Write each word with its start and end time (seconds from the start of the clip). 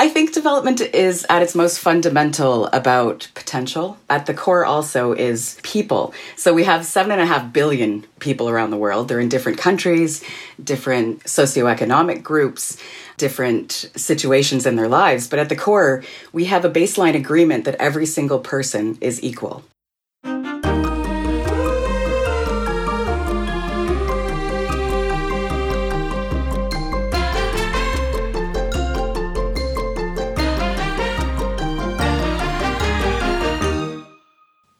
I 0.00 0.08
think 0.08 0.32
development 0.32 0.80
is 0.80 1.26
at 1.28 1.42
its 1.42 1.56
most 1.56 1.80
fundamental 1.80 2.68
about 2.68 3.26
potential. 3.34 3.98
At 4.08 4.26
the 4.26 4.32
core 4.32 4.64
also 4.64 5.12
is 5.12 5.58
people. 5.64 6.14
So 6.36 6.54
we 6.54 6.62
have 6.62 6.86
seven 6.86 7.10
and 7.10 7.20
a 7.20 7.26
half 7.26 7.52
billion 7.52 8.06
people 8.20 8.48
around 8.48 8.70
the 8.70 8.76
world. 8.76 9.08
They're 9.08 9.18
in 9.18 9.28
different 9.28 9.58
countries, 9.58 10.22
different 10.62 11.24
socioeconomic 11.24 12.22
groups, 12.22 12.76
different 13.16 13.90
situations 13.96 14.66
in 14.66 14.76
their 14.76 14.86
lives. 14.86 15.26
But 15.26 15.40
at 15.40 15.48
the 15.48 15.56
core, 15.56 16.04
we 16.32 16.44
have 16.44 16.64
a 16.64 16.70
baseline 16.70 17.16
agreement 17.16 17.64
that 17.64 17.74
every 17.80 18.06
single 18.06 18.38
person 18.38 18.98
is 19.00 19.20
equal. 19.20 19.64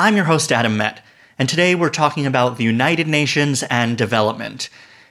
I'm 0.00 0.14
your 0.14 0.26
host, 0.26 0.52
Adam 0.52 0.76
Met, 0.76 1.04
and 1.40 1.48
today 1.48 1.74
we're 1.74 1.90
talking 1.90 2.24
about 2.24 2.56
the 2.56 2.62
United 2.62 3.08
Nations 3.08 3.64
and 3.64 3.98
development. 3.98 4.68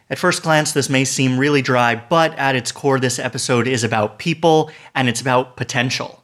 At 0.10 0.18
first 0.18 0.44
glance, 0.44 0.72
this 0.72 0.90
may 0.90 1.04
seem 1.04 1.38
really 1.38 1.62
dry, 1.62 1.96
but 1.96 2.34
at 2.40 2.56
its 2.56 2.72
core, 2.72 2.98
this 2.98 3.20
episode 3.20 3.68
is 3.68 3.84
about 3.84 4.18
people 4.18 4.72
and 4.96 5.10
it's 5.10 5.20
about 5.20 5.58
potential. 5.58 6.24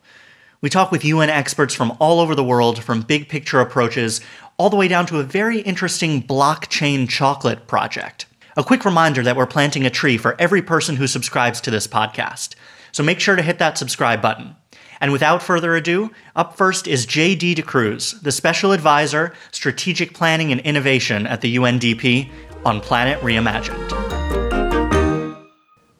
We 0.61 0.69
talk 0.69 0.93
with 0.93 1.03
UN 1.03 1.29
experts 1.29 1.73
from 1.73 1.97
all 1.99 2.21
over 2.21 2.35
the 2.35 2.43
world, 2.43 2.81
from 2.81 3.01
big 3.01 3.27
picture 3.27 3.59
approaches 3.59 4.21
all 4.55 4.69
the 4.69 4.77
way 4.77 4.87
down 4.87 5.07
to 5.07 5.19
a 5.19 5.23
very 5.23 5.59
interesting 5.59 6.23
blockchain 6.23 7.09
chocolate 7.09 7.67
project. 7.67 8.27
A 8.55 8.63
quick 8.63 8.85
reminder 8.85 9.23
that 9.23 9.35
we're 9.35 9.45
planting 9.45 9.85
a 9.85 9.89
tree 9.89 10.17
for 10.17 10.39
every 10.39 10.61
person 10.61 10.95
who 10.95 11.07
subscribes 11.07 11.59
to 11.59 11.71
this 11.71 11.85
podcast. 11.85 12.55
So 12.93 13.03
make 13.03 13.19
sure 13.19 13.35
to 13.35 13.41
hit 13.41 13.59
that 13.59 13.77
subscribe 13.77 14.21
button. 14.21 14.55
And 15.03 15.11
without 15.11 15.43
further 15.43 15.75
ado, 15.75 16.11
up 16.33 16.55
first 16.55 16.87
is 16.87 17.05
JD 17.05 17.55
D'Cruz, 17.55 18.21
the 18.21 18.31
Special 18.31 18.71
Advisor, 18.71 19.33
Strategic 19.51 20.13
Planning 20.13 20.53
and 20.53 20.61
Innovation 20.61 21.27
at 21.27 21.41
the 21.41 21.57
UNDP 21.57 22.29
on 22.63 22.79
Planet 22.79 23.19
Reimagined. 23.19 23.91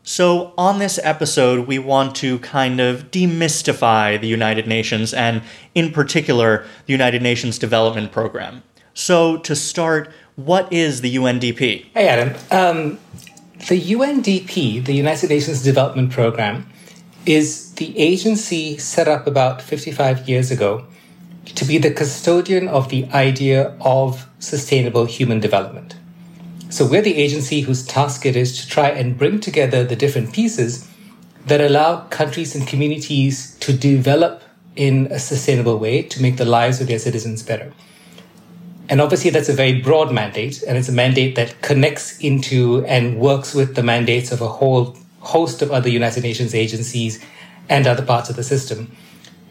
So, 0.04 0.54
on 0.58 0.80
this 0.80 1.02
episode, 1.04 1.68
we 1.68 1.80
want 1.80 2.16
to 2.16 2.40
kind 2.40 2.80
of 2.80 3.12
demystify 3.12 4.22
the 4.22 4.28
United 4.28 4.68
Nations 4.68 5.14
and, 5.14 5.42
in 5.76 5.92
particular, 5.92 6.66
the 6.86 6.94
United 6.94 7.22
Nations 7.22 7.60
Development 7.60 8.10
Program. 8.10 8.64
So, 8.94 9.36
to 9.40 9.54
start, 9.54 10.14
what 10.38 10.72
is 10.72 11.02
the 11.02 11.14
UNDP? 11.14 11.88
Hey, 11.94 12.08
Adam. 12.08 12.38
Um, 12.52 13.00
the 13.68 13.82
UNDP, 13.82 14.86
the 14.86 14.94
United 14.94 15.30
Nations 15.30 15.62
Development 15.62 16.10
Program, 16.10 16.70
is 17.26 17.63
the 17.76 17.98
agency 17.98 18.78
set 18.78 19.08
up 19.08 19.26
about 19.26 19.62
55 19.62 20.28
years 20.30 20.52
ago 20.52 20.86
to 21.46 21.66
be 21.66 21.78
the 21.78 21.92
custodian 21.92 22.68
of 22.68 22.90
the 22.90 23.06
idea 23.08 23.76
of 23.82 24.28
sustainable 24.40 25.06
human 25.06 25.40
development. 25.40 25.96
So 26.70 26.86
we're 26.86 27.02
the 27.02 27.16
agency 27.16 27.62
whose 27.62 27.86
task 27.86 28.26
it 28.26 28.36
is 28.36 28.60
to 28.62 28.68
try 28.68 28.90
and 28.90 29.18
bring 29.18 29.40
together 29.40 29.84
the 29.84 29.96
different 29.96 30.34
pieces 30.34 30.88
that 31.46 31.62
allow 31.62 32.02
countries 32.08 32.56
and 32.56 32.68
communities 32.68 33.58
to 33.60 33.74
develop 33.74 34.42
in 34.76 35.08
a 35.12 35.20
sustainable 35.20 35.78
way 35.78 36.02
to 36.02 36.22
make 36.22 36.38
the 36.38 36.46
lives 36.46 36.82
of 36.82 36.88
their 36.88 37.00
citizens 37.00 37.44
better. 37.44 37.74
And 38.90 39.00
obviously, 39.02 39.30
that's 39.30 39.50
a 39.50 39.54
very 39.54 39.82
broad 39.82 40.12
mandate, 40.12 40.62
and 40.64 40.78
it's 40.78 40.90
a 40.90 40.94
mandate 40.94 41.36
that 41.36 41.62
connects 41.62 42.18
into 42.20 42.86
and 42.86 43.18
works 43.18 43.54
with 43.54 43.76
the 43.76 43.84
mandates 43.84 44.32
of 44.32 44.42
a 44.42 44.48
whole 44.48 44.98
host 45.20 45.62
of 45.62 45.72
other 45.72 45.90
United 45.90 46.24
Nations 46.24 46.54
agencies 46.54 47.24
and 47.70 47.88
other 47.88 48.06
parts 48.06 48.30
of 48.30 48.36
the 48.36 48.44
system. 48.44 48.96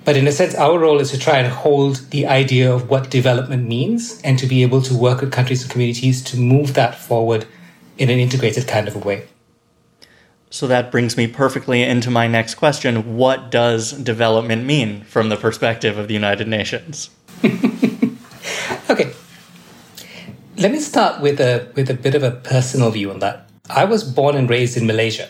But 0.05 0.16
in 0.16 0.27
a 0.27 0.32
sense, 0.32 0.55
our 0.55 0.78
role 0.78 0.98
is 0.98 1.10
to 1.12 1.18
try 1.18 1.38
and 1.38 1.52
hold 1.52 2.10
the 2.10 2.27
idea 2.27 2.72
of 2.72 2.91
what 2.91 3.10
development 3.10 3.68
means 3.68 4.20
and 4.22 4.38
to 4.38 4.46
be 4.46 4.62
able 4.62 4.82
to 4.82 4.96
work 4.96 5.20
with 5.20 5.30
countries 5.30 5.62
and 5.62 5.70
communities 5.70 6.23
to 6.24 6.36
move 6.36 6.74
that 6.74 6.98
forward 6.98 7.46
in 7.98 8.11
an 8.11 8.18
integrated 8.18 8.67
kind 8.67 8.89
of 8.89 8.96
a 8.96 8.98
way. 8.98 9.28
So 10.50 10.67
that 10.67 10.90
brings 10.90 11.17
me 11.17 11.28
perfectly 11.28 11.83
into 11.83 12.11
my 12.11 12.27
next 12.27 12.56
question. 12.56 13.17
What 13.17 13.50
does 13.50 13.92
development 13.92 14.64
mean 14.64 15.05
from 15.05 15.29
the 15.29 15.36
perspective 15.36 15.96
of 15.96 16.08
the 16.08 16.14
United 16.14 16.46
Nations? 16.46 17.08
okay. 18.90 19.14
Let 20.58 20.73
me 20.73 20.80
start 20.80 21.23
with 21.23 21.40
a 21.40 21.70
with 21.74 21.89
a 21.89 21.94
bit 21.94 22.14
of 22.14 22.23
a 22.23 22.33
personal 22.33 22.90
view 22.90 23.11
on 23.11 23.20
that. 23.20 23.48
I 23.70 23.84
was 23.86 24.05
born 24.05 24.36
and 24.36 24.50
raised 24.50 24.77
in 24.77 24.86
Malaysia. 24.86 25.29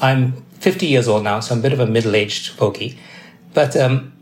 I'm 0.00 0.44
50 0.60 0.86
years 0.86 1.08
old 1.08 1.24
now, 1.24 1.40
so 1.40 1.54
I'm 1.54 1.60
a 1.60 1.62
bit 1.62 1.72
of 1.72 1.80
a 1.80 1.86
middle 1.86 2.14
aged 2.14 2.56
pokey. 2.56 2.98
But 3.54 3.76
um, 3.76 4.12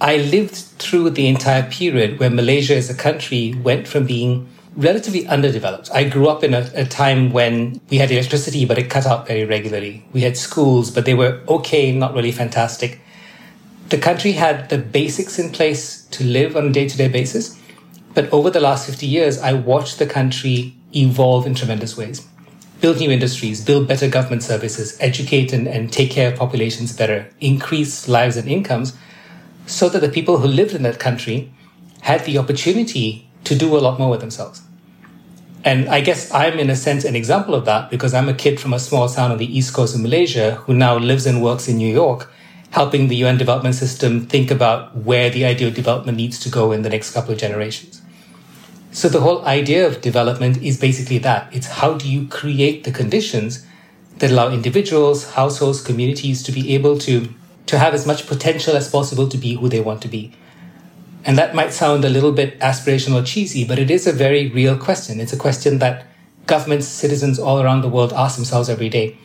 I 0.00 0.18
lived 0.18 0.54
through 0.54 1.10
the 1.10 1.26
entire 1.26 1.68
period 1.70 2.20
where 2.20 2.30
Malaysia 2.30 2.76
as 2.76 2.90
a 2.90 2.94
country 2.94 3.54
went 3.54 3.88
from 3.88 4.06
being 4.06 4.48
relatively 4.76 5.26
underdeveloped. 5.26 5.90
I 5.92 6.04
grew 6.04 6.28
up 6.28 6.44
in 6.44 6.52
a, 6.52 6.70
a, 6.74 6.84
time 6.84 7.32
when 7.32 7.80
we 7.88 7.96
had 7.96 8.10
electricity, 8.10 8.66
but 8.66 8.76
it 8.76 8.90
cut 8.90 9.06
out 9.06 9.26
very 9.26 9.46
regularly. 9.46 10.04
We 10.12 10.20
had 10.20 10.36
schools, 10.36 10.90
but 10.90 11.06
they 11.06 11.14
were 11.14 11.40
okay, 11.48 11.92
not 11.92 12.12
really 12.12 12.30
fantastic. 12.30 13.00
The 13.88 13.96
country 13.96 14.32
had 14.32 14.68
the 14.68 14.76
basics 14.76 15.38
in 15.38 15.50
place 15.50 16.04
to 16.08 16.24
live 16.24 16.56
on 16.56 16.66
a 16.66 16.72
day 16.72 16.88
to 16.88 16.96
day 16.96 17.08
basis. 17.08 17.58
But 18.12 18.30
over 18.32 18.50
the 18.50 18.60
last 18.60 18.86
50 18.86 19.06
years, 19.06 19.38
I 19.40 19.54
watched 19.54 19.98
the 19.98 20.06
country 20.06 20.74
evolve 20.94 21.46
in 21.46 21.54
tremendous 21.54 21.96
ways 21.96 22.26
build 22.80 22.98
new 22.98 23.10
industries, 23.10 23.64
build 23.64 23.88
better 23.88 24.08
government 24.08 24.42
services, 24.42 24.96
educate 25.00 25.52
and, 25.52 25.66
and 25.66 25.92
take 25.92 26.10
care 26.10 26.32
of 26.32 26.38
populations 26.38 26.94
better, 26.94 27.28
increase 27.40 28.08
lives 28.08 28.36
and 28.36 28.48
incomes, 28.48 28.96
so 29.66 29.88
that 29.88 30.00
the 30.00 30.08
people 30.08 30.38
who 30.38 30.46
lived 30.46 30.74
in 30.74 30.82
that 30.82 30.98
country 30.98 31.52
had 32.02 32.24
the 32.24 32.38
opportunity 32.38 33.28
to 33.44 33.54
do 33.54 33.76
a 33.76 33.78
lot 33.78 33.98
more 33.98 34.10
with 34.10 34.20
themselves. 34.20 34.62
And 35.64 35.88
I 35.88 36.00
guess 36.00 36.32
I'm, 36.32 36.60
in 36.60 36.70
a 36.70 36.76
sense, 36.76 37.04
an 37.04 37.16
example 37.16 37.54
of 37.54 37.64
that 37.64 37.90
because 37.90 38.14
I'm 38.14 38.28
a 38.28 38.34
kid 38.34 38.60
from 38.60 38.72
a 38.72 38.78
small 38.78 39.08
town 39.08 39.32
on 39.32 39.38
the 39.38 39.58
east 39.58 39.74
coast 39.74 39.96
of 39.96 40.00
Malaysia 40.00 40.54
who 40.66 40.74
now 40.74 40.96
lives 40.96 41.26
and 41.26 41.42
works 41.42 41.66
in 41.66 41.76
New 41.76 41.92
York, 41.92 42.30
helping 42.70 43.08
the 43.08 43.16
UN 43.16 43.36
development 43.36 43.74
system 43.74 44.26
think 44.26 44.52
about 44.52 44.96
where 44.96 45.28
the 45.28 45.44
ideal 45.44 45.72
development 45.72 46.16
needs 46.16 46.38
to 46.40 46.48
go 46.48 46.70
in 46.70 46.82
the 46.82 46.88
next 46.88 47.12
couple 47.12 47.32
of 47.32 47.38
generations. 47.38 48.00
So 48.96 49.10
the 49.10 49.20
whole 49.20 49.44
idea 49.44 49.86
of 49.86 50.00
development 50.00 50.62
is 50.62 50.80
basically 50.80 51.18
that. 51.18 51.54
It's 51.54 51.66
how 51.66 51.98
do 51.98 52.08
you 52.08 52.26
create 52.28 52.84
the 52.84 52.90
conditions 52.90 53.66
that 54.20 54.30
allow 54.30 54.48
individuals, 54.48 55.32
households, 55.32 55.82
communities 55.82 56.42
to 56.44 56.50
be 56.50 56.74
able 56.74 56.96
to, 57.00 57.28
to 57.66 57.78
have 57.78 57.92
as 57.92 58.06
much 58.06 58.26
potential 58.26 58.74
as 58.74 58.90
possible 58.90 59.28
to 59.28 59.36
be 59.36 59.56
who 59.56 59.68
they 59.68 59.82
want 59.82 60.00
to 60.00 60.08
be. 60.08 60.32
And 61.26 61.36
that 61.36 61.54
might 61.54 61.74
sound 61.74 62.06
a 62.06 62.08
little 62.08 62.32
bit 62.32 62.58
aspirational 62.60 63.26
cheesy, 63.26 63.66
but 63.66 63.78
it 63.78 63.90
is 63.90 64.06
a 64.06 64.14
very 64.14 64.48
real 64.48 64.78
question. 64.78 65.20
It's 65.20 65.34
a 65.34 65.36
question 65.36 65.78
that 65.80 66.06
governments, 66.46 66.88
citizens 66.88 67.38
all 67.38 67.60
around 67.60 67.82
the 67.82 67.90
world 67.90 68.14
ask 68.14 68.36
themselves 68.36 68.70
every 68.70 68.88
day. 68.88 69.18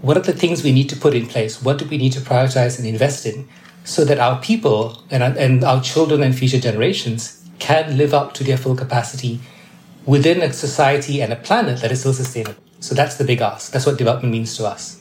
What 0.00 0.16
are 0.16 0.20
the 0.20 0.32
things 0.32 0.62
we 0.62 0.70
need 0.70 0.88
to 0.90 0.96
put 0.96 1.12
in 1.12 1.26
place? 1.26 1.60
What 1.60 1.78
do 1.78 1.86
we 1.86 1.98
need 1.98 2.12
to 2.12 2.20
prioritize 2.20 2.78
and 2.78 2.86
invest 2.86 3.26
in 3.26 3.48
so 3.82 4.04
that 4.04 4.20
our 4.20 4.40
people 4.40 5.02
and 5.10 5.24
and 5.24 5.64
our 5.64 5.82
children 5.82 6.22
and 6.22 6.38
future 6.38 6.60
generations 6.60 7.41
can 7.62 7.96
live 7.96 8.12
up 8.12 8.34
to 8.34 8.42
their 8.42 8.56
full 8.56 8.74
capacity 8.74 9.38
within 10.04 10.42
a 10.42 10.52
society 10.52 11.22
and 11.22 11.32
a 11.32 11.36
planet 11.36 11.80
that 11.80 11.92
is 11.92 12.00
still 12.00 12.12
sustainable. 12.12 12.60
So 12.80 12.92
that's 12.92 13.14
the 13.14 13.24
big 13.24 13.40
ask. 13.40 13.70
That's 13.70 13.86
what 13.86 13.96
development 13.98 14.32
means 14.32 14.56
to 14.56 14.66
us. 14.66 15.00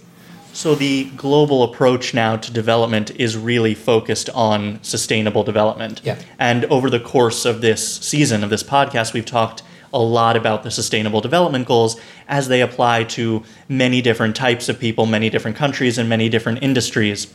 So 0.54 0.76
the 0.76 1.06
global 1.18 1.64
approach 1.64 2.14
now 2.14 2.36
to 2.36 2.52
development 2.52 3.10
is 3.16 3.36
really 3.36 3.74
focused 3.74 4.30
on 4.30 4.80
sustainable 4.84 5.44
development. 5.44 6.02
Yeah. 6.04 6.20
And 6.38 6.66
over 6.66 6.90
the 6.90 7.00
course 7.00 7.46
of 7.46 7.62
this 7.62 7.98
season 8.00 8.44
of 8.44 8.52
this 8.52 8.62
podcast, 8.62 9.14
we've 9.14 9.26
talked 9.26 9.64
a 9.94 10.00
lot 10.00 10.36
about 10.36 10.64
the 10.64 10.72
sustainable 10.72 11.22
development 11.22 11.68
goals 11.68 12.00
as 12.28 12.48
they 12.48 12.62
apply 12.62 13.04
to 13.04 13.44
many 13.68 14.02
different 14.02 14.36
types 14.36 14.70
of 14.70 14.80
people, 14.80 15.06
many 15.06 15.30
different 15.30 15.58
countries, 15.58 15.98
and 15.98 16.08
many 16.08 16.30
different 16.30 16.64
industries. 16.64 17.28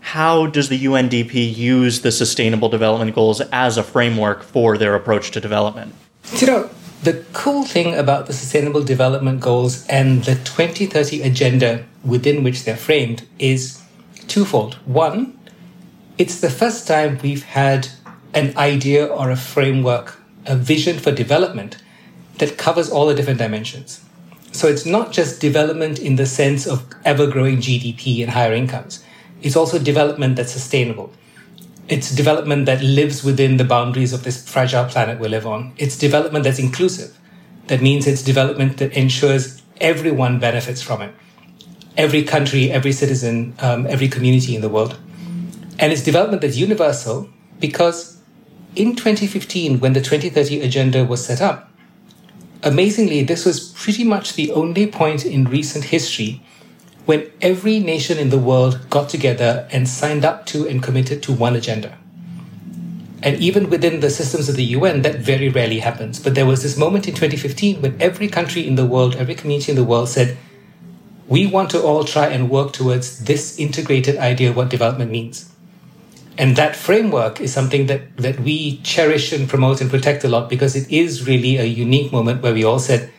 How 0.00 0.46
does 0.46 0.68
the 0.68 0.84
UNDP 0.84 1.56
use 1.56 2.00
the 2.00 2.12
Sustainable 2.12 2.68
Development 2.68 3.14
Goals 3.14 3.40
as 3.52 3.76
a 3.76 3.82
framework 3.82 4.42
for 4.42 4.76
their 4.76 4.94
approach 4.94 5.30
to 5.32 5.40
development? 5.40 5.94
You 6.36 6.46
know, 6.46 6.70
the 7.02 7.24
cool 7.32 7.64
thing 7.64 7.94
about 7.94 8.26
the 8.26 8.32
Sustainable 8.32 8.82
Development 8.82 9.40
Goals 9.40 9.86
and 9.86 10.24
the 10.24 10.34
2030 10.34 11.22
agenda 11.22 11.84
within 12.04 12.42
which 12.42 12.64
they're 12.64 12.76
framed 12.76 13.26
is 13.38 13.80
twofold. 14.26 14.74
One, 14.84 15.38
it's 16.18 16.40
the 16.40 16.50
first 16.50 16.86
time 16.86 17.18
we've 17.22 17.44
had 17.44 17.88
an 18.34 18.56
idea 18.56 19.06
or 19.06 19.30
a 19.30 19.36
framework, 19.36 20.20
a 20.46 20.56
vision 20.56 20.98
for 20.98 21.12
development 21.12 21.78
that 22.40 22.58
covers 22.58 22.90
all 22.90 23.06
the 23.06 23.14
different 23.14 23.38
dimensions. 23.38 24.00
So 24.52 24.66
it's 24.66 24.84
not 24.84 25.12
just 25.12 25.40
development 25.40 26.00
in 26.00 26.16
the 26.16 26.26
sense 26.26 26.66
of 26.66 26.84
ever 27.04 27.28
growing 27.28 27.58
GDP 27.58 28.22
and 28.22 28.32
higher 28.32 28.52
incomes 28.52 29.04
it's 29.42 29.56
also 29.56 29.78
development 29.78 30.36
that's 30.36 30.52
sustainable. 30.52 31.12
It's 31.88 32.14
development 32.14 32.66
that 32.66 32.82
lives 32.82 33.24
within 33.24 33.56
the 33.56 33.64
boundaries 33.64 34.12
of 34.12 34.22
this 34.22 34.48
fragile 34.48 34.84
planet 34.84 35.18
we 35.18 35.28
live 35.28 35.46
on. 35.46 35.72
It's 35.76 35.96
development 35.96 36.44
that's 36.44 36.58
inclusive. 36.58 37.18
That 37.66 37.82
means 37.82 38.06
it's 38.06 38.22
development 38.22 38.76
that 38.78 38.92
ensures 38.92 39.62
everyone 39.80 40.38
benefits 40.38 40.82
from 40.82 41.02
it. 41.02 41.14
every 41.96 42.22
country, 42.22 42.70
every 42.70 42.92
citizen, 42.92 43.52
um, 43.58 43.86
every 43.86 44.08
community 44.08 44.54
in 44.54 44.62
the 44.62 44.68
world. 44.68 44.96
And 45.78 45.92
it's 45.92 46.02
development 46.02 46.40
that's 46.40 46.56
universal 46.56 47.28
because 47.58 48.16
in 48.76 48.96
2015, 48.96 49.80
when 49.80 49.92
the 49.92 50.00
2030 50.00 50.60
agenda 50.60 51.04
was 51.04 51.24
set 51.24 51.42
up, 51.42 51.69
amazingly, 52.62 53.22
this 53.22 53.44
was 53.44 53.70
pretty 53.70 54.04
much 54.04 54.34
the 54.34 54.52
only 54.52 54.86
point 54.86 55.24
in 55.24 55.44
recent 55.44 55.84
history 55.84 56.42
when 57.06 57.30
every 57.40 57.78
nation 57.78 58.18
in 58.18 58.30
the 58.30 58.38
world 58.38 58.78
got 58.90 59.08
together 59.08 59.66
and 59.72 59.88
signed 59.88 60.24
up 60.24 60.46
to 60.46 60.68
and 60.68 60.82
committed 60.82 61.22
to 61.24 61.32
one 61.32 61.56
agenda. 61.56 61.98
And 63.22 63.36
even 63.38 63.68
within 63.68 64.00
the 64.00 64.10
systems 64.10 64.48
of 64.48 64.56
the 64.56 64.64
UN, 64.64 65.02
that 65.02 65.16
very 65.16 65.48
rarely 65.48 65.80
happens. 65.80 66.18
But 66.18 66.34
there 66.34 66.46
was 66.46 66.62
this 66.62 66.76
moment 66.76 67.06
in 67.06 67.14
2015 67.14 67.82
when 67.82 68.00
every 68.00 68.28
country 68.28 68.66
in 68.66 68.76
the 68.76 68.86
world, 68.86 69.16
every 69.16 69.34
community 69.34 69.72
in 69.72 69.76
the 69.76 69.84
world 69.84 70.08
said, 70.08 70.38
we 71.28 71.46
want 71.46 71.70
to 71.70 71.82
all 71.82 72.04
try 72.04 72.26
and 72.26 72.50
work 72.50 72.72
towards 72.72 73.24
this 73.24 73.58
integrated 73.58 74.16
idea 74.16 74.50
of 74.50 74.56
what 74.56 74.68
development 74.68 75.10
means. 75.10 75.50
And 76.40 76.56
that 76.56 76.74
framework 76.74 77.38
is 77.38 77.52
something 77.52 77.84
that, 77.88 78.16
that 78.16 78.40
we 78.40 78.78
cherish 78.78 79.30
and 79.30 79.46
promote 79.46 79.82
and 79.82 79.90
protect 79.90 80.24
a 80.24 80.28
lot 80.28 80.48
because 80.48 80.74
it 80.74 80.90
is 80.90 81.26
really 81.26 81.58
a 81.58 81.64
unique 81.64 82.12
moment 82.12 82.42
where 82.42 82.54
we 82.54 82.64
all 82.64 82.78
said, 82.78 83.12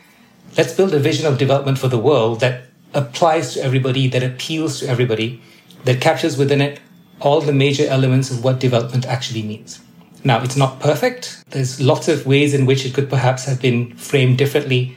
let's 0.58 0.72
build 0.72 0.92
a 0.92 0.98
vision 0.98 1.26
of 1.26 1.38
development 1.38 1.78
for 1.78 1.86
the 1.86 2.00
world 2.00 2.40
that 2.40 2.64
applies 2.94 3.54
to 3.54 3.62
everybody, 3.62 4.08
that 4.08 4.24
appeals 4.24 4.80
to 4.80 4.88
everybody, 4.88 5.40
that 5.84 6.00
captures 6.00 6.36
within 6.36 6.60
it 6.60 6.80
all 7.20 7.40
the 7.40 7.52
major 7.52 7.86
elements 7.86 8.32
of 8.32 8.42
what 8.42 8.58
development 8.58 9.06
actually 9.06 9.44
means. 9.44 9.78
Now, 10.24 10.42
it's 10.42 10.56
not 10.56 10.80
perfect. 10.80 11.44
There's 11.50 11.80
lots 11.80 12.08
of 12.08 12.26
ways 12.26 12.54
in 12.54 12.66
which 12.66 12.84
it 12.84 12.92
could 12.92 13.08
perhaps 13.08 13.44
have 13.44 13.62
been 13.62 13.94
framed 13.94 14.36
differently. 14.36 14.96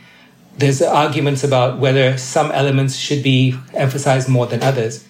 There's 0.57 0.81
arguments 0.81 1.43
about 1.43 1.77
whether 1.77 2.17
some 2.17 2.51
elements 2.53 2.95
should 2.95 3.21
be 3.21 3.55
emphasized 3.75 4.27
more 4.27 4.47
than 4.47 4.63
others. 4.63 5.07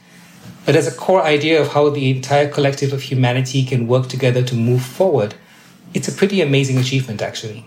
But 0.65 0.75
as 0.75 0.87
a 0.87 0.95
core 0.95 1.21
idea 1.23 1.61
of 1.61 1.73
how 1.73 1.89
the 1.89 2.09
entire 2.09 2.49
collective 2.49 2.91
of 2.91 3.03
humanity 3.03 3.63
can 3.63 3.87
work 3.87 4.07
together 4.09 4.43
to 4.43 4.55
move 4.55 4.81
forward, 4.81 5.35
it's 5.93 6.07
a 6.07 6.11
pretty 6.11 6.41
amazing 6.41 6.77
achievement, 6.77 7.21
actually. 7.21 7.65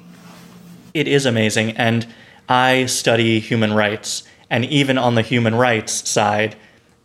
It 0.94 1.06
is 1.06 1.24
amazing. 1.24 1.76
And 1.76 2.06
I 2.48 2.86
study 2.86 3.38
human 3.38 3.72
rights. 3.72 4.24
And 4.50 4.64
even 4.64 4.98
on 4.98 5.14
the 5.14 5.22
human 5.22 5.54
rights 5.54 6.08
side, 6.08 6.56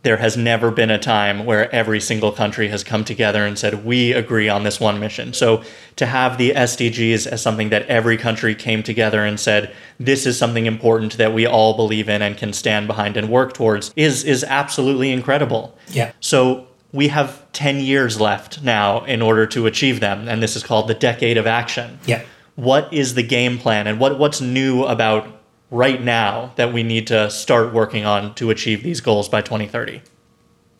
there 0.04 0.18
has 0.18 0.36
never 0.36 0.70
been 0.70 0.90
a 0.90 0.98
time 0.98 1.46
where 1.46 1.74
every 1.74 1.98
single 1.98 2.30
country 2.30 2.68
has 2.68 2.84
come 2.84 3.04
together 3.04 3.44
and 3.44 3.58
said, 3.58 3.86
we 3.86 4.12
agree 4.12 4.50
on 4.50 4.62
this 4.62 4.78
one 4.78 5.00
mission. 5.00 5.32
So 5.32 5.64
to 5.96 6.04
have 6.04 6.36
the 6.36 6.50
SDGs 6.50 7.26
as 7.26 7.42
something 7.42 7.70
that 7.70 7.86
every 7.86 8.18
country 8.18 8.54
came 8.54 8.82
together 8.82 9.24
and 9.24 9.40
said, 9.40 9.74
this 9.98 10.26
is 10.26 10.38
something 10.38 10.66
important 10.66 11.16
that 11.16 11.32
we 11.32 11.46
all 11.46 11.74
believe 11.74 12.10
in 12.10 12.20
and 12.20 12.36
can 12.36 12.52
stand 12.52 12.86
behind 12.86 13.16
and 13.16 13.30
work 13.30 13.54
towards 13.54 13.92
is, 13.96 14.24
is 14.24 14.44
absolutely 14.44 15.10
incredible. 15.10 15.76
Yeah. 15.88 16.12
So 16.20 16.68
we 16.92 17.08
have 17.08 17.50
10 17.52 17.80
years 17.80 18.20
left 18.20 18.62
now 18.62 19.04
in 19.04 19.22
order 19.22 19.46
to 19.46 19.66
achieve 19.66 20.00
them. 20.00 20.28
And 20.28 20.42
this 20.42 20.54
is 20.54 20.62
called 20.62 20.86
the 20.86 20.94
decade 20.94 21.38
of 21.38 21.46
action. 21.46 21.98
Yeah. 22.04 22.22
What 22.56 22.92
is 22.92 23.14
the 23.14 23.22
game 23.22 23.58
plan 23.58 23.86
and 23.86 23.98
what, 23.98 24.18
what's 24.18 24.42
new 24.42 24.84
about 24.84 25.40
right 25.74 26.02
now 26.02 26.52
that 26.54 26.72
we 26.72 26.84
need 26.84 27.06
to 27.08 27.28
start 27.28 27.74
working 27.74 28.04
on 28.06 28.34
to 28.36 28.50
achieve 28.50 28.82
these 28.84 29.00
goals 29.00 29.28
by 29.28 29.42
2030? 29.42 30.00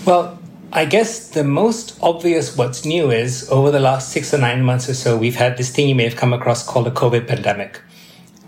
Well, 0.07 0.39
I 0.73 0.85
guess 0.85 1.29
the 1.29 1.45
most 1.45 1.99
obvious 2.01 2.57
what's 2.57 2.85
new 2.85 3.11
is 3.11 3.49
over 3.51 3.71
the 3.71 3.81
last 3.81 4.11
six 4.11 4.33
or 4.33 4.39
nine 4.39 4.63
months 4.63 4.89
or 4.89 4.95
so, 4.95 5.17
we've 5.17 5.37
had 5.37 5.57
this 5.57 5.71
thing 5.71 5.89
you 5.89 5.95
may 5.95 6.05
have 6.05 6.17
come 6.17 6.33
across 6.33 6.65
called 6.65 6.87
the 6.87 6.93
COVID 6.93 7.27
pandemic. 7.27 7.81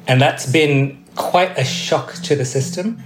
And 0.06 0.20
that's 0.20 0.46
been 0.46 1.04
quite 1.16 1.58
a 1.58 1.64
shock 1.64 2.14
to 2.14 2.36
the 2.36 2.44
system 2.44 3.02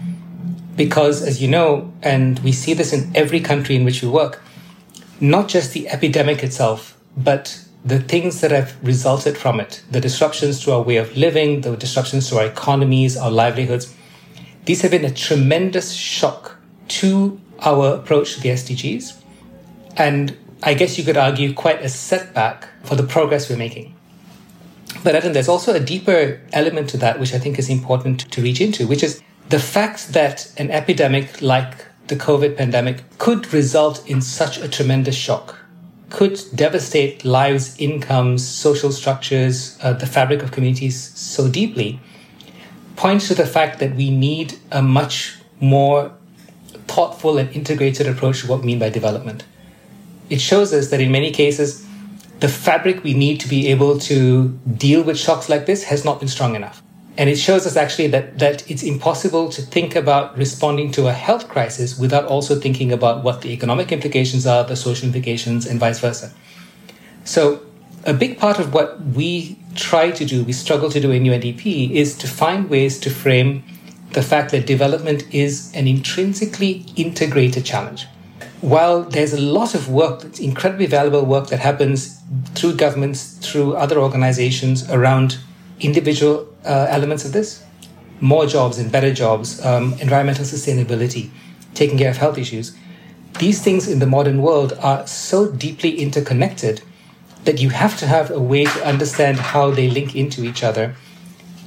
because, 0.76 1.22
as 1.22 1.40
you 1.40 1.48
know, 1.48 1.92
and 2.02 2.38
we 2.40 2.52
see 2.52 2.74
this 2.74 2.92
in 2.92 3.10
every 3.14 3.40
country 3.40 3.74
in 3.74 3.84
which 3.84 4.02
we 4.02 4.08
work, 4.08 4.42
not 5.18 5.48
just 5.48 5.72
the 5.72 5.88
epidemic 5.88 6.42
itself, 6.42 6.98
but 7.16 7.64
the 7.84 8.00
things 8.00 8.40
that 8.40 8.50
have 8.50 8.76
resulted 8.82 9.38
from 9.38 9.60
it, 9.60 9.82
the 9.90 10.00
disruptions 10.00 10.60
to 10.64 10.72
our 10.72 10.82
way 10.82 10.96
of 10.96 11.16
living, 11.16 11.62
the 11.62 11.76
disruptions 11.76 12.28
to 12.28 12.38
our 12.38 12.46
economies, 12.46 13.16
our 13.16 13.30
livelihoods, 13.30 13.94
these 14.66 14.82
have 14.82 14.90
been 14.90 15.04
a 15.04 15.10
tremendous 15.10 15.92
shock 15.92 16.58
to 16.88 17.40
our 17.60 17.94
approach 17.94 18.34
to 18.34 18.40
the 18.40 18.50
SDGs. 18.50 19.20
And 19.96 20.36
I 20.62 20.74
guess 20.74 20.98
you 20.98 21.04
could 21.04 21.16
argue 21.16 21.54
quite 21.54 21.82
a 21.82 21.88
setback 21.88 22.68
for 22.84 22.96
the 22.96 23.02
progress 23.02 23.48
we're 23.48 23.56
making. 23.56 23.94
But 25.02 25.14
Adam, 25.14 25.32
there's 25.32 25.48
also 25.48 25.72
a 25.72 25.80
deeper 25.80 26.40
element 26.52 26.90
to 26.90 26.98
that, 26.98 27.18
which 27.18 27.32
I 27.32 27.38
think 27.38 27.58
is 27.58 27.70
important 27.70 28.30
to 28.32 28.42
reach 28.42 28.60
into, 28.60 28.86
which 28.86 29.02
is 29.02 29.22
the 29.48 29.58
fact 29.58 30.12
that 30.12 30.52
an 30.58 30.70
epidemic 30.70 31.40
like 31.40 31.86
the 32.08 32.16
COVID 32.16 32.56
pandemic 32.56 33.02
could 33.18 33.52
result 33.52 34.06
in 34.06 34.20
such 34.20 34.58
a 34.58 34.68
tremendous 34.68 35.14
shock 35.14 35.59
could 36.10 36.40
devastate 36.54 37.24
lives, 37.24 37.78
incomes, 37.78 38.46
social 38.46 38.92
structures, 38.92 39.78
uh, 39.82 39.92
the 39.92 40.06
fabric 40.06 40.42
of 40.42 40.50
communities 40.50 41.18
so 41.18 41.48
deeply, 41.48 42.00
points 42.96 43.28
to 43.28 43.34
the 43.34 43.46
fact 43.46 43.78
that 43.78 43.94
we 43.94 44.10
need 44.10 44.58
a 44.70 44.82
much 44.82 45.38
more 45.60 46.12
thoughtful 46.86 47.38
and 47.38 47.48
integrated 47.50 48.06
approach 48.06 48.40
to 48.40 48.48
what 48.48 48.60
we 48.60 48.66
mean 48.66 48.78
by 48.78 48.90
development. 48.90 49.44
It 50.28 50.40
shows 50.40 50.72
us 50.72 50.90
that 50.90 51.00
in 51.00 51.10
many 51.10 51.30
cases, 51.30 51.86
the 52.40 52.48
fabric 52.48 53.04
we 53.04 53.14
need 53.14 53.40
to 53.40 53.48
be 53.48 53.68
able 53.68 53.98
to 54.00 54.48
deal 54.76 55.02
with 55.02 55.18
shocks 55.18 55.48
like 55.48 55.66
this 55.66 55.84
has 55.84 56.04
not 56.04 56.18
been 56.18 56.28
strong 56.28 56.56
enough. 56.56 56.82
And 57.16 57.28
it 57.28 57.36
shows 57.36 57.66
us 57.66 57.76
actually 57.76 58.08
that, 58.08 58.38
that 58.38 58.70
it's 58.70 58.82
impossible 58.82 59.48
to 59.50 59.62
think 59.62 59.96
about 59.96 60.36
responding 60.38 60.92
to 60.92 61.08
a 61.08 61.12
health 61.12 61.48
crisis 61.48 61.98
without 61.98 62.24
also 62.24 62.58
thinking 62.58 62.92
about 62.92 63.24
what 63.24 63.42
the 63.42 63.50
economic 63.50 63.92
implications 63.92 64.46
are, 64.46 64.64
the 64.64 64.76
social 64.76 65.06
implications, 65.06 65.66
and 65.66 65.78
vice 65.80 65.98
versa. 65.98 66.32
So, 67.24 67.62
a 68.06 68.14
big 68.14 68.38
part 68.38 68.58
of 68.58 68.72
what 68.72 69.00
we 69.00 69.58
try 69.74 70.10
to 70.10 70.24
do, 70.24 70.42
we 70.44 70.52
struggle 70.52 70.88
to 70.90 71.00
do 71.00 71.10
in 71.10 71.24
UNDP, 71.24 71.90
is 71.90 72.16
to 72.18 72.26
find 72.26 72.70
ways 72.70 72.98
to 73.00 73.10
frame 73.10 73.62
the 74.12 74.22
fact 74.22 74.50
that 74.52 74.66
development 74.66 75.22
is 75.32 75.72
an 75.74 75.86
intrinsically 75.86 76.86
integrated 76.96 77.64
challenge. 77.64 78.06
While 78.60 79.02
there's 79.02 79.32
a 79.32 79.40
lot 79.40 79.74
of 79.74 79.88
work, 79.88 80.22
that's 80.22 80.38
incredibly 80.38 80.86
valuable 80.86 81.24
work 81.24 81.48
that 81.48 81.60
happens 81.60 82.20
through 82.54 82.76
governments, 82.76 83.38
through 83.38 83.74
other 83.74 83.98
organizations 83.98 84.88
around 84.90 85.38
individual 85.80 86.46
uh, 86.64 86.86
elements 86.88 87.24
of 87.24 87.32
this 87.32 87.64
more 88.20 88.46
jobs 88.46 88.78
and 88.78 88.92
better 88.92 89.12
jobs, 89.12 89.64
um, 89.64 89.94
environmental 89.94 90.44
sustainability, 90.44 91.30
taking 91.74 91.98
care 91.98 92.10
of 92.10 92.18
health 92.18 92.38
issues. 92.38 92.76
These 93.38 93.62
things 93.62 93.88
in 93.88 93.98
the 93.98 94.06
modern 94.06 94.42
world 94.42 94.74
are 94.80 95.06
so 95.06 95.50
deeply 95.50 95.98
interconnected 95.98 96.82
that 97.44 97.60
you 97.60 97.70
have 97.70 97.98
to 97.98 98.06
have 98.06 98.30
a 98.30 98.40
way 98.40 98.64
to 98.64 98.86
understand 98.86 99.38
how 99.38 99.70
they 99.70 99.88
link 99.88 100.14
into 100.14 100.44
each 100.44 100.62
other 100.62 100.94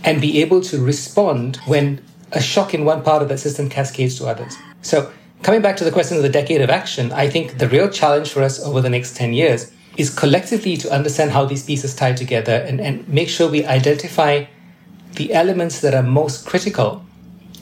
and 0.03 0.21
be 0.21 0.41
able 0.41 0.61
to 0.61 0.83
respond 0.83 1.57
when 1.65 2.03
a 2.31 2.41
shock 2.41 2.73
in 2.73 2.85
one 2.85 3.01
part 3.01 3.21
of 3.21 3.29
that 3.29 3.39
system 3.39 3.69
cascades 3.69 4.17
to 4.19 4.27
others. 4.27 4.55
So, 4.81 5.11
coming 5.41 5.61
back 5.61 5.77
to 5.77 5.83
the 5.83 5.91
question 5.91 6.17
of 6.17 6.23
the 6.23 6.29
decade 6.29 6.61
of 6.61 6.69
action, 6.69 7.11
I 7.11 7.29
think 7.29 7.57
the 7.57 7.69
real 7.69 7.89
challenge 7.89 8.31
for 8.31 8.43
us 8.43 8.61
over 8.61 8.81
the 8.81 8.89
next 8.89 9.15
10 9.15 9.33
years 9.33 9.71
is 9.97 10.09
collectively 10.09 10.75
to 10.77 10.91
understand 10.91 11.31
how 11.31 11.45
these 11.45 11.63
pieces 11.63 11.95
tie 11.95 12.13
together 12.13 12.53
and, 12.67 12.81
and 12.81 13.07
make 13.07 13.29
sure 13.29 13.49
we 13.49 13.65
identify 13.65 14.45
the 15.13 15.33
elements 15.33 15.81
that 15.81 15.93
are 15.93 16.03
most 16.03 16.45
critical 16.45 17.05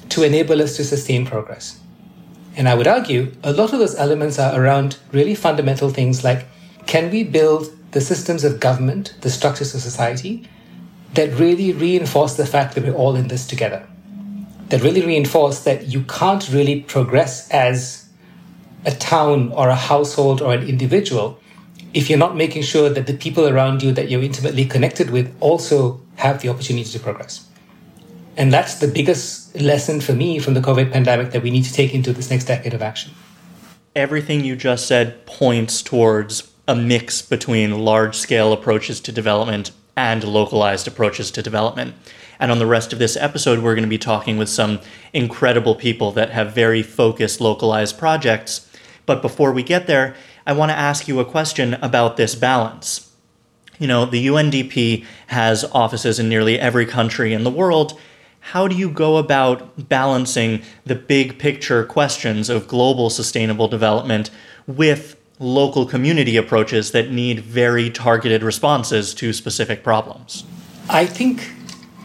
to 0.10 0.24
enable 0.24 0.62
us 0.62 0.78
to 0.78 0.84
sustain 0.84 1.26
progress. 1.26 1.80
And 2.56 2.68
I 2.68 2.76
would 2.76 2.88
argue 2.88 3.34
a 3.44 3.54
lot 3.54 3.74
of 3.74 3.80
those 3.80 3.96
elements 3.96 4.40
are 4.40 4.60
around 4.60 4.98
really 5.12 5.36
fundamental 5.36 5.90
things 5.90 6.24
like 6.24 6.46
can 6.86 7.12
we 7.12 7.24
build 7.24 7.72
the 7.92 8.02
systems 8.02 8.44
of 8.44 8.60
government, 8.60 9.14
the 9.22 9.30
structures 9.30 9.74
of 9.76 9.82
society 9.82 10.48
that 11.14 11.34
really 11.38 11.72
reinforce 11.74 12.36
the 12.36 12.46
fact 12.46 12.76
that 12.76 12.84
we're 12.84 12.94
all 12.94 13.16
in 13.16 13.28
this 13.28 13.46
together? 13.46 13.88
That 14.70 14.82
really 14.82 15.06
reinforce 15.06 15.60
that 15.64 15.88
you 15.88 16.04
can't 16.04 16.48
really 16.50 16.82
progress 16.82 17.50
as 17.50 18.10
a 18.86 18.92
town 18.92 19.52
or 19.52 19.70
a 19.70 19.76
household 19.76 20.42
or 20.42 20.54
an 20.54 20.68
individual 20.68 21.41
if 21.94 22.10
you're 22.10 22.20
not 22.20 22.36
making 22.36 22.64
sure 22.64 22.90
that 22.90 23.08
the 23.08 23.14
people 23.14 23.48
around 23.48 23.84
you 23.84 23.92
that 23.94 24.10
you're 24.10 24.24
intimately 24.24 24.66
connected 24.66 25.10
with 25.10 25.36
also 25.40 26.02
have 26.16 26.42
the 26.42 26.50
opportunity 26.50 26.90
to 26.90 27.00
progress. 27.00 27.48
And 28.38 28.52
that's 28.54 28.76
the 28.76 28.88
biggest 28.88 29.60
lesson 29.60 30.00
for 30.00 30.14
me 30.14 30.40
from 30.40 30.54
the 30.54 30.62
COVID 30.62 30.92
pandemic 30.92 31.32
that 31.32 31.44
we 31.44 31.52
need 31.52 31.64
to 31.66 31.74
take 31.74 31.94
into 31.94 32.14
this 32.14 32.30
next 32.30 32.46
decade 32.46 32.74
of 32.74 32.82
action. 32.82 33.12
Everything 33.96 34.46
you 34.46 34.56
just 34.56 34.88
said 34.88 35.26
points 35.26 35.82
towards 35.82 36.52
a 36.68 36.76
mix 36.76 37.22
between 37.22 37.80
large 37.80 38.16
scale 38.16 38.54
approaches 38.54 39.02
to 39.02 39.12
development 39.12 39.72
and 39.98 40.24
localized 40.24 40.88
approaches 40.88 41.30
to 41.32 41.42
development. 41.42 41.94
And 42.40 42.52
on 42.52 42.60
the 42.60 42.66
rest 42.66 42.94
of 42.94 43.00
this 43.00 43.18
episode, 43.18 43.60
we're 43.60 43.76
going 43.76 43.84
to 43.84 43.90
be 43.90 43.98
talking 43.98 44.38
with 44.38 44.50
some 44.50 44.80
incredible 45.14 45.76
people 45.76 46.12
that 46.14 46.30
have 46.32 46.56
very 46.56 46.82
focused, 46.82 47.42
localized 47.42 48.00
projects. 48.00 48.71
But 49.06 49.22
before 49.22 49.52
we 49.52 49.64
get 49.64 49.88
there, 49.88 50.16
I 50.46 50.54
want 50.54 50.72
to 50.72 50.78
ask 50.78 51.08
you 51.08 51.20
a 51.20 51.26
question 51.26 51.76
about 51.76 52.18
this 52.18 52.36
balance. 52.36 53.12
You 53.80 53.88
know, 53.88 54.06
the 54.06 54.28
UNDP 54.28 55.06
has 55.28 55.64
offices 55.66 56.20
in 56.20 56.30
nearly 56.30 56.60
every 56.60 56.86
country 56.86 57.34
in 57.34 57.44
the 57.44 57.50
world, 57.50 58.00
how 58.42 58.68
do 58.68 58.76
you 58.76 58.90
go 58.90 59.18
about 59.18 59.88
balancing 59.88 60.64
the 60.86 60.96
big 60.96 61.38
picture 61.38 61.86
questions 61.86 62.50
of 62.50 62.68
global 62.68 63.10
sustainable 63.10 63.68
development 63.68 64.30
with 64.68 65.16
local 65.40 65.86
community 65.86 66.38
approaches 66.38 66.92
that 66.92 67.12
need 67.12 67.40
very 67.40 67.90
targeted 67.90 68.44
responses 68.44 69.14
to 69.16 69.32
specific 69.32 69.84
problems? 69.84 70.44
I 70.90 71.06
think 71.06 71.52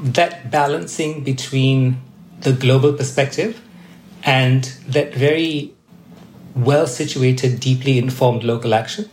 that 0.00 0.50
balancing 0.50 1.24
between 1.24 2.00
the 2.40 2.52
global 2.52 2.92
perspective 2.92 3.60
and 4.22 4.64
that 4.88 5.14
very 5.14 5.72
well 6.56 6.86
situated, 6.86 7.60
deeply 7.60 7.98
informed 7.98 8.42
local 8.42 8.74
action, 8.74 9.08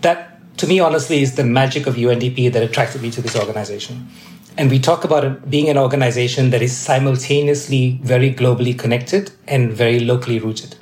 that 0.00 0.32
to 0.58 0.66
me, 0.66 0.80
honestly, 0.80 1.22
is 1.22 1.34
the 1.34 1.44
magic 1.44 1.86
of 1.86 1.96
UNDP 1.96 2.52
that 2.52 2.62
attracted 2.62 3.02
me 3.02 3.10
to 3.10 3.22
this 3.22 3.34
organization. 3.34 4.08
And 4.56 4.70
we 4.70 4.78
talk 4.78 5.02
about 5.04 5.24
it 5.24 5.50
being 5.50 5.68
an 5.68 5.78
organization 5.78 6.50
that 6.50 6.62
is 6.62 6.76
simultaneously 6.76 7.98
very 8.02 8.32
globally 8.32 8.78
connected 8.78 9.32
and 9.48 9.72
very 9.72 10.00
locally 10.00 10.38
rooted. 10.38 10.76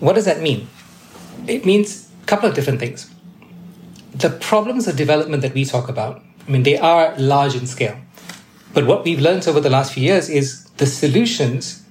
What 0.00 0.14
does 0.14 0.24
that 0.24 0.42
mean? 0.42 0.68
It 1.46 1.64
means 1.64 2.10
a 2.22 2.26
couple 2.26 2.48
of 2.48 2.54
different 2.54 2.80
things. 2.80 3.10
The 4.12 4.30
problems 4.30 4.88
of 4.88 4.96
development 4.96 5.42
that 5.42 5.54
we 5.54 5.64
talk 5.64 5.88
about, 5.88 6.22
I 6.46 6.50
mean, 6.50 6.64
they 6.64 6.76
are 6.76 7.16
large 7.16 7.54
in 7.54 7.66
scale. 7.66 7.96
But 8.72 8.86
what 8.86 9.04
we've 9.04 9.20
learned 9.20 9.46
over 9.46 9.60
the 9.60 9.70
last 9.70 9.92
few 9.92 10.02
years 10.02 10.28
is 10.28 10.64
the 10.76 10.86
solutions 10.86 11.83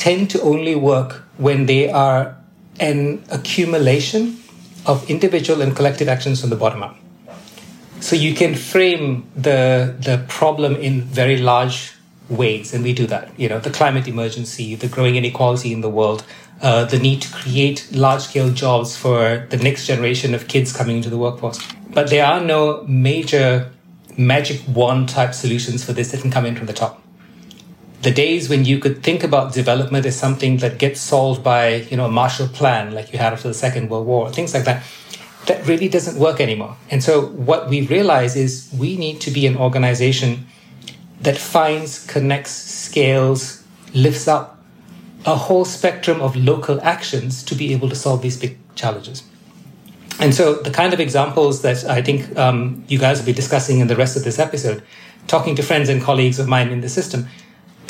tend 0.00 0.30
to 0.30 0.40
only 0.40 0.74
work 0.74 1.22
when 1.36 1.66
they 1.66 1.90
are 1.90 2.34
an 2.80 3.22
accumulation 3.30 4.42
of 4.86 5.08
individual 5.10 5.60
and 5.60 5.76
collective 5.76 6.08
actions 6.08 6.40
from 6.40 6.48
the 6.48 6.56
bottom 6.56 6.82
up. 6.82 6.96
So 8.00 8.16
you 8.16 8.34
can 8.34 8.54
frame 8.54 9.30
the 9.36 9.94
the 10.08 10.24
problem 10.26 10.76
in 10.76 11.02
very 11.02 11.36
large 11.36 11.92
ways, 12.30 12.72
and 12.72 12.82
we 12.82 12.94
do 12.94 13.06
that. 13.08 13.28
You 13.36 13.50
know, 13.50 13.60
the 13.60 13.70
climate 13.70 14.08
emergency, 14.08 14.74
the 14.74 14.88
growing 14.88 15.16
inequality 15.16 15.70
in 15.72 15.82
the 15.82 15.90
world, 15.90 16.24
uh, 16.62 16.86
the 16.86 16.98
need 16.98 17.20
to 17.22 17.30
create 17.32 17.86
large 17.92 18.22
scale 18.22 18.50
jobs 18.50 18.96
for 18.96 19.46
the 19.50 19.58
next 19.58 19.86
generation 19.86 20.34
of 20.34 20.48
kids 20.48 20.72
coming 20.72 20.96
into 20.96 21.10
the 21.10 21.18
workforce. 21.18 21.60
But 21.90 22.08
there 22.08 22.24
are 22.24 22.40
no 22.40 22.84
major 22.88 23.70
magic 24.16 24.62
wand 24.74 25.10
type 25.10 25.34
solutions 25.34 25.84
for 25.84 25.92
this 25.92 26.12
that 26.12 26.22
can 26.22 26.30
come 26.30 26.46
in 26.46 26.56
from 26.56 26.66
the 26.66 26.72
top. 26.72 27.02
The 28.02 28.10
days 28.10 28.48
when 28.48 28.64
you 28.64 28.78
could 28.78 29.02
think 29.02 29.22
about 29.22 29.52
development 29.52 30.06
as 30.06 30.18
something 30.18 30.58
that 30.58 30.78
gets 30.78 31.00
solved 31.00 31.44
by, 31.44 31.74
you 31.90 31.96
know, 31.96 32.06
a 32.06 32.10
Marshall 32.10 32.48
Plan 32.48 32.94
like 32.94 33.12
you 33.12 33.18
had 33.18 33.32
after 33.32 33.48
the 33.48 33.54
Second 33.54 33.90
World 33.90 34.06
War, 34.06 34.30
things 34.30 34.54
like 34.54 34.64
that, 34.64 34.82
that 35.46 35.66
really 35.66 35.88
doesn't 35.88 36.18
work 36.18 36.40
anymore. 36.40 36.76
And 36.90 37.02
so 37.02 37.26
what 37.26 37.68
we 37.68 37.86
realize 37.86 38.36
is 38.36 38.70
we 38.78 38.96
need 38.96 39.20
to 39.22 39.30
be 39.30 39.46
an 39.46 39.56
organization 39.56 40.46
that 41.20 41.36
finds, 41.36 42.06
connects, 42.06 42.52
scales, 42.52 43.62
lifts 43.92 44.26
up 44.28 44.58
a 45.26 45.36
whole 45.36 45.66
spectrum 45.66 46.22
of 46.22 46.34
local 46.36 46.80
actions 46.80 47.42
to 47.44 47.54
be 47.54 47.72
able 47.72 47.88
to 47.88 47.94
solve 47.94 48.22
these 48.22 48.38
big 48.38 48.56
challenges. 48.74 49.22
And 50.18 50.34
so 50.34 50.54
the 50.54 50.70
kind 50.70 50.92
of 50.92 51.00
examples 51.00 51.62
that 51.62 51.84
I 51.84 52.02
think 52.02 52.36
um, 52.38 52.84
you 52.88 52.98
guys 52.98 53.18
will 53.18 53.26
be 53.26 53.32
discussing 53.32 53.80
in 53.80 53.88
the 53.88 53.96
rest 53.96 54.16
of 54.16 54.24
this 54.24 54.38
episode, 54.38 54.82
talking 55.26 55.54
to 55.56 55.62
friends 55.62 55.88
and 55.88 56.00
colleagues 56.02 56.38
of 56.38 56.48
mine 56.48 56.70
in 56.70 56.80
the 56.80 56.88
system, 56.88 57.26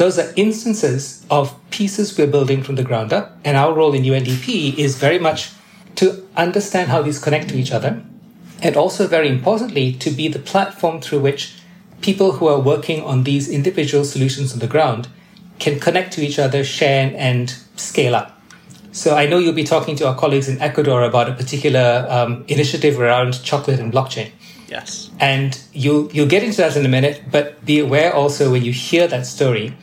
those 0.00 0.18
are 0.18 0.32
instances 0.34 1.26
of 1.30 1.54
pieces 1.68 2.16
we're 2.16 2.26
building 2.26 2.62
from 2.62 2.76
the 2.76 2.82
ground 2.82 3.12
up. 3.12 3.36
And 3.44 3.54
our 3.54 3.74
role 3.74 3.92
in 3.92 4.02
UNDP 4.02 4.78
is 4.78 4.96
very 4.96 5.18
much 5.18 5.50
to 5.96 6.26
understand 6.34 6.88
how 6.88 7.02
these 7.02 7.18
connect 7.18 7.50
to 7.50 7.56
each 7.58 7.70
other. 7.70 8.02
And 8.62 8.78
also, 8.78 9.06
very 9.06 9.28
importantly, 9.28 9.92
to 9.92 10.10
be 10.10 10.28
the 10.28 10.38
platform 10.38 11.02
through 11.02 11.20
which 11.20 11.54
people 12.00 12.32
who 12.32 12.48
are 12.48 12.58
working 12.58 13.02
on 13.02 13.24
these 13.24 13.46
individual 13.46 14.06
solutions 14.06 14.54
on 14.54 14.60
the 14.60 14.66
ground 14.66 15.08
can 15.58 15.78
connect 15.78 16.14
to 16.14 16.22
each 16.22 16.38
other, 16.38 16.64
share, 16.64 17.14
and 17.18 17.54
scale 17.76 18.14
up. 18.14 18.40
So 18.92 19.14
I 19.14 19.26
know 19.26 19.36
you'll 19.36 19.52
be 19.52 19.64
talking 19.64 19.96
to 19.96 20.08
our 20.08 20.16
colleagues 20.16 20.48
in 20.48 20.62
Ecuador 20.62 21.02
about 21.02 21.28
a 21.28 21.34
particular 21.34 22.06
um, 22.08 22.46
initiative 22.48 22.98
around 22.98 23.44
chocolate 23.44 23.78
and 23.78 23.92
blockchain. 23.92 24.30
Yes. 24.66 25.10
And 25.20 25.60
you'll 25.74 26.10
you'll 26.10 26.28
get 26.28 26.42
into 26.42 26.58
that 26.58 26.74
in 26.74 26.86
a 26.86 26.88
minute, 26.88 27.24
but 27.30 27.62
be 27.66 27.80
aware 27.80 28.14
also 28.14 28.50
when 28.50 28.64
you 28.64 28.72
hear 28.72 29.06
that 29.06 29.26
story 29.26 29.76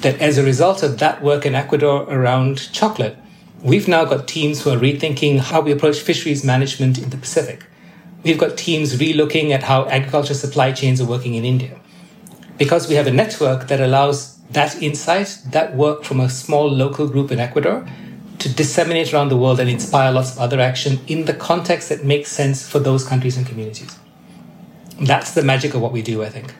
that 0.00 0.20
as 0.20 0.38
a 0.38 0.42
result 0.42 0.82
of 0.82 0.98
that 0.98 1.22
work 1.22 1.46
in 1.46 1.54
Ecuador 1.54 2.02
around 2.04 2.72
chocolate, 2.72 3.16
we've 3.62 3.88
now 3.88 4.04
got 4.04 4.28
teams 4.28 4.62
who 4.62 4.70
are 4.70 4.78
rethinking 4.78 5.38
how 5.38 5.60
we 5.60 5.72
approach 5.72 6.00
fisheries 6.00 6.44
management 6.44 6.98
in 6.98 7.10
the 7.10 7.16
Pacific. 7.16 7.64
We've 8.22 8.38
got 8.38 8.58
teams 8.58 8.96
relooking 8.96 9.50
at 9.50 9.62
how 9.62 9.86
agriculture 9.86 10.34
supply 10.34 10.72
chains 10.72 11.00
are 11.00 11.06
working 11.06 11.34
in 11.34 11.44
India. 11.44 11.80
Because 12.58 12.88
we 12.88 12.94
have 12.94 13.06
a 13.06 13.12
network 13.12 13.68
that 13.68 13.80
allows 13.80 14.36
that 14.50 14.80
insight, 14.82 15.38
that 15.50 15.76
work 15.76 16.04
from 16.04 16.20
a 16.20 16.28
small 16.28 16.70
local 16.70 17.08
group 17.08 17.30
in 17.30 17.38
Ecuador 17.38 17.86
to 18.38 18.54
disseminate 18.54 19.12
around 19.12 19.28
the 19.28 19.36
world 19.36 19.60
and 19.60 19.68
inspire 19.68 20.12
lots 20.12 20.32
of 20.32 20.38
other 20.38 20.60
action 20.60 21.00
in 21.06 21.24
the 21.24 21.34
context 21.34 21.88
that 21.88 22.04
makes 22.04 22.30
sense 22.30 22.68
for 22.68 22.78
those 22.78 23.06
countries 23.06 23.36
and 23.36 23.46
communities. 23.46 23.98
That's 25.00 25.32
the 25.32 25.42
magic 25.42 25.74
of 25.74 25.80
what 25.80 25.92
we 25.92 26.02
do, 26.02 26.22
I 26.22 26.28
think. 26.28 26.54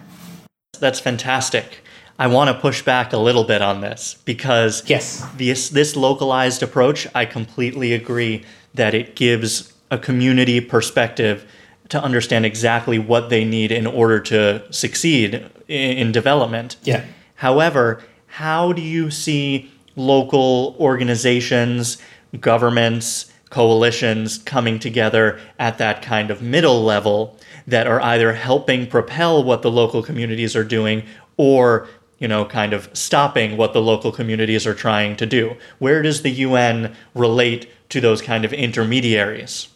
That's 0.78 1.00
fantastic. 1.00 1.82
I 2.18 2.28
want 2.28 2.48
to 2.48 2.60
push 2.60 2.82
back 2.82 3.12
a 3.12 3.18
little 3.18 3.44
bit 3.44 3.60
on 3.62 3.80
this 3.80 4.16
because 4.24 4.88
yes, 4.88 5.26
this 5.36 5.68
this 5.68 5.96
localized 5.96 6.62
approach, 6.62 7.06
I 7.14 7.26
completely 7.26 7.92
agree 7.92 8.44
that 8.74 8.94
it 8.94 9.16
gives 9.16 9.72
a 9.90 9.98
community 9.98 10.60
perspective 10.60 11.50
to 11.88 12.02
understand 12.02 12.44
exactly 12.44 12.98
what 12.98 13.30
they 13.30 13.44
need 13.44 13.70
in 13.70 13.86
order 13.86 14.18
to 14.18 14.62
succeed 14.72 15.34
in, 15.68 15.98
in 15.98 16.12
development. 16.12 16.76
Yeah. 16.82 17.04
However, 17.36 18.02
how 18.26 18.72
do 18.72 18.82
you 18.82 19.10
see 19.10 19.70
local 19.94 20.76
organizations, 20.78 21.98
governments, 22.40 23.32
coalitions 23.50 24.38
coming 24.38 24.78
together 24.78 25.40
at 25.58 25.78
that 25.78 26.02
kind 26.02 26.30
of 26.30 26.42
middle 26.42 26.82
level 26.82 27.38
that 27.66 27.86
are 27.86 28.00
either 28.02 28.32
helping 28.32 28.86
propel 28.86 29.42
what 29.42 29.62
the 29.62 29.70
local 29.70 30.02
communities 30.02 30.56
are 30.56 30.64
doing 30.64 31.04
or 31.36 31.88
you 32.18 32.28
know 32.28 32.44
kind 32.44 32.72
of 32.72 32.88
stopping 32.92 33.56
what 33.56 33.72
the 33.72 33.82
local 33.82 34.12
communities 34.12 34.66
are 34.66 34.74
trying 34.74 35.16
to 35.16 35.26
do. 35.26 35.56
Where 35.78 36.02
does 36.02 36.22
the 36.22 36.30
UN 36.30 36.94
relate 37.14 37.68
to 37.90 38.00
those 38.00 38.22
kind 38.22 38.44
of 38.44 38.52
intermediaries? 38.52 39.68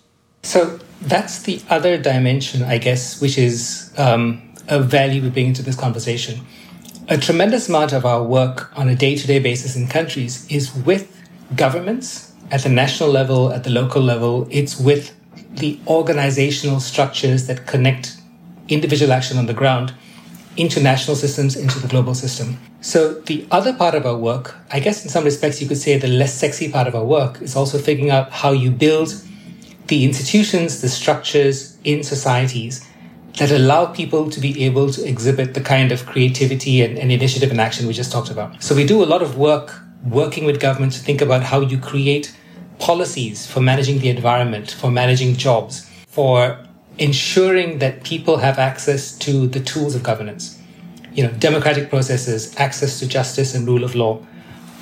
So 0.43 0.79
that's 1.03 1.43
the 1.43 1.63
other 1.71 1.97
dimension 1.97 2.63
i 2.63 2.77
guess 2.77 3.23
which 3.23 3.39
is 3.39 3.91
um, 3.97 4.51
a 4.69 4.79
value 4.81 5.23
we 5.23 5.31
bring 5.31 5.47
into 5.49 5.63
this 5.63 5.77
conversation. 5.77 6.41
A 7.09 7.19
tremendous 7.19 7.69
amount 7.69 7.93
of 7.93 8.07
our 8.07 8.23
work 8.23 8.71
on 8.77 8.89
a 8.89 8.95
day 8.95 9.17
to 9.17 9.27
day 9.27 9.41
basis 9.41 9.75
in 9.77 9.89
countries 9.89 10.47
is 10.49 10.75
with 10.75 11.17
governments 11.57 12.33
at 12.53 12.63
the 12.63 12.69
national 12.69 13.11
level, 13.11 13.53
at 13.53 13.65
the 13.65 13.71
local 13.71 14.01
level. 14.01 14.47
It's 14.51 14.79
with 14.79 15.15
the 15.51 15.79
organizational 15.89 16.79
structures 16.79 17.49
that 17.49 17.67
connect 17.67 18.17
individual 18.69 19.13
action 19.13 19.39
on 19.39 19.47
the 19.47 19.55
ground 19.55 19.93
into 20.61 20.79
national 20.79 21.17
systems, 21.17 21.57
into 21.57 21.79
the 21.79 21.89
global 21.89 22.15
system. 22.15 22.59
So, 22.83 23.15
the 23.15 23.47
other 23.51 23.73
part 23.73 23.95
of 23.95 24.05
our 24.05 24.17
work, 24.17 24.55
I 24.71 24.79
guess 24.79 25.03
in 25.03 25.09
some 25.11 25.25
respects 25.25 25.63
you 25.63 25.67
could 25.67 25.79
say 25.79 25.97
the 25.99 26.07
less 26.07 26.35
sexy 26.35 26.71
part 26.71 26.87
of 26.87 26.95
our 26.95 27.05
work, 27.05 27.41
is 27.41 27.57
also 27.57 27.79
figuring 27.79 28.11
out 28.11 28.31
how 28.31 28.53
you 28.53 28.71
build 28.71 29.15
the 29.87 30.05
institutions, 30.05 30.83
the 30.83 30.91
structures 30.91 31.79
in 31.85 32.03
societies 32.03 32.87
that 33.39 33.51
allow 33.51 33.87
people 33.87 34.29
to 34.29 34.39
be 34.39 34.65
able 34.67 34.91
to 34.91 35.03
exhibit 35.09 35.55
the 35.55 35.63
kind 35.63 35.93
of 35.93 36.05
creativity 36.05 36.83
and, 36.83 36.99
and, 36.99 37.11
initiative 37.11 37.51
and 37.51 37.61
action 37.61 37.87
we 37.87 37.95
just 37.95 38.13
talked 38.13 38.31
about. 38.31 38.63
So 38.63 38.75
we 38.75 38.85
do 38.85 39.03
a 39.03 39.09
lot 39.15 39.23
of 39.23 39.39
work 39.39 39.81
working 40.05 40.45
with 40.45 40.61
governments 40.61 40.99
to 40.99 41.03
think 41.03 41.23
about 41.23 41.43
how 41.43 41.61
you 41.61 41.79
create 41.79 42.37
policies 42.79 43.47
for 43.47 43.61
managing 43.61 44.01
the 44.01 44.11
environment, 44.11 44.73
for 44.73 44.91
managing 44.91 45.37
jobs, 45.37 45.89
for 46.07 46.59
ensuring 47.01 47.79
that 47.79 48.05
people 48.05 48.37
have 48.37 48.59
access 48.59 49.17
to 49.19 49.49
the 49.49 49.59
tools 49.59 49.95
of 49.95 50.03
governance. 50.03 50.61
You 51.13 51.25
know, 51.25 51.33
democratic 51.33 51.89
processes, 51.89 52.55
access 52.57 53.01
to 53.01 53.09
justice 53.09 53.55
and 53.55 53.67
rule 53.67 53.83
of 53.83 53.95
law, 53.95 54.25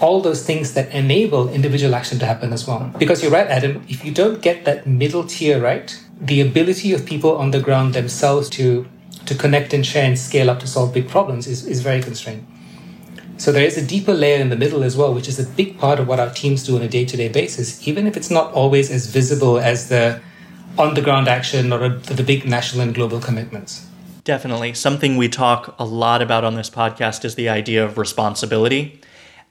all 0.01 0.21
those 0.21 0.45
things 0.45 0.75
that 0.75 0.93
enable 0.93 1.49
individual 1.49 1.95
action 1.95 2.19
to 2.19 2.27
happen 2.27 2.53
as 2.53 2.67
well. 2.67 2.93
Because 2.99 3.23
you're 3.23 3.33
right, 3.33 3.47
Adam, 3.47 3.85
if 3.89 4.05
you 4.05 4.13
don't 4.13 4.43
get 4.43 4.65
that 4.65 4.87
middle 4.87 5.25
tier 5.25 5.61
right, 5.61 5.99
the 6.21 6.41
ability 6.41 6.93
of 6.93 7.07
people 7.07 7.37
on 7.37 7.53
the 7.53 7.61
ground 7.61 7.95
themselves 7.95 8.51
to 8.51 8.87
to 9.27 9.35
connect 9.35 9.75
and 9.75 9.85
share 9.85 10.07
and 10.07 10.19
scale 10.19 10.49
up 10.49 10.59
to 10.59 10.67
solve 10.67 10.95
big 10.95 11.07
problems 11.07 11.47
is, 11.47 11.67
is 11.67 11.83
very 11.83 12.03
constrained. 12.03 12.47
So 13.37 13.53
there 13.53 13.65
is 13.65 13.77
a 13.77 13.85
deeper 13.85 14.15
layer 14.15 14.41
in 14.41 14.49
the 14.49 14.57
middle 14.57 14.83
as 14.83 14.97
well, 14.97 15.13
which 15.13 15.29
is 15.29 15.39
a 15.39 15.45
big 15.45 15.79
part 15.79 16.01
of 16.01 16.09
what 16.09 16.19
our 16.19 16.31
teams 16.31 16.65
do 16.65 16.77
on 16.77 16.83
a 16.83 16.89
day-to-day 16.89 17.29
basis, 17.29 17.87
even 17.87 18.07
if 18.07 18.17
it's 18.17 18.31
not 18.31 18.53
always 18.55 18.91
as 18.91 19.07
visible 19.07 19.59
as 19.59 19.91
the 19.91 20.21
on-the-ground 20.79 21.29
action 21.29 21.73
or 21.73 21.89
the 21.89 22.23
big 22.23 22.47
national 22.47 22.83
and 22.83 22.95
global 22.95 23.21
commitments. 23.21 23.87
Definitely. 24.25 24.75
Something 24.75 25.17
we 25.17 25.29
talk 25.29 25.75
a 25.79 25.85
lot 25.85 26.23
about 26.23 26.45
on 26.45 26.55
this 26.55 26.71
podcast 26.71 27.25
is 27.25 27.35
the 27.35 27.49
idea 27.49 27.85
of 27.85 27.99
responsibility 27.99 29.01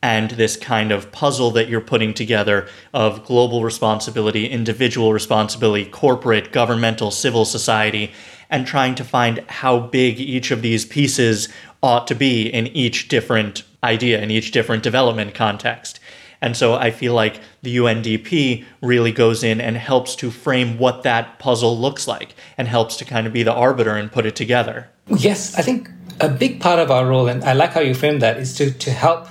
and 0.02 0.32
this 0.32 0.56
kind 0.56 0.92
of 0.92 1.12
puzzle 1.12 1.50
that 1.52 1.68
you're 1.68 1.82
putting 1.82 2.14
together 2.14 2.68
of 2.94 3.26
global 3.26 3.64
responsibility, 3.64 4.46
individual 4.48 5.12
responsibility, 5.12 5.86
corporate, 5.86 6.52
governmental, 6.52 7.10
civil 7.10 7.46
society, 7.46 8.12
and 8.50 8.68
trying 8.68 8.96
to 8.96 9.04
find 9.04 9.40
how 9.48 9.80
big 9.80 10.20
each 10.20 10.52
of 10.52 10.62
these 10.62 10.86
pieces 10.86 11.50
ought 11.82 12.08
to 12.08 12.16
be 12.16 12.48
in 12.48 12.68
each 12.68 13.08
different 13.08 13.64
idea, 13.84 14.22
in 14.22 14.32
each 14.32 14.52
different 14.52 14.84
development 14.84 15.34
context. 15.34 16.00
And 16.42 16.56
so 16.56 16.76
I 16.76 16.92
feel 16.92 17.14
like 17.14 17.42
the 17.62 17.78
UNDP 17.78 18.66
really 18.82 19.12
goes 19.12 19.44
in 19.44 19.60
and 19.60 19.76
helps 19.76 20.16
to 20.18 20.30
frame 20.32 20.78
what 20.78 21.04
that 21.04 21.40
puzzle 21.40 21.78
looks 21.78 22.08
like 22.08 22.36
and 22.58 22.68
helps 22.68 22.96
to 22.98 23.06
kind 23.06 23.26
of 23.26 23.34
be 23.34 23.44
the 23.44 23.54
arbiter 23.54 23.96
and 23.96 24.12
put 24.12 24.26
it 24.26 24.36
together. 24.36 24.90
Yes, 25.08 25.58
I 25.58 25.62
think 25.62 25.90
a 26.20 26.30
big 26.30 26.60
part 26.60 26.80
of 26.80 26.92
our 26.92 27.08
role, 27.08 27.28
and 27.28 27.44
I 27.44 27.54
like 27.54 27.72
how 27.72 27.80
you 27.80 27.94
framed 27.94 28.22
that, 28.22 28.38
is 28.38 28.56
to, 28.58 28.72
to 28.72 28.92
help 28.92 29.28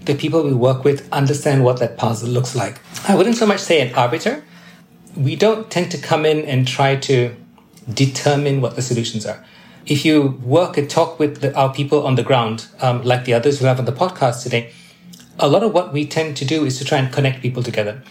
the 0.00 0.14
people 0.14 0.42
we 0.42 0.54
work 0.54 0.84
with 0.84 1.12
understand 1.12 1.64
what 1.64 1.78
that 1.80 1.96
puzzle 1.98 2.28
looks 2.28 2.54
like. 2.54 2.80
I 3.08 3.14
wouldn't 3.14 3.36
so 3.36 3.46
much 3.46 3.60
say 3.60 3.86
an 3.86 3.94
arbiter. 3.94 4.42
We 5.16 5.36
don't 5.36 5.70
tend 5.70 5.90
to 5.92 5.98
come 5.98 6.24
in 6.24 6.44
and 6.44 6.66
try 6.66 6.96
to 6.96 7.34
determine 7.92 8.60
what 8.60 8.76
the 8.76 8.82
solutions 8.82 9.26
are. 9.26 9.44
If 9.86 10.04
you 10.04 10.40
work 10.42 10.76
and 10.76 10.90
talk 10.90 11.18
with 11.18 11.40
the, 11.40 11.54
our 11.54 11.72
people 11.72 12.06
on 12.06 12.16
the 12.16 12.22
ground, 12.22 12.66
um, 12.80 13.02
like 13.02 13.24
the 13.24 13.34
others 13.34 13.60
who 13.60 13.66
have 13.66 13.78
on 13.78 13.84
the 13.84 13.92
podcast 13.92 14.42
today, 14.42 14.72
a 15.38 15.48
lot 15.48 15.62
of 15.62 15.72
what 15.72 15.92
we 15.92 16.06
tend 16.06 16.36
to 16.38 16.44
do 16.44 16.64
is 16.64 16.78
to 16.78 16.84
try 16.84 16.98
and 16.98 17.12
connect 17.12 17.42
people 17.42 17.62
together, 17.62 18.02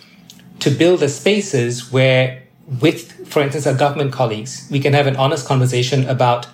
to 0.59 0.69
build 0.69 0.99
the 0.99 1.09
spaces 1.09 1.91
where, 1.91 2.43
with, 2.81 3.27
for 3.27 3.41
instance, 3.41 3.67
our 3.67 3.73
government 3.73 4.13
colleagues, 4.13 4.67
we 4.71 4.79
can 4.79 4.93
have 4.93 5.07
an 5.07 5.15
honest 5.15 5.47
conversation 5.47 6.07
about 6.07 6.47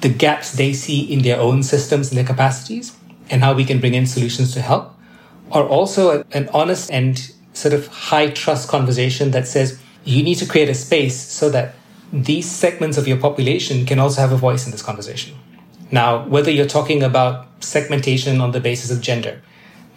the 0.00 0.08
gaps 0.08 0.52
they 0.52 0.72
see 0.72 1.00
in 1.00 1.22
their 1.22 1.40
own 1.40 1.62
systems 1.62 2.08
and 2.08 2.18
their 2.18 2.24
capacities 2.24 2.96
and 3.30 3.42
how 3.42 3.52
we 3.52 3.64
can 3.64 3.80
bring 3.80 3.94
in 3.94 4.06
solutions 4.06 4.52
to 4.54 4.60
help, 4.60 4.94
or 5.50 5.66
also 5.66 6.22
an 6.32 6.48
honest 6.54 6.90
and 6.90 7.32
sort 7.52 7.74
of 7.74 7.88
high 7.88 8.30
trust 8.30 8.68
conversation 8.68 9.32
that 9.32 9.48
says 9.48 9.80
you 10.04 10.22
need 10.22 10.36
to 10.36 10.46
create 10.46 10.68
a 10.68 10.74
space 10.74 11.20
so 11.20 11.50
that 11.50 11.74
these 12.12 12.50
segments 12.50 12.96
of 12.96 13.08
your 13.08 13.16
population 13.16 13.84
can 13.84 13.98
also 13.98 14.20
have 14.20 14.32
a 14.32 14.36
voice 14.36 14.64
in 14.64 14.72
this 14.72 14.82
conversation. 14.82 15.36
Now, 15.90 16.26
whether 16.26 16.50
you're 16.50 16.66
talking 16.66 17.02
about 17.02 17.46
segmentation 17.62 18.40
on 18.40 18.52
the 18.52 18.60
basis 18.60 18.90
of 18.90 19.00
gender, 19.00 19.42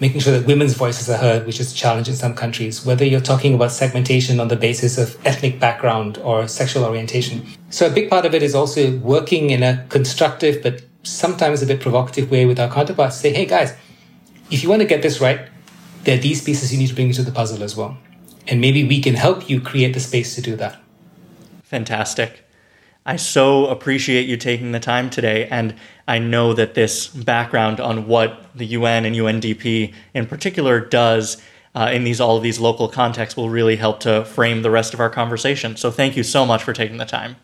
making 0.01 0.19
sure 0.19 0.37
that 0.37 0.47
women's 0.47 0.73
voices 0.73 1.07
are 1.09 1.17
heard, 1.17 1.45
which 1.45 1.59
is 1.59 1.71
a 1.71 1.75
challenge 1.75 2.09
in 2.09 2.15
some 2.15 2.33
countries, 2.33 2.83
whether 2.83 3.05
you're 3.05 3.21
talking 3.21 3.53
about 3.53 3.71
segmentation 3.71 4.39
on 4.39 4.47
the 4.47 4.55
basis 4.55 4.97
of 4.97 5.15
ethnic 5.25 5.59
background 5.59 6.17
or 6.17 6.47
sexual 6.47 6.83
orientation. 6.83 7.47
So, 7.69 7.85
a 7.85 7.89
big 7.91 8.09
part 8.09 8.25
of 8.25 8.33
it 8.33 8.41
is 8.41 8.55
also 8.55 8.97
working 8.97 9.51
in 9.51 9.61
a 9.61 9.85
constructive 9.89 10.63
but 10.63 10.81
sometimes 11.03 11.61
a 11.61 11.67
bit 11.67 11.79
provocative 11.79 12.31
way 12.31 12.45
with 12.45 12.59
our 12.59 12.69
counterparts 12.69 13.15
say, 13.17 13.31
hey 13.31 13.45
guys, 13.45 13.73
if 14.49 14.63
you 14.63 14.69
want 14.69 14.81
to 14.81 14.87
get 14.87 15.03
this 15.03 15.21
right, 15.21 15.47
there 16.03 16.17
are 16.17 16.21
these 16.21 16.43
pieces 16.43 16.73
you 16.73 16.79
need 16.79 16.87
to 16.87 16.95
bring 16.95 17.07
into 17.07 17.21
the 17.21 17.31
puzzle 17.31 17.63
as 17.63 17.75
well. 17.75 17.97
And 18.47 18.59
maybe 18.59 18.83
we 18.83 19.01
can 19.01 19.13
help 19.13 19.49
you 19.49 19.61
create 19.61 19.93
the 19.93 19.99
space 19.99 20.33
to 20.35 20.41
do 20.41 20.55
that. 20.55 20.81
Fantastic. 21.63 22.43
I 23.05 23.15
so 23.15 23.67
appreciate 23.67 24.27
you 24.27 24.37
taking 24.37 24.71
the 24.71 24.79
time 24.79 25.09
today. 25.09 25.47
And 25.47 25.75
I 26.07 26.19
know 26.19 26.53
that 26.53 26.75
this 26.75 27.07
background 27.07 27.79
on 27.79 28.07
what 28.07 28.45
the 28.55 28.65
UN 28.65 29.05
and 29.05 29.15
UNDP 29.15 29.93
in 30.13 30.25
particular 30.27 30.79
does 30.79 31.41
uh, 31.73 31.89
in 31.91 32.03
these 32.03 32.19
all 32.19 32.37
of 32.37 32.43
these 32.43 32.59
local 32.59 32.87
contexts 32.87 33.37
will 33.37 33.49
really 33.49 33.77
help 33.77 34.01
to 34.01 34.25
frame 34.25 34.61
the 34.61 34.69
rest 34.69 34.93
of 34.93 34.99
our 34.99 35.09
conversation. 35.09 35.77
So 35.77 35.89
thank 35.89 36.17
you 36.17 36.23
so 36.23 36.45
much 36.45 36.63
for 36.63 36.73
taking 36.73 36.97
the 36.97 37.05
time. 37.05 37.37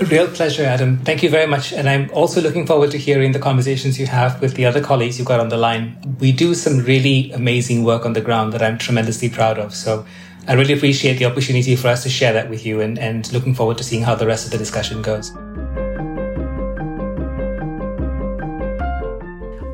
A 0.00 0.04
real 0.04 0.26
pleasure, 0.26 0.64
Adam. 0.64 0.98
Thank 0.98 1.22
you 1.22 1.30
very 1.30 1.46
much. 1.46 1.72
And 1.72 1.88
I'm 1.88 2.10
also 2.12 2.40
looking 2.40 2.66
forward 2.66 2.90
to 2.90 2.98
hearing 2.98 3.30
the 3.30 3.38
conversations 3.38 3.98
you 3.98 4.06
have 4.06 4.40
with 4.40 4.54
the 4.54 4.66
other 4.66 4.82
colleagues 4.82 5.18
you've 5.18 5.28
got 5.28 5.38
on 5.38 5.50
the 5.50 5.56
line. 5.56 6.16
We 6.18 6.32
do 6.32 6.54
some 6.54 6.80
really 6.80 7.30
amazing 7.30 7.84
work 7.84 8.04
on 8.04 8.12
the 8.12 8.20
ground 8.20 8.52
that 8.54 8.62
I'm 8.62 8.76
tremendously 8.76 9.30
proud 9.30 9.56
of. 9.56 9.72
So 9.72 10.04
I 10.46 10.52
really 10.52 10.74
appreciate 10.74 11.18
the 11.18 11.24
opportunity 11.24 11.74
for 11.74 11.88
us 11.88 12.02
to 12.02 12.10
share 12.10 12.34
that 12.34 12.50
with 12.50 12.66
you 12.66 12.82
and, 12.82 12.98
and 12.98 13.32
looking 13.32 13.54
forward 13.54 13.78
to 13.78 13.84
seeing 13.84 14.02
how 14.02 14.14
the 14.14 14.26
rest 14.26 14.44
of 14.44 14.52
the 14.52 14.58
discussion 14.58 15.00
goes. 15.00 15.34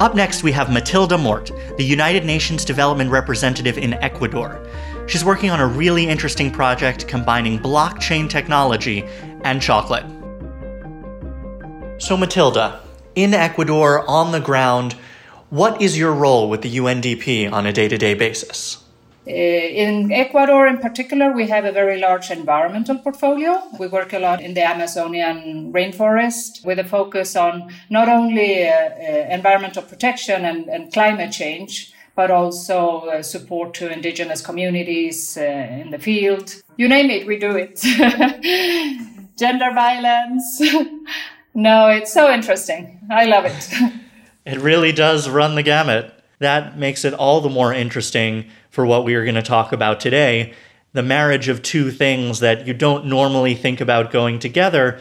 Up 0.00 0.14
next, 0.14 0.44
we 0.44 0.52
have 0.52 0.72
Matilda 0.72 1.18
Mordt, 1.18 1.50
the 1.76 1.84
United 1.84 2.24
Nations 2.24 2.64
Development 2.64 3.10
Representative 3.10 3.78
in 3.78 3.94
Ecuador. 3.94 4.64
She's 5.08 5.24
working 5.24 5.50
on 5.50 5.58
a 5.58 5.66
really 5.66 6.06
interesting 6.06 6.52
project 6.52 7.08
combining 7.08 7.58
blockchain 7.58 8.30
technology 8.30 9.04
and 9.42 9.60
chocolate. 9.60 10.04
So, 11.98 12.16
Matilda, 12.16 12.80
in 13.16 13.34
Ecuador, 13.34 14.08
on 14.08 14.30
the 14.30 14.40
ground, 14.40 14.94
what 15.50 15.82
is 15.82 15.98
your 15.98 16.14
role 16.14 16.48
with 16.48 16.62
the 16.62 16.76
UNDP 16.76 17.50
on 17.52 17.66
a 17.66 17.72
day 17.72 17.88
to 17.88 17.98
day 17.98 18.14
basis? 18.14 18.84
Uh, 19.30 19.32
in 19.32 20.10
Ecuador, 20.10 20.66
in 20.66 20.78
particular, 20.78 21.32
we 21.32 21.46
have 21.46 21.64
a 21.64 21.70
very 21.70 21.98
large 22.00 22.30
environmental 22.30 22.98
portfolio. 22.98 23.62
We 23.78 23.86
work 23.86 24.12
a 24.12 24.18
lot 24.18 24.42
in 24.42 24.54
the 24.54 24.62
Amazonian 24.62 25.72
rainforest 25.72 26.64
with 26.64 26.80
a 26.80 26.84
focus 26.84 27.36
on 27.36 27.72
not 27.90 28.08
only 28.08 28.68
uh, 28.68 28.72
uh, 28.72 29.26
environmental 29.30 29.82
protection 29.82 30.44
and, 30.44 30.68
and, 30.68 30.92
climate 30.92 31.30
change, 31.30 31.92
but 32.16 32.30
also 32.30 33.00
uh, 33.06 33.22
support 33.22 33.72
to 33.74 33.92
indigenous 33.92 34.40
communities 34.40 35.38
uh, 35.38 35.42
in 35.42 35.90
the 35.90 35.98
field. 35.98 36.60
You 36.76 36.88
name 36.88 37.08
it, 37.10 37.26
we 37.26 37.38
do 37.38 37.52
it. 37.56 37.80
Gender 39.38 39.70
violence. 39.72 40.60
no, 41.54 41.88
it's 41.88 42.12
so 42.12 42.32
interesting. 42.32 42.98
I 43.10 43.26
love 43.26 43.44
it. 43.44 43.72
it 44.44 44.58
really 44.58 44.90
does 44.92 45.28
run 45.28 45.54
the 45.54 45.62
gamut. 45.62 46.19
That 46.40 46.76
makes 46.76 47.04
it 47.04 47.14
all 47.14 47.40
the 47.40 47.48
more 47.48 47.72
interesting 47.72 48.50
for 48.70 48.84
what 48.84 49.04
we 49.04 49.14
are 49.14 49.24
going 49.24 49.36
to 49.36 49.42
talk 49.42 49.72
about 49.72 50.00
today 50.00 50.54
the 50.92 51.02
marriage 51.02 51.48
of 51.48 51.62
two 51.62 51.90
things 51.90 52.40
that 52.40 52.66
you 52.66 52.74
don't 52.74 53.06
normally 53.06 53.54
think 53.54 53.80
about 53.80 54.10
going 54.10 54.38
together. 54.38 55.00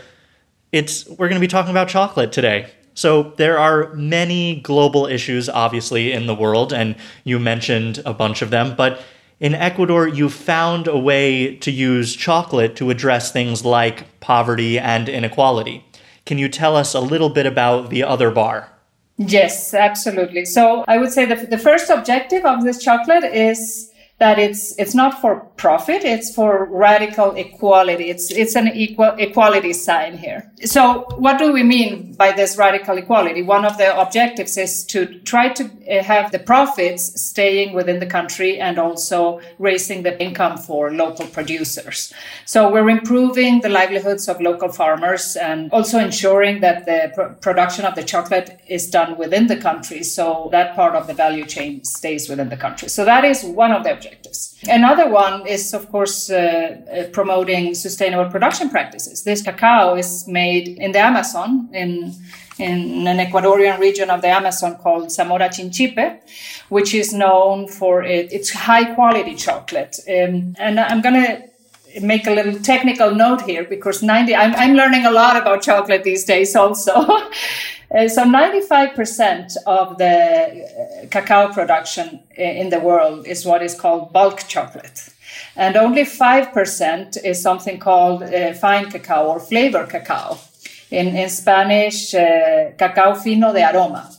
It's 0.71 1.07
we're 1.07 1.27
going 1.27 1.33
to 1.33 1.39
be 1.39 1.47
talking 1.47 1.71
about 1.71 1.87
chocolate 1.87 2.31
today. 2.31 2.71
So 2.93 3.33
there 3.37 3.57
are 3.57 3.93
many 3.93 4.59
global 4.59 5.07
issues 5.07 5.49
obviously 5.49 6.11
in 6.11 6.27
the 6.27 6.35
world 6.35 6.73
and 6.73 6.95
you 7.23 7.39
mentioned 7.39 8.01
a 8.05 8.13
bunch 8.13 8.41
of 8.41 8.49
them, 8.49 8.75
but 8.75 9.01
in 9.39 9.55
Ecuador 9.55 10.07
you 10.07 10.29
found 10.29 10.87
a 10.87 10.97
way 10.97 11.55
to 11.57 11.71
use 11.71 12.15
chocolate 12.15 12.75
to 12.75 12.89
address 12.89 13.31
things 13.31 13.65
like 13.65 14.19
poverty 14.19 14.77
and 14.77 15.09
inequality. 15.09 15.85
Can 16.25 16.37
you 16.37 16.49
tell 16.49 16.75
us 16.75 16.93
a 16.93 16.99
little 16.99 17.29
bit 17.29 17.45
about 17.45 17.89
the 17.89 18.03
other 18.03 18.29
bar? 18.29 18.71
Yes, 19.19 19.73
absolutely. 19.73 20.45
So 20.45 20.85
I 20.87 20.97
would 20.97 21.11
say 21.11 21.25
that 21.25 21.49
the 21.49 21.57
first 21.57 21.89
objective 21.89 22.45
of 22.45 22.63
this 22.63 22.81
chocolate 22.81 23.25
is 23.25 23.88
that 24.19 24.37
it's 24.37 24.75
it's 24.77 24.93
not 24.93 25.21
for 25.21 25.39
profit 25.55 26.03
it's 26.03 26.33
for 26.33 26.65
radical 26.65 27.31
equality. 27.35 28.09
It's 28.09 28.31
it's 28.31 28.55
an 28.55 28.67
equal 28.67 29.13
equality 29.17 29.73
sign 29.73 30.17
here. 30.17 30.51
So 30.65 31.05
what 31.17 31.37
do 31.37 31.51
we 31.53 31.63
mean 31.63 32.13
by 32.13 32.33
this 32.33 32.57
radical 32.57 32.97
equality? 32.97 33.41
One 33.41 33.65
of 33.65 33.77
the 33.77 33.97
objectives 33.97 34.57
is 34.57 34.83
to 34.85 35.19
try 35.21 35.49
to 35.49 35.63
uh, 35.63 36.03
have 36.03 36.31
the 36.31 36.39
profits 36.39 37.21
staying 37.21 37.73
within 37.73 37.99
the 37.99 38.05
country 38.05 38.59
and 38.59 38.77
also 38.77 39.39
raising 39.57 40.03
the 40.03 40.21
income 40.21 40.57
for 40.57 40.91
local 40.91 41.25
producers. 41.27 42.13
So 42.45 42.71
we're 42.71 42.89
improving 42.89 43.61
the 43.61 43.69
livelihoods 43.69 44.27
of 44.27 44.41
local 44.41 44.69
farmers 44.69 45.37
and 45.37 45.71
also 45.71 45.97
ensuring 45.99 46.59
that 46.59 46.85
the 46.85 47.11
pr- 47.15 47.33
production 47.39 47.85
of 47.85 47.95
the 47.95 48.03
chocolate 48.03 48.59
is 48.67 48.89
done 48.89 49.17
within 49.17 49.47
the 49.47 49.57
country 49.57 50.03
so 50.03 50.49
that 50.51 50.75
part 50.75 50.95
of 50.95 51.07
the 51.07 51.13
value 51.13 51.45
chain 51.45 51.83
stays 51.85 52.27
within 52.27 52.49
the 52.49 52.57
country. 52.57 52.89
So 52.89 53.05
that 53.05 53.23
is 53.23 53.43
one 53.43 53.71
of 53.71 53.83
the 53.83 53.93
objectives 53.93 54.08
objectives. 54.09 54.55
Another 54.67 55.09
one 55.09 55.47
is, 55.47 55.73
of 55.73 55.89
course, 55.89 56.29
uh, 56.29 56.35
uh, 56.37 57.09
promoting 57.11 57.75
sustainable 57.75 58.29
production 58.29 58.69
practices. 58.69 59.23
This 59.23 59.41
cacao 59.41 59.95
is 59.95 60.27
made 60.27 60.67
in 60.67 60.91
the 60.91 60.99
Amazon, 60.99 61.69
in 61.73 62.13
in 62.59 63.07
an 63.07 63.19
Ecuadorian 63.19 63.79
region 63.79 64.09
of 64.09 64.21
the 64.21 64.27
Amazon 64.27 64.75
called 64.75 65.09
Zamora 65.09 65.47
Chinchipe, 65.47 66.19
which 66.67 66.93
is 66.93 67.13
known 67.13 67.69
for 67.69 68.03
it, 68.03 68.33
its 68.33 68.49
high 68.49 68.93
quality 68.95 69.33
chocolate. 69.33 69.95
Um, 70.09 70.55
and 70.59 70.77
I'm 70.77 70.99
going 70.99 71.15
to 71.23 72.01
make 72.01 72.27
a 72.27 72.31
little 72.31 72.59
technical 72.59 73.15
note 73.15 73.43
here 73.43 73.63
because 73.63 74.03
90 74.03 74.35
I'm, 74.35 74.53
I'm 74.55 74.73
learning 74.75 75.05
a 75.05 75.11
lot 75.11 75.37
about 75.37 75.61
chocolate 75.61 76.03
these 76.03 76.25
days 76.25 76.53
also 76.53 76.91
Uh, 77.91 78.07
so 78.07 78.23
95% 78.23 79.57
of 79.65 79.97
the 79.97 80.05
uh, 80.05 81.07
cacao 81.07 81.51
production 81.51 82.19
in 82.37 82.69
the 82.69 82.79
world 82.79 83.25
is 83.25 83.45
what 83.45 83.63
is 83.63 83.73
called 83.73 84.13
bulk 84.13 84.47
chocolate. 84.47 85.09
And 85.55 85.75
only 85.75 86.03
5% 86.03 87.23
is 87.23 87.41
something 87.41 87.79
called 87.79 88.23
uh, 88.23 88.53
fine 88.53 88.91
cacao 88.91 89.27
or 89.27 89.39
flavor 89.39 89.87
cacao. 89.87 90.37
In, 90.91 91.15
in 91.15 91.29
Spanish, 91.29 92.13
uh, 92.13 92.71
cacao 92.77 93.15
fino 93.15 93.53
de 93.53 93.63
aroma. 93.63 94.09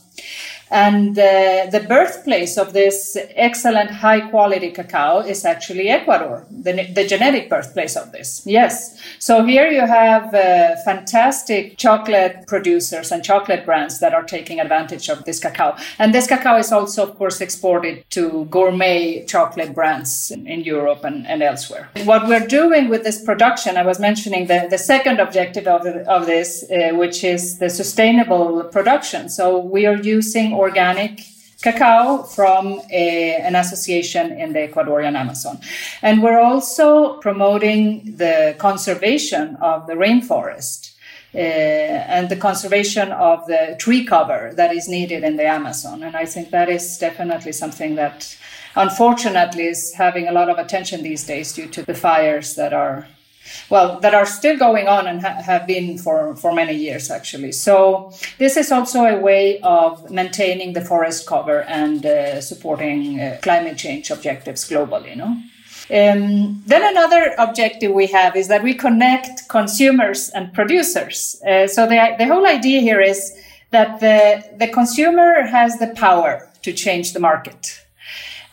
And 0.71 1.19
uh, 1.19 1.67
the 1.69 1.85
birthplace 1.87 2.57
of 2.57 2.71
this 2.71 3.17
excellent 3.35 3.91
high 3.91 4.21
quality 4.29 4.71
cacao 4.71 5.19
is 5.19 5.43
actually 5.43 5.89
Ecuador, 5.89 6.45
the, 6.49 6.87
the 6.93 7.05
genetic 7.05 7.49
birthplace 7.49 7.97
of 7.97 8.13
this. 8.13 8.41
Yes. 8.45 8.97
So 9.19 9.43
here 9.43 9.67
you 9.67 9.85
have 9.85 10.33
uh, 10.33 10.77
fantastic 10.85 11.77
chocolate 11.77 12.47
producers 12.47 13.11
and 13.11 13.21
chocolate 13.23 13.65
brands 13.65 13.99
that 13.99 14.13
are 14.13 14.23
taking 14.23 14.61
advantage 14.61 15.09
of 15.09 15.25
this 15.25 15.39
cacao. 15.39 15.75
And 15.99 16.13
this 16.15 16.27
cacao 16.27 16.57
is 16.57 16.71
also, 16.71 17.03
of 17.03 17.15
course, 17.15 17.41
exported 17.41 18.09
to 18.11 18.45
gourmet 18.45 19.25
chocolate 19.25 19.75
brands 19.75 20.31
in 20.31 20.61
Europe 20.61 21.03
and, 21.03 21.27
and 21.27 21.43
elsewhere. 21.43 21.89
What 22.05 22.27
we're 22.27 22.47
doing 22.47 22.87
with 22.87 23.03
this 23.03 23.21
production, 23.21 23.75
I 23.75 23.83
was 23.83 23.99
mentioning 23.99 24.47
the, 24.47 24.67
the 24.69 24.77
second 24.77 25.19
objective 25.19 25.67
of, 25.67 25.83
the, 25.83 26.09
of 26.09 26.25
this, 26.27 26.63
uh, 26.71 26.95
which 26.95 27.25
is 27.25 27.59
the 27.59 27.69
sustainable 27.69 28.63
production. 28.63 29.27
So 29.27 29.59
we 29.59 29.85
are 29.85 29.97
using 29.97 30.53
organic 30.61 31.13
cacao 31.61 32.23
from 32.23 32.81
a, 32.91 33.35
an 33.47 33.55
association 33.55 34.31
in 34.31 34.53
the 34.53 34.59
Ecuadorian 34.67 35.15
Amazon. 35.15 35.59
And 36.01 36.23
we're 36.23 36.39
also 36.39 37.17
promoting 37.19 38.15
the 38.17 38.55
conservation 38.57 39.57
of 39.57 39.87
the 39.87 39.93
rainforest. 39.93 40.89
Uh, 41.33 41.37
and 41.37 42.27
the 42.27 42.35
conservation 42.35 43.09
of 43.13 43.47
the 43.47 43.77
tree 43.79 44.03
cover 44.03 44.51
that 44.57 44.73
is 44.75 44.89
needed 44.89 45.23
in 45.23 45.37
the 45.37 45.45
Amazon. 45.45 46.03
And 46.03 46.13
I 46.13 46.25
think 46.25 46.49
that 46.49 46.67
is 46.67 46.97
definitely 46.97 47.53
something 47.53 47.95
that 47.95 48.37
unfortunately 48.75 49.67
is 49.67 49.93
having 49.93 50.27
a 50.27 50.33
lot 50.33 50.49
of 50.49 50.57
attention 50.57 51.03
these 51.03 51.23
days 51.25 51.53
due 51.53 51.67
to 51.67 51.83
the 51.83 51.93
fires 51.93 52.55
that 52.55 52.73
are 52.73 53.07
well 53.69 53.99
that 53.99 54.13
are 54.13 54.25
still 54.25 54.57
going 54.57 54.87
on 54.87 55.07
and 55.07 55.21
ha- 55.21 55.41
have 55.41 55.67
been 55.67 55.97
for 55.97 56.35
for 56.35 56.53
many 56.53 56.73
years 56.73 57.09
actually. 57.11 57.51
So 57.51 58.11
this 58.37 58.57
is 58.57 58.71
also 58.71 59.05
a 59.05 59.17
way 59.17 59.59
of 59.61 60.09
maintaining 60.09 60.73
the 60.73 60.81
forest 60.81 61.27
cover 61.27 61.61
and 61.63 62.05
uh, 62.05 62.41
supporting 62.41 63.19
uh, 63.19 63.37
climate 63.41 63.77
change 63.77 64.11
objectives 64.11 64.69
globally 64.69 65.09
you 65.09 65.15
know 65.15 65.37
um, 65.91 66.63
then 66.65 66.83
another 66.89 67.35
objective 67.37 67.91
we 67.91 68.07
have 68.07 68.37
is 68.37 68.47
that 68.47 68.63
we 68.63 68.73
connect 68.73 69.49
consumers 69.49 70.29
and 70.29 70.53
producers. 70.53 71.41
Uh, 71.45 71.67
so 71.67 71.85
the, 71.85 72.15
the 72.17 72.25
whole 72.25 72.47
idea 72.47 72.79
here 72.79 73.01
is 73.01 73.37
that 73.71 73.99
the, 73.99 74.41
the 74.57 74.69
consumer 74.69 75.41
has 75.43 75.79
the 75.79 75.87
power 75.95 76.49
to 76.61 76.71
change 76.71 77.11
the 77.11 77.19
market 77.19 77.83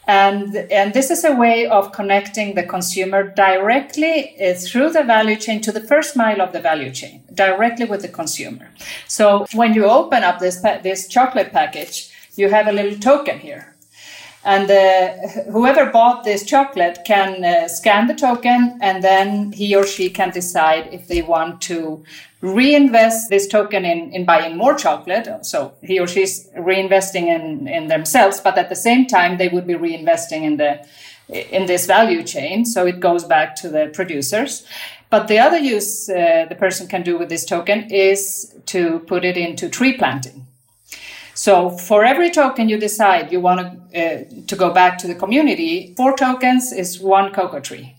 and, 0.09 0.57
and 0.57 0.94
this 0.94 1.11
is 1.11 1.23
a 1.25 1.35
way 1.37 1.66
of 1.66 1.92
connecting 1.92 2.55
the 2.55 2.62
consumer 2.62 3.23
directly 3.23 4.35
uh, 4.40 4.55
through 4.55 4.90
the 4.90 5.05
value 5.05 5.37
chain 5.37 5.61
to 5.61 5.71
the 5.71 5.83
first 5.83 6.16
mile 6.16 6.40
of 6.40 6.53
the 6.53 6.61
value 6.61 6.90
chain, 6.90 7.23
directly 7.35 7.85
with 7.85 8.01
the 8.01 8.09
consumer. 8.09 8.71
So 9.07 9.47
when 9.53 9.75
you 9.75 9.85
open 9.85 10.25
up 10.25 10.38
this, 10.38 10.61
this 10.83 11.09
chocolate 11.09 11.53
package, 11.53 12.11
you 12.37 12.49
have 12.49 12.68
a 12.68 12.73
little 12.73 12.99
token 12.99 13.38
here. 13.38 13.75
And 14.49 14.71
uh, 14.71 15.29
whoever 15.53 15.91
bought 15.91 16.25
this 16.25 16.43
chocolate 16.43 17.01
can 17.05 17.45
uh, 17.45 17.69
scan 17.69 18.07
the 18.07 18.15
token 18.15 18.79
and 18.81 19.05
then 19.05 19.53
he 19.53 19.77
or 19.77 19.85
she 19.85 20.09
can 20.09 20.31
decide 20.31 20.89
if 20.91 21.07
they 21.07 21.21
want 21.21 21.61
to 21.63 22.03
reinvest 22.41 23.29
this 23.29 23.47
token 23.47 23.85
in, 23.85 24.11
in 24.15 24.25
buying 24.25 24.57
more 24.57 24.75
chocolate. 24.75 25.45
So 25.45 25.75
he 25.83 26.01
or 26.01 26.07
she's 26.07 26.49
reinvesting 26.57 27.27
in, 27.27 27.69
in 27.69 27.89
themselves, 27.89 28.41
but 28.41 28.57
at 28.57 28.71
the 28.71 28.75
same 28.75 29.07
time, 29.07 29.37
they 29.37 29.49
would 29.49 29.67
be 29.67 29.75
reinvesting 29.75 30.45
in 30.45 30.57
the 30.57 30.83
in 31.29 31.67
this 31.67 31.85
value 31.85 32.23
chain. 32.23 32.65
So 32.65 32.87
it 32.87 33.01
goes 33.01 33.25
back 33.25 33.55
to 33.57 33.69
the 33.69 33.91
producers. 33.93 34.67
But 35.11 35.29
the 35.29 35.39
other 35.39 35.59
use 35.59 36.09
uh, 36.09 36.47
the 36.49 36.55
person 36.55 36.89
can 36.89 37.03
do 37.03 37.19
with 37.19 37.29
this 37.29 37.45
token 37.45 37.91
is 37.91 38.55
to 38.65 39.01
put 39.01 39.27
it 39.27 39.37
into 39.37 39.69
tree 39.69 39.99
planting. 39.99 40.48
So 41.38 41.70
for 41.70 42.05
every 42.05 42.31
token 42.31 42.68
you 42.68 42.79
decide 42.79 43.31
you 43.31 43.40
want 43.40 43.61
to, 43.61 43.68
uh, 44.03 44.24
to 44.48 44.57
go 44.57 44.72
back 44.72 44.98
to 44.98 45.07
the 45.07 45.14
community, 45.14 45.94
four 45.96 46.16
tokens 46.16 46.72
is 46.72 46.98
one 46.98 47.33
cocoa 47.33 47.61
tree 47.61 47.94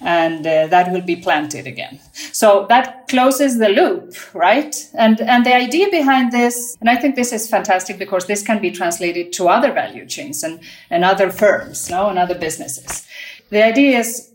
and 0.00 0.46
uh, 0.46 0.68
that 0.68 0.92
will 0.92 1.02
be 1.02 1.16
planted 1.16 1.66
again. 1.66 1.98
So 2.12 2.66
that 2.68 3.08
closes 3.08 3.58
the 3.58 3.70
loop, 3.70 4.14
right? 4.34 4.74
And 4.94 5.20
and 5.20 5.44
the 5.44 5.54
idea 5.54 5.90
behind 5.90 6.30
this, 6.30 6.76
and 6.80 6.88
I 6.88 6.94
think 6.94 7.16
this 7.16 7.32
is 7.32 7.50
fantastic 7.50 7.98
because 7.98 8.26
this 8.26 8.42
can 8.42 8.60
be 8.62 8.70
translated 8.70 9.32
to 9.32 9.48
other 9.48 9.72
value 9.72 10.06
chains 10.06 10.44
and 10.44 10.60
and 10.90 11.04
other 11.04 11.28
firms, 11.28 11.90
no, 11.90 12.08
and 12.08 12.18
other 12.20 12.38
businesses. 12.38 13.04
The 13.50 13.64
idea 13.64 13.98
is 13.98 14.30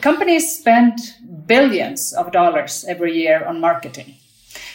companies 0.00 0.58
spend 0.58 0.98
billions 1.46 2.12
of 2.12 2.32
dollars 2.32 2.84
every 2.88 3.12
year 3.14 3.44
on 3.46 3.60
marketing. 3.60 4.16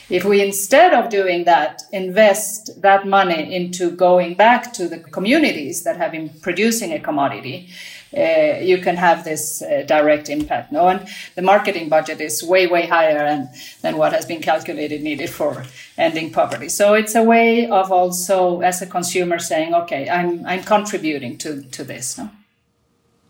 If 0.10 0.26
we 0.26 0.42
instead 0.42 0.94
of 0.94 1.10
doing 1.10 1.46
that 1.46 1.84
invest 1.92 2.82
that 2.82 3.08
money 3.08 3.56
into 3.56 3.92
going 3.92 4.34
back 4.34 4.74
to 4.74 4.88
the 4.88 5.00
communities 5.00 5.84
that 5.84 5.98
have 5.98 6.12
been 6.12 6.30
producing 6.42 6.92
a 6.94 7.00
commodity, 7.00 7.70
uh, 8.18 8.60
you 8.62 8.78
can 8.78 8.98
have 8.98 9.24
this 9.24 9.62
uh, 9.62 9.84
direct 9.88 10.28
impact. 10.30 10.72
No, 10.72 10.88
and 10.90 11.08
the 11.36 11.42
marketing 11.42 11.88
budget 11.88 12.20
is 12.20 12.44
way 12.44 12.68
way 12.68 12.86
higher 12.88 13.48
than 13.82 13.98
what 13.98 14.12
has 14.12 14.26
been 14.26 14.42
calculated 14.42 15.02
needed 15.02 15.30
for 15.30 15.64
ending 15.98 16.32
poverty. 16.32 16.68
So 16.68 16.94
it's 16.94 17.16
a 17.16 17.24
way 17.24 17.70
of 17.70 17.92
also, 17.92 18.62
as 18.62 18.82
a 18.82 18.86
consumer, 18.86 19.40
saying, 19.40 19.74
okay, 19.74 20.10
I'm 20.10 20.46
I'm 20.46 20.64
contributing 20.64 21.38
to 21.40 21.62
to 21.64 21.84
this. 21.84 22.18
No? 22.18 22.30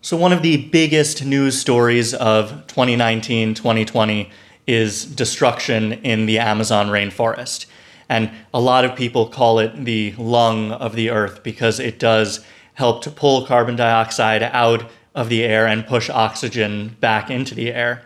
So 0.00 0.16
one 0.16 0.32
of 0.32 0.42
the 0.42 0.68
biggest 0.70 1.24
news 1.24 1.56
stories 1.56 2.12
of 2.12 2.66
2019, 2.66 3.54
2020 3.54 4.30
is 4.66 5.04
destruction 5.04 5.92
in 5.92 6.26
the 6.26 6.38
Amazon 6.38 6.88
rainforest. 6.88 7.66
And 8.08 8.30
a 8.52 8.60
lot 8.60 8.84
of 8.84 8.96
people 8.96 9.26
call 9.28 9.58
it 9.58 9.84
the 9.84 10.14
lung 10.18 10.72
of 10.72 10.94
the 10.94 11.10
earth 11.10 11.42
because 11.42 11.80
it 11.80 11.98
does 11.98 12.44
help 12.74 13.02
to 13.02 13.10
pull 13.10 13.46
carbon 13.46 13.76
dioxide 13.76 14.42
out 14.42 14.90
of 15.14 15.28
the 15.28 15.42
air 15.42 15.66
and 15.66 15.86
push 15.86 16.08
oxygen 16.10 16.96
back 17.00 17.30
into 17.30 17.54
the 17.54 17.72
air. 17.72 18.02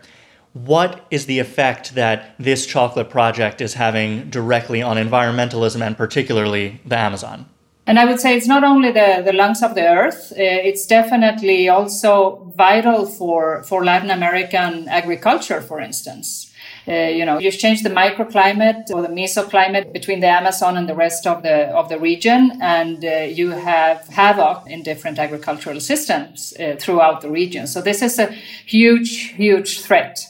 What 0.53 1.05
is 1.11 1.25
the 1.25 1.39
effect 1.39 1.95
that 1.95 2.35
this 2.39 2.65
chocolate 2.65 3.09
project 3.09 3.61
is 3.61 3.75
having 3.75 4.29
directly 4.29 4.81
on 4.81 4.97
environmentalism 4.97 5.81
and 5.81 5.95
particularly 5.95 6.81
the 6.85 6.97
Amazon? 6.97 7.45
And 7.85 7.97
I 7.97 8.05
would 8.05 8.19
say 8.19 8.35
it's 8.35 8.47
not 8.47 8.65
only 8.65 8.91
the, 8.91 9.21
the 9.25 9.31
lungs 9.31 9.63
of 9.63 9.73
the 9.73 9.87
earth, 9.87 10.33
uh, 10.33 10.35
it's 10.39 10.85
definitely 10.85 11.69
also 11.69 12.51
vital 12.57 13.05
for, 13.05 13.63
for 13.63 13.85
Latin 13.85 14.09
American 14.09 14.89
agriculture, 14.89 15.61
for 15.61 15.79
instance. 15.79 16.46
Uh, 16.87 17.09
you 17.09 17.25
know, 17.25 17.37
you've 17.37 17.57
changed 17.57 17.83
the 17.83 17.89
microclimate 17.89 18.89
or 18.91 19.01
the 19.01 19.09
mesoclimate 19.09 19.91
between 19.91 20.21
the 20.21 20.27
Amazon 20.27 20.77
and 20.77 20.87
the 20.87 20.95
rest 20.95 21.27
of 21.27 21.43
the 21.43 21.67
of 21.75 21.89
the 21.89 21.99
region, 21.99 22.57
and 22.61 23.03
uh, 23.03 23.09
you 23.39 23.49
have 23.49 24.07
havoc 24.07 24.65
in 24.67 24.83
different 24.83 25.19
agricultural 25.19 25.81
systems 25.81 26.53
uh, 26.59 26.75
throughout 26.79 27.19
the 27.21 27.29
region. 27.29 27.67
So 27.67 27.81
this 27.81 28.01
is 28.01 28.19
a 28.19 28.27
huge, 28.65 29.33
huge 29.35 29.81
threat. 29.81 30.25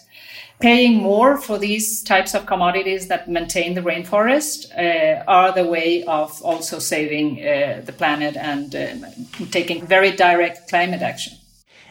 Paying 0.59 0.95
more 1.03 1.37
for 1.37 1.59
these 1.59 2.01
types 2.01 2.33
of 2.33 2.47
commodities 2.47 3.07
that 3.09 3.29
maintain 3.29 3.75
the 3.75 3.81
rainforest 3.81 4.71
uh, 4.75 5.23
are 5.27 5.51
the 5.51 5.63
way 5.63 6.03
of 6.05 6.41
also 6.41 6.79
saving 6.79 7.39
uh, 7.39 7.83
the 7.85 7.93
planet 7.93 8.35
and 8.35 8.71
taking 9.51 9.85
very 9.85 10.11
direct 10.11 10.67
climate 10.67 11.03
action. 11.03 11.37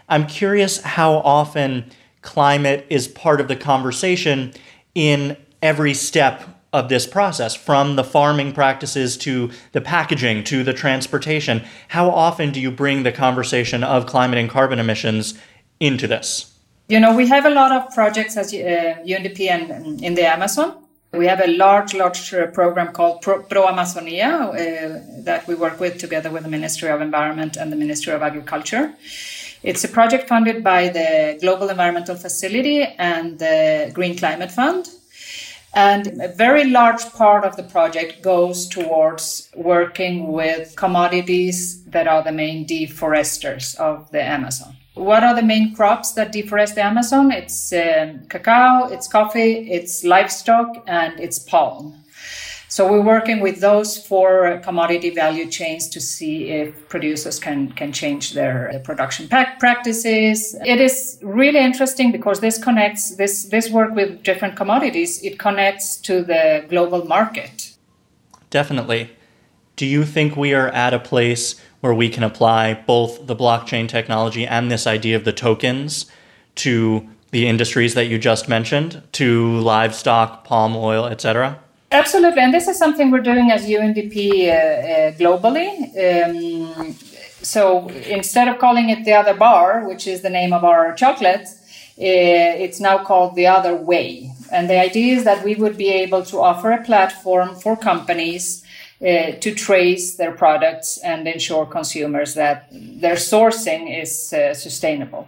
I'm 0.09 0.27
curious 0.27 0.83
how 0.83 1.19
often 1.19 1.85
climate 2.27 2.85
is 2.91 3.09
part 3.09 3.41
of 3.41 3.49
the 3.49 3.57
conversation 3.57 4.53
in 4.95 5.37
every 5.63 5.95
step 5.95 6.43
of 6.73 6.89
this 6.91 7.07
process, 7.07 7.55
from 7.55 7.97
the 7.97 8.05
farming 8.05 8.53
practices 8.53 9.17
to 9.17 9.51
the 9.73 9.81
packaging 9.81 10.45
to 10.45 10.63
the 10.63 10.75
transportation. 10.75 11.65
How 11.89 12.11
often 12.11 12.53
do 12.53 12.61
you 12.61 12.71
bring 12.71 13.05
the 13.05 13.13
conversation 13.13 13.83
of 13.83 14.05
climate 14.05 14.39
and 14.39 14.51
carbon 14.51 14.79
emissions 14.79 15.39
into 15.81 16.07
this? 16.07 16.53
You 16.89 17.01
know, 17.01 17.17
we 17.17 17.27
have 17.29 17.47
a 17.47 17.51
lot 17.51 17.73
of 17.73 17.95
projects 17.95 18.37
as 18.37 18.53
uh, 18.53 18.57
UNDP 19.13 19.49
and, 19.49 20.03
in 20.03 20.15
the 20.15 20.27
Amazon. 20.27 20.75
We 21.13 21.27
have 21.27 21.41
a 21.41 21.47
large, 21.47 21.95
large 21.95 22.35
uh, 22.35 22.49
program 22.49 22.93
called 22.93 23.23
Pro, 23.23 23.43
Pro 23.43 23.69
Amazonia 23.69 24.29
uh, 24.29 25.23
that 25.25 25.47
we 25.47 25.55
work 25.55 25.81
with 25.81 25.99
together 25.99 26.31
with 26.31 26.43
the 26.43 26.51
Ministry 26.51 26.91
of 26.91 27.01
Environment 27.01 27.57
and 27.57 27.73
the 27.73 27.77
Ministry 27.77 28.13
of 28.13 28.23
Agriculture. 28.23 28.93
It's 29.63 29.85
a 29.85 29.89
project 29.89 30.29
funded 30.29 30.63
by 30.63 30.89
the 30.89 31.39
Global 31.41 31.69
Environmental 31.71 32.17
Facility 32.17 32.83
and 32.83 33.39
the 33.39 33.91
Green 33.93 34.17
Climate 34.17 34.51
Fund. 34.51 34.89
And 35.75 36.23
a 36.23 36.29
very 36.29 36.65
large 36.65 37.05
part 37.13 37.45
of 37.45 37.57
the 37.57 37.63
project 37.63 38.23
goes 38.23 38.67
towards 38.67 39.51
working 39.55 40.33
with 40.33 40.75
commodities 40.77 41.85
that 41.85 42.07
are 42.07 42.23
the 42.23 42.33
main 42.33 42.67
deforesters 42.67 43.77
of 43.77 44.11
the 44.11 44.23
Amazon. 44.23 44.77
What 44.95 45.23
are 45.23 45.35
the 45.35 45.43
main 45.43 45.75
crops 45.75 46.13
that 46.13 46.33
deforest 46.33 46.77
the 46.77 46.85
Amazon? 46.85 47.31
It's 47.31 47.75
um, 47.75 48.27
cacao, 48.31 48.89
it's 48.91 49.07
coffee, 49.07 49.71
it's 49.71 50.03
livestock, 50.03 50.83
and 50.87 51.21
it's 51.21 51.39
palm. 51.39 52.03
So 52.77 52.87
we're 52.87 53.01
working 53.01 53.41
with 53.41 53.61
those 53.61 53.97
four 53.97 54.61
commodity 54.63 55.09
value 55.09 55.51
chains 55.51 55.89
to 55.89 55.99
see 55.99 56.51
if 56.51 56.91
producers 56.91 57.39
can, 57.39 57.73
can 57.73 57.91
change 57.91 58.35
their, 58.35 58.69
their 58.71 58.81
production 58.81 59.29
practices. 59.29 60.55
It 60.63 60.79
is 60.79 61.19
really 61.23 61.61
interesting 61.61 62.13
because 62.13 62.41
this 62.41 62.63
connects, 62.63 63.17
this, 63.17 63.45
this 63.45 63.71
work 63.71 63.95
with 63.95 64.23
different 64.23 64.57
commodities, 64.57 65.23
it 65.23 65.39
connects 65.39 65.97
to 66.03 66.23
the 66.23 66.67
global 66.69 67.07
market. 67.07 67.73
Definitely. 68.51 69.09
Do 69.77 69.87
you 69.87 70.05
think 70.05 70.37
we 70.37 70.53
are 70.53 70.69
at 70.69 70.93
a 70.93 70.99
place 70.99 71.55
where 71.81 71.95
we 71.95 72.11
can 72.11 72.25
apply 72.25 72.75
both 72.75 73.27
the 73.27 73.35
blockchain 73.35 73.89
technology 73.89 74.47
and 74.47 74.71
this 74.71 74.87
idea 74.87 75.17
of 75.17 75.25
the 75.25 75.33
tokens 75.33 76.05
to 76.57 77.09
the 77.31 77.49
industries 77.49 77.95
that 77.95 78.05
you 78.09 78.19
just 78.19 78.51
mentioned, 78.51 79.03
to 79.13 79.59
livestock, 79.61 80.45
palm 80.45 80.77
oil, 80.77 81.07
etc.? 81.07 81.63
Absolutely, 81.97 82.43
and 82.43 82.53
this 82.53 82.69
is 82.69 82.77
something 82.77 83.11
we're 83.11 83.29
doing 83.33 83.51
as 83.51 83.67
UNDP 83.67 84.17
uh, 84.49 84.53
uh, 84.53 85.13
globally. 85.13 85.67
Um, 86.07 86.93
so 87.41 87.89
instead 87.89 88.49
of 88.49 88.59
calling 88.59 88.91
it 88.91 89.07
the 89.07 89.15
other 89.15 89.33
bar, 89.33 89.89
which 89.89 90.07
is 90.07 90.21
the 90.21 90.29
name 90.29 90.53
of 90.53 90.63
our 90.63 90.95
chocolate, 90.95 91.47
uh, 91.99 92.65
it's 92.65 92.81
now 92.81 93.03
called 93.03 93.35
the 93.35 93.47
other 93.47 93.75
way. 93.75 94.31
And 94.53 94.69
the 94.69 94.79
idea 94.79 95.17
is 95.17 95.25
that 95.25 95.43
we 95.43 95.55
would 95.55 95.79
be 95.79 95.89
able 95.89 96.23
to 96.27 96.39
offer 96.39 96.71
a 96.71 96.85
platform 96.85 97.55
for 97.55 97.79
companies 97.79 98.63
uh, 99.01 99.33
to 99.41 99.55
trace 99.55 100.17
their 100.17 100.33
products 100.33 100.99
and 100.99 101.27
ensure 101.27 101.65
consumers 101.65 102.35
that 102.35 102.69
their 102.73 103.17
sourcing 103.17 103.83
is 104.03 104.35
uh, 104.35 104.53
sustainable. 104.53 105.27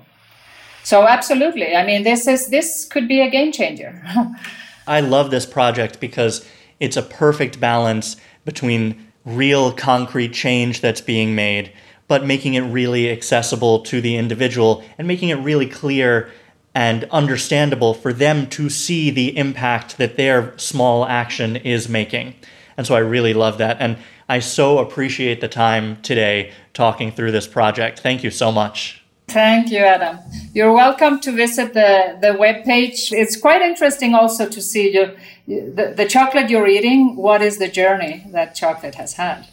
So 0.85 1.07
absolutely, 1.07 1.75
I 1.75 1.87
mean 1.87 2.03
this 2.03 2.27
is 2.27 2.49
this 2.49 2.85
could 2.85 3.09
be 3.09 3.21
a 3.21 3.31
game 3.31 3.53
changer. 3.53 4.03
I 4.87 5.01
love 5.01 5.31
this 5.31 5.45
project 5.45 6.01
because 6.01 6.47
it's 6.81 6.97
a 6.97 7.03
perfect 7.03 7.61
balance 7.61 8.17
between 8.45 9.09
real 9.25 9.73
concrete 9.73 10.33
change 10.33 10.81
that's 10.81 11.01
being 11.01 11.35
made, 11.35 11.73
but 12.07 12.25
making 12.25 12.55
it 12.55 12.63
really 12.63 13.11
accessible 13.11 13.81
to 13.81 14.01
the 14.01 14.17
individual 14.17 14.83
and 14.97 15.07
making 15.07 15.29
it 15.29 15.35
really 15.37 15.67
clear 15.67 16.31
and 16.75 17.05
understandable 17.11 17.93
for 17.95 18.13
them 18.13 18.47
to 18.47 18.71
see 18.71 19.11
the 19.11 19.37
impact 19.37 19.99
that 19.99 20.17
their 20.17 20.57
small 20.59 21.05
action 21.05 21.57
is 21.57 21.89
making. 21.89 22.35
And 22.77 22.87
so 22.87 22.95
I 22.95 23.01
really 23.01 23.35
love 23.35 23.59
that. 23.59 23.79
And 23.81 23.99
I 24.29 24.39
so 24.39 24.79
appreciate 24.79 25.41
the 25.41 25.49
time 25.49 26.01
today 26.03 26.53
talking 26.75 27.11
through 27.11 27.33
this 27.33 27.49
project. 27.49 28.01
Thank 28.01 28.23
you 28.23 28.31
so 28.31 28.53
much. 28.53 28.98
Thank 29.29 29.71
you, 29.71 29.79
Adam. 29.81 30.19
You're 30.55 30.73
welcome 30.73 31.21
to 31.21 31.33
visit 31.33 31.75
the, 31.75 32.17
the 32.21 32.29
webpage. 32.29 33.13
It's 33.13 33.37
quite 33.37 33.61
interesting 33.61 34.15
also 34.15 34.49
to 34.49 34.63
see 34.63 34.95
you, 34.95 35.15
the, 35.47 35.93
the 35.95 36.07
chocolate 36.07 36.49
you're 36.49 36.67
eating. 36.67 37.15
What 37.15 37.43
is 37.43 37.59
the 37.59 37.69
journey 37.69 38.25
that 38.33 38.55
chocolate 38.55 38.95
has 38.95 39.13
had? 39.13 39.47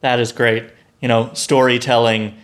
That 0.00 0.18
is 0.18 0.32
great. 0.32 0.64
You 1.00 1.06
know, 1.06 1.32
storytelling 1.32 2.34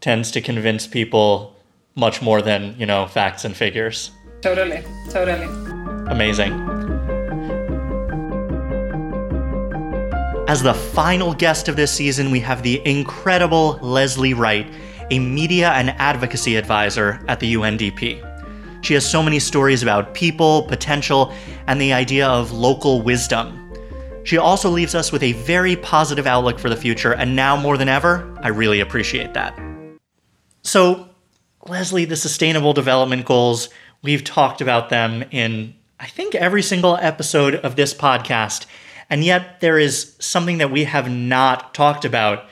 tends 0.00 0.30
to 0.30 0.40
convince 0.40 0.86
people 0.86 1.56
much 1.94 2.22
more 2.22 2.40
than, 2.40 2.74
you 2.78 2.86
know, 2.86 3.06
facts 3.06 3.44
and 3.44 3.54
figures. 3.54 4.10
Totally, 4.40 4.82
totally. 5.10 5.46
Amazing. 6.10 6.52
As 10.48 10.62
the 10.62 10.74
final 10.74 11.34
guest 11.34 11.68
of 11.68 11.76
this 11.76 11.92
season, 11.92 12.30
we 12.30 12.40
have 12.40 12.62
the 12.62 12.80
incredible 12.86 13.78
Leslie 13.82 14.34
Wright 14.34 14.66
a 15.10 15.18
media 15.18 15.70
and 15.72 15.90
advocacy 15.90 16.56
advisor 16.56 17.24
at 17.28 17.40
the 17.40 17.54
UNDP. 17.54 18.30
She 18.84 18.94
has 18.94 19.08
so 19.08 19.22
many 19.22 19.38
stories 19.38 19.82
about 19.82 20.12
people, 20.12 20.62
potential, 20.64 21.32
and 21.66 21.80
the 21.80 21.92
idea 21.92 22.28
of 22.28 22.52
local 22.52 23.00
wisdom. 23.00 23.60
She 24.24 24.38
also 24.38 24.70
leaves 24.70 24.94
us 24.94 25.12
with 25.12 25.22
a 25.22 25.32
very 25.32 25.76
positive 25.76 26.26
outlook 26.26 26.58
for 26.58 26.68
the 26.68 26.76
future, 26.76 27.12
and 27.12 27.34
now 27.34 27.56
more 27.56 27.76
than 27.76 27.88
ever, 27.88 28.36
I 28.42 28.48
really 28.48 28.80
appreciate 28.80 29.34
that. 29.34 29.58
So, 30.62 31.08
Leslie, 31.66 32.04
the 32.04 32.16
Sustainable 32.16 32.72
Development 32.72 33.24
Goals, 33.24 33.68
we've 34.02 34.24
talked 34.24 34.60
about 34.60 34.90
them 34.90 35.24
in, 35.30 35.74
I 35.98 36.06
think, 36.06 36.34
every 36.34 36.62
single 36.62 36.96
episode 36.96 37.54
of 37.56 37.76
this 37.76 37.94
podcast, 37.94 38.66
and 39.08 39.24
yet 39.24 39.60
there 39.60 39.78
is 39.78 40.14
something 40.18 40.58
that 40.58 40.70
we 40.70 40.84
have 40.84 41.10
not 41.10 41.74
talked 41.74 42.04
about 42.04 42.46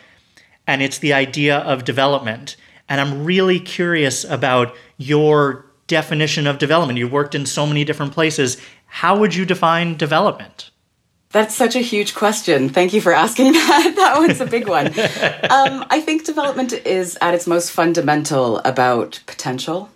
and 0.72 0.80
it's 0.80 0.96
the 0.96 1.12
idea 1.12 1.58
of 1.58 1.84
development. 1.84 2.56
And 2.88 2.98
I'm 2.98 3.26
really 3.26 3.60
curious 3.60 4.24
about 4.24 4.74
your 4.96 5.66
definition 5.86 6.46
of 6.46 6.56
development. 6.56 6.98
You've 6.98 7.12
worked 7.12 7.34
in 7.34 7.44
so 7.44 7.66
many 7.66 7.84
different 7.84 8.12
places. 8.12 8.56
How 8.86 9.18
would 9.18 9.34
you 9.34 9.44
define 9.44 9.98
development? 9.98 10.70
That's 11.28 11.54
such 11.54 11.76
a 11.76 11.80
huge 11.80 12.14
question. 12.14 12.70
Thank 12.70 12.94
you 12.94 13.02
for 13.02 13.12
asking 13.12 13.52
that. 13.52 13.92
that 13.96 14.18
one's 14.18 14.40
a 14.40 14.46
big 14.46 14.66
one. 14.66 14.94
Um, 15.50 15.84
I 15.90 16.00
think 16.00 16.24
development 16.24 16.72
is 16.72 17.18
at 17.20 17.34
its 17.34 17.46
most 17.46 17.70
fundamental 17.70 18.58
about 18.60 19.20
potential. 19.26 19.90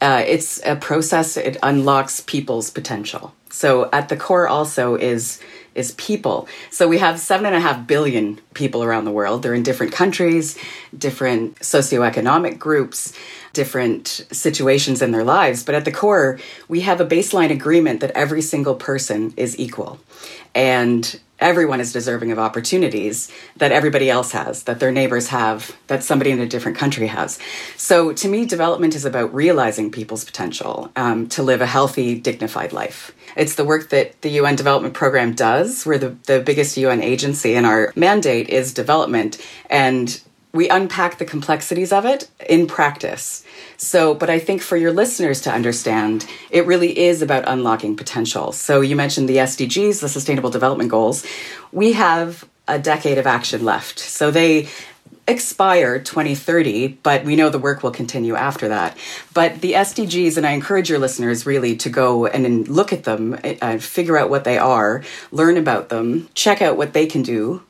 Uh, 0.00 0.22
it's 0.24 0.60
a 0.64 0.76
process, 0.76 1.36
it 1.36 1.56
unlocks 1.64 2.20
people's 2.20 2.70
potential. 2.70 3.34
So 3.50 3.90
at 3.92 4.08
the 4.08 4.16
core 4.16 4.46
also 4.46 4.94
is 4.94 5.40
is 5.74 5.92
people. 5.92 6.48
So 6.70 6.88
we 6.88 6.98
have 6.98 7.18
seven 7.18 7.46
and 7.46 7.54
a 7.54 7.60
half 7.60 7.86
billion 7.86 8.40
people 8.54 8.82
around 8.82 9.04
the 9.04 9.10
world. 9.10 9.42
They're 9.42 9.54
in 9.54 9.62
different 9.62 9.92
countries, 9.92 10.56
different 10.96 11.56
socioeconomic 11.56 12.58
groups, 12.58 13.12
different 13.52 14.26
situations 14.30 15.02
in 15.02 15.10
their 15.10 15.24
lives. 15.24 15.62
But 15.62 15.74
at 15.74 15.84
the 15.84 15.92
core, 15.92 16.38
we 16.68 16.80
have 16.80 17.00
a 17.00 17.06
baseline 17.06 17.50
agreement 17.50 18.00
that 18.00 18.10
every 18.12 18.42
single 18.42 18.74
person 18.74 19.34
is 19.36 19.58
equal. 19.58 20.00
And 20.54 21.20
everyone 21.40 21.80
is 21.80 21.92
deserving 21.92 22.32
of 22.32 22.38
opportunities 22.38 23.30
that 23.56 23.72
everybody 23.72 24.08
else 24.08 24.32
has, 24.32 24.64
that 24.64 24.80
their 24.80 24.92
neighbors 24.92 25.28
have, 25.28 25.76
that 25.88 26.04
somebody 26.04 26.30
in 26.30 26.40
a 26.40 26.46
different 26.46 26.78
country 26.78 27.08
has. 27.08 27.38
So 27.76 28.12
to 28.12 28.28
me, 28.28 28.46
development 28.46 28.94
is 28.94 29.04
about 29.04 29.34
realizing 29.34 29.90
people's 29.90 30.24
potential 30.24 30.90
um, 30.96 31.28
to 31.28 31.42
live 31.42 31.60
a 31.60 31.66
healthy, 31.66 32.18
dignified 32.18 32.72
life. 32.72 33.14
It's 33.36 33.56
the 33.56 33.64
work 33.64 33.90
that 33.90 34.20
the 34.22 34.30
UN 34.30 34.56
Development 34.56 34.94
Program 34.94 35.34
does. 35.34 35.84
We're 35.84 35.98
the, 35.98 36.16
the 36.26 36.40
biggest 36.40 36.76
UN 36.76 37.02
agency, 37.02 37.54
and 37.54 37.66
our 37.66 37.92
mandate 37.96 38.48
is 38.48 38.72
development. 38.72 39.38
And 39.68 40.20
we 40.54 40.68
unpack 40.70 41.18
the 41.18 41.24
complexities 41.24 41.92
of 41.92 42.06
it 42.06 42.30
in 42.48 42.66
practice. 42.66 43.44
So, 43.76 44.14
but 44.14 44.30
I 44.30 44.38
think 44.38 44.62
for 44.62 44.76
your 44.76 44.92
listeners 44.92 45.40
to 45.42 45.52
understand, 45.52 46.26
it 46.48 46.64
really 46.64 46.96
is 46.96 47.20
about 47.20 47.44
unlocking 47.46 47.96
potential. 47.96 48.52
So, 48.52 48.80
you 48.80 48.96
mentioned 48.96 49.28
the 49.28 49.38
SDGs, 49.38 50.00
the 50.00 50.08
Sustainable 50.08 50.50
Development 50.50 50.88
Goals. 50.88 51.26
We 51.72 51.94
have 51.94 52.48
a 52.68 52.78
decade 52.78 53.18
of 53.18 53.26
action 53.26 53.64
left. 53.64 53.98
So, 53.98 54.30
they 54.30 54.68
expire 55.26 55.98
2030, 55.98 56.98
but 57.02 57.24
we 57.24 57.34
know 57.34 57.48
the 57.48 57.58
work 57.58 57.82
will 57.82 57.90
continue 57.90 58.36
after 58.36 58.68
that. 58.68 58.96
But 59.32 59.60
the 59.60 59.72
SDGs, 59.72 60.36
and 60.36 60.46
I 60.46 60.52
encourage 60.52 60.88
your 60.88 60.98
listeners 61.00 61.46
really 61.46 61.76
to 61.76 61.90
go 61.90 62.26
and 62.26 62.68
look 62.68 62.92
at 62.92 63.04
them, 63.04 63.38
and 63.42 63.82
figure 63.82 64.16
out 64.16 64.30
what 64.30 64.44
they 64.44 64.58
are, 64.58 65.02
learn 65.32 65.56
about 65.56 65.88
them, 65.88 66.28
check 66.34 66.62
out 66.62 66.76
what 66.76 66.92
they 66.92 67.06
can 67.06 67.22
do 67.22 67.62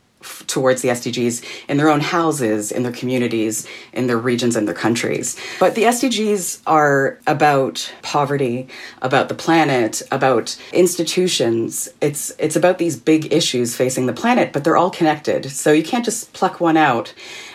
towards 0.46 0.82
the 0.82 0.88
SDGs 0.88 1.44
in 1.68 1.76
their 1.76 1.88
own 1.88 2.00
houses, 2.00 2.72
in 2.72 2.82
their 2.82 2.92
communities, 2.92 3.66
in 3.92 4.06
their 4.06 4.18
regions 4.18 4.56
and 4.56 4.66
their 4.66 4.74
countries. 4.74 5.36
But 5.60 5.74
the 5.74 5.84
SDGs 5.84 6.62
are 6.66 7.18
about 7.26 7.92
poverty, 8.02 8.68
about 9.02 9.28
the 9.28 9.34
planet, 9.34 10.02
about 10.10 10.56
institutions. 10.72 11.88
It's 12.00 12.32
it's 12.38 12.56
about 12.56 12.78
these 12.78 12.96
big 12.96 13.32
issues 13.32 13.76
facing 13.76 14.06
the 14.06 14.12
planet, 14.12 14.52
but 14.52 14.64
they're 14.64 14.76
all 14.76 14.90
connected. 14.90 15.50
So 15.50 15.72
you 15.72 15.82
can't 15.82 16.04
just 16.04 16.32
pluck 16.32 16.60
one 16.60 16.76
out 16.76 17.14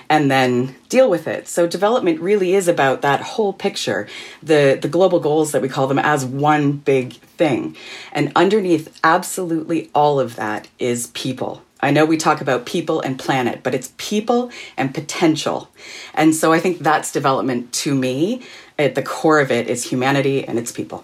and 0.10 0.32
then 0.32 0.76
deal 0.90 1.10
with 1.10 1.28
it. 1.28 1.48
So 1.48 1.68
development 1.68 2.20
really 2.20 2.56
is 2.56 2.68
about 2.68 3.02
that 3.04 3.22
whole 3.22 3.54
picture, 3.54 4.08
the 4.42 4.78
the 4.82 4.88
global 4.88 5.20
goals 5.20 5.52
that 5.52 5.62
we 5.62 5.70
call 5.70 5.88
them 5.88 6.00
as 6.00 6.26
one 6.26 6.74
big 6.74 7.14
thing. 7.14 7.76
And 8.12 8.32
underneath 8.36 9.00
absolutely 9.04 9.90
all 9.94 10.20
of 10.20 10.36
that 10.36 10.68
is 10.80 11.08
people 11.08 11.62
I 11.82 11.92
know 11.92 12.06
we 12.06 12.18
talk 12.18 12.42
about 12.42 12.66
people 12.66 13.00
and 13.02 13.18
planet, 13.18 13.64
but 13.64 13.74
it's 13.74 13.94
people 13.98 14.52
and 14.76 14.94
potential. 14.94 15.70
And 16.14 16.36
so 16.36 16.52
I 16.52 16.60
think 16.60 16.80
that's 16.80 17.12
development 17.12 17.72
to 17.74 17.96
me. 17.96 18.42
At 18.78 18.96
the 18.96 19.02
core 19.02 19.40
of 19.40 19.52
it 19.52 19.68
is 19.68 19.84
humanity 19.84 20.46
and 20.46 20.58
its 20.58 20.72
people. 20.72 21.04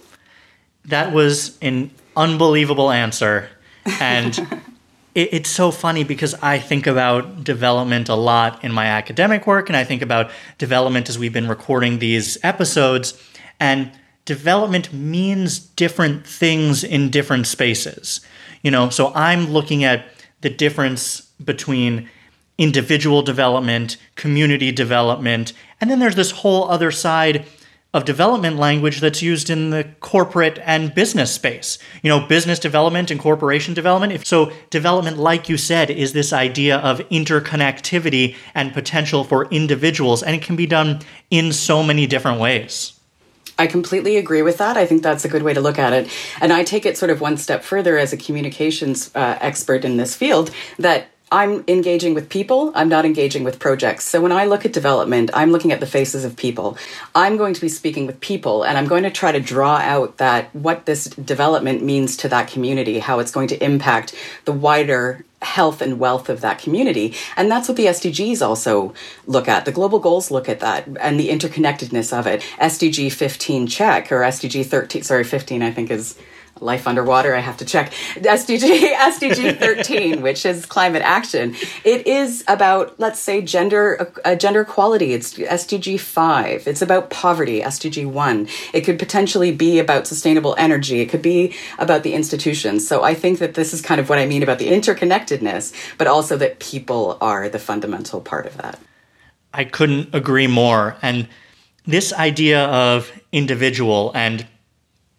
That 0.86 1.14
was 1.14 1.58
an 1.62 1.92
unbelievable 2.16 2.92
answer. 2.92 3.50
And 4.00 4.38
it, 5.16 5.34
it's 5.34 5.50
so 5.50 5.72
funny 5.72 6.04
because 6.04 6.36
I 6.36 6.60
think 6.60 6.88
about 6.88 7.44
development 7.44 8.10
a 8.10 8.16
lot 8.16 8.64
in 8.64 8.72
my 8.72 8.86
academic 8.86 9.48
work, 9.48 9.70
and 9.70 9.76
I 9.76 9.84
think 9.84 10.02
about 10.02 10.32
development 10.58 11.10
as 11.10 11.18
we've 11.18 11.34
been 11.34 11.48
recording 11.48 12.00
these 12.00 12.38
episodes. 12.44 13.22
And 13.60 13.92
development 14.26 14.94
means 14.94 15.60
different 15.60 16.26
things 16.28 16.84
in 16.84 17.10
different 17.10 17.48
spaces. 17.48 18.22
You 18.62 18.72
know, 18.72 18.90
so 18.90 19.14
I'm 19.14 19.52
looking 19.52 19.84
at 19.84 20.06
the 20.42 20.50
difference 20.50 21.22
between 21.44 22.10
individual 22.58 23.22
development, 23.22 23.98
community 24.16 24.72
development, 24.72 25.54
and 25.82 25.90
then 25.90 26.00
there's 26.00 26.16
this 26.16 26.32
whole 26.32 26.70
other 26.70 26.92
side 26.92 27.46
of 27.96 28.04
development 28.04 28.58
language 28.58 29.00
that's 29.00 29.22
used 29.22 29.50
in 29.50 29.70
the 29.70 29.86
corporate 30.02 30.60
and 30.66 30.94
business 30.94 31.32
space. 31.32 31.80
You 32.04 32.10
know, 32.10 32.28
business 32.28 32.60
development 32.60 33.10
and 33.10 33.18
corporation 33.18 33.74
development. 33.74 34.12
If, 34.12 34.26
so, 34.26 34.52
development, 34.70 35.18
like 35.18 35.48
you 35.48 35.56
said, 35.56 35.90
is 35.90 36.12
this 36.12 36.34
idea 36.34 36.78
of 36.80 37.00
interconnectivity 37.10 38.36
and 38.54 38.74
potential 38.74 39.24
for 39.24 39.46
individuals, 39.46 40.24
and 40.24 40.36
it 40.36 40.42
can 40.42 40.58
be 40.58 40.66
done 40.66 41.00
in 41.32 41.54
so 41.54 41.84
many 41.84 42.06
different 42.06 42.42
ways. 42.42 42.95
I 43.58 43.68
completely 43.68 44.18
agree 44.18 44.42
with 44.42 44.58
that. 44.58 44.78
I 44.78 44.86
think 44.86 45.02
that's 45.02 45.26
a 45.26 45.30
good 45.30 45.44
way 45.44 45.54
to 45.54 45.62
look 45.62 45.80
at 45.80 45.94
it. 45.94 46.10
And 46.42 46.52
I 46.52 46.64
take 46.64 46.86
it 46.86 46.98
sort 46.98 47.10
of 47.10 47.22
one 47.22 47.38
step 47.38 47.64
further 47.64 47.98
as 47.98 48.12
a 48.14 48.18
communications 48.18 49.12
uh, 49.16 49.38
expert 49.40 49.86
in 49.86 49.98
this 49.98 50.16
field 50.16 50.52
that 50.78 51.08
I'm 51.36 51.66
engaging 51.68 52.14
with 52.14 52.30
people, 52.30 52.72
I'm 52.76 52.88
not 52.88 53.04
engaging 53.04 53.44
with 53.44 53.60
projects. 53.60 54.06
So 54.06 54.22
when 54.22 54.32
I 54.32 54.46
look 54.46 54.64
at 54.64 54.72
development, 54.72 55.32
I'm 55.34 55.52
looking 55.52 55.74
at 55.74 55.82
the 55.82 55.86
faces 55.86 56.24
of 56.24 56.38
people. 56.38 56.78
I'm 57.14 57.36
going 57.36 57.54
to 57.54 57.60
be 57.60 57.68
speaking 57.68 58.08
with 58.08 58.22
people 58.22 58.64
and 58.64 58.78
I'm 58.78 58.88
going 58.88 59.04
to 59.04 59.12
try 59.12 59.34
to 59.34 59.42
draw 59.42 59.76
out 59.76 60.16
that 60.16 60.56
what 60.56 60.86
this 60.86 61.04
development 61.08 61.84
means 61.84 62.16
to 62.18 62.30
that 62.30 62.48
community, 62.48 63.00
how 63.00 63.20
it's 63.20 63.32
going 63.32 63.50
to 63.50 63.62
impact 63.62 64.16
the 64.46 64.54
wider 64.54 65.26
health 65.42 65.82
and 65.82 66.00
wealth 66.00 66.30
of 66.30 66.40
that 66.40 66.58
community. 66.58 67.14
And 67.36 67.52
that's 67.52 67.68
what 67.68 67.76
the 67.76 67.88
SDGs 67.88 68.42
also 68.42 68.94
look 69.28 69.50
at. 69.50 69.66
The 69.66 69.74
global 69.74 70.00
goals 70.00 70.32
look 70.32 70.48
at 70.48 70.62
that 70.62 70.88
and 71.02 71.20
the 71.20 71.28
interconnectedness 71.28 72.18
of 72.18 72.28
it. 72.28 72.44
SDG 72.62 73.12
15 73.12 73.68
check 73.68 74.10
or 74.10 74.22
SDG 74.22 74.66
13, 74.66 75.04
sorry, 75.04 75.26
15 75.26 75.62
I 75.62 75.72
think 75.72 75.92
is 75.92 76.18
life 76.62 76.88
underwater 76.88 77.36
i 77.36 77.40
have 77.40 77.58
to 77.58 77.66
check. 77.66 77.92
Sdg 78.16 78.94
sdg 78.94 79.60
13 79.60 80.22
which 80.22 80.46
is 80.46 80.66
climate 80.66 81.02
action. 81.02 81.56
It 81.84 82.08
is 82.08 82.44
about 82.48 83.00
let's 83.00 83.20
say 83.20 83.42
gender 83.42 84.12
uh, 84.24 84.36
gender 84.36 84.62
equality. 84.62 85.14
It's 85.14 85.34
sdg 85.34 86.00
5 86.00 86.68
it's 86.68 86.82
about 86.82 87.10
poverty 87.10 87.62
sdg 87.62 88.06
1 88.06 88.48
it 88.74 88.82
could 88.82 89.00
potentially 89.00 89.52
be 89.52 89.80
about 89.80 90.08
sustainable 90.08 90.56
energy. 90.58 91.02
It 91.02 91.08
could 91.08 91.22
be 91.22 91.54
about 91.78 92.04
the 92.04 92.14
institutions. 92.14 92.88
So 92.88 93.04
i 93.04 93.14
think 93.14 93.40
that 93.40 93.56
this 93.56 93.74
is 93.74 93.82
kind 93.82 94.00
of 94.00 94.10
what 94.10 94.20
i 94.20 94.26
mean 94.26 94.44
about 94.44 94.60
the 94.60 94.68
interconnectedness 94.68 95.74
but 95.98 96.08
also 96.08 96.38
that 96.38 96.60
people 96.60 97.18
are 97.22 97.50
the 97.50 97.60
fundamental 97.60 98.22
part 98.22 98.46
of 98.46 98.58
that. 98.58 98.80
I 99.54 99.64
couldn't 99.64 100.14
agree 100.14 100.48
more. 100.48 100.98
And 101.02 101.28
this 101.86 102.12
idea 102.14 102.66
of 102.66 103.12
individual 103.32 104.12
and 104.14 104.46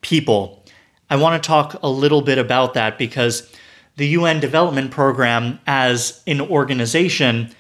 people 0.02 0.65
I 1.08 1.16
want 1.16 1.40
to 1.40 1.46
talk 1.46 1.76
a 1.82 1.88
little 1.88 2.22
bit 2.22 2.38
about 2.38 2.74
that 2.74 2.98
because 2.98 3.50
the 3.96 4.08
UN 4.08 4.40
Development 4.40 4.90
Program 4.90 5.58
as 5.66 6.22
an 6.26 6.40
organization 6.40 7.54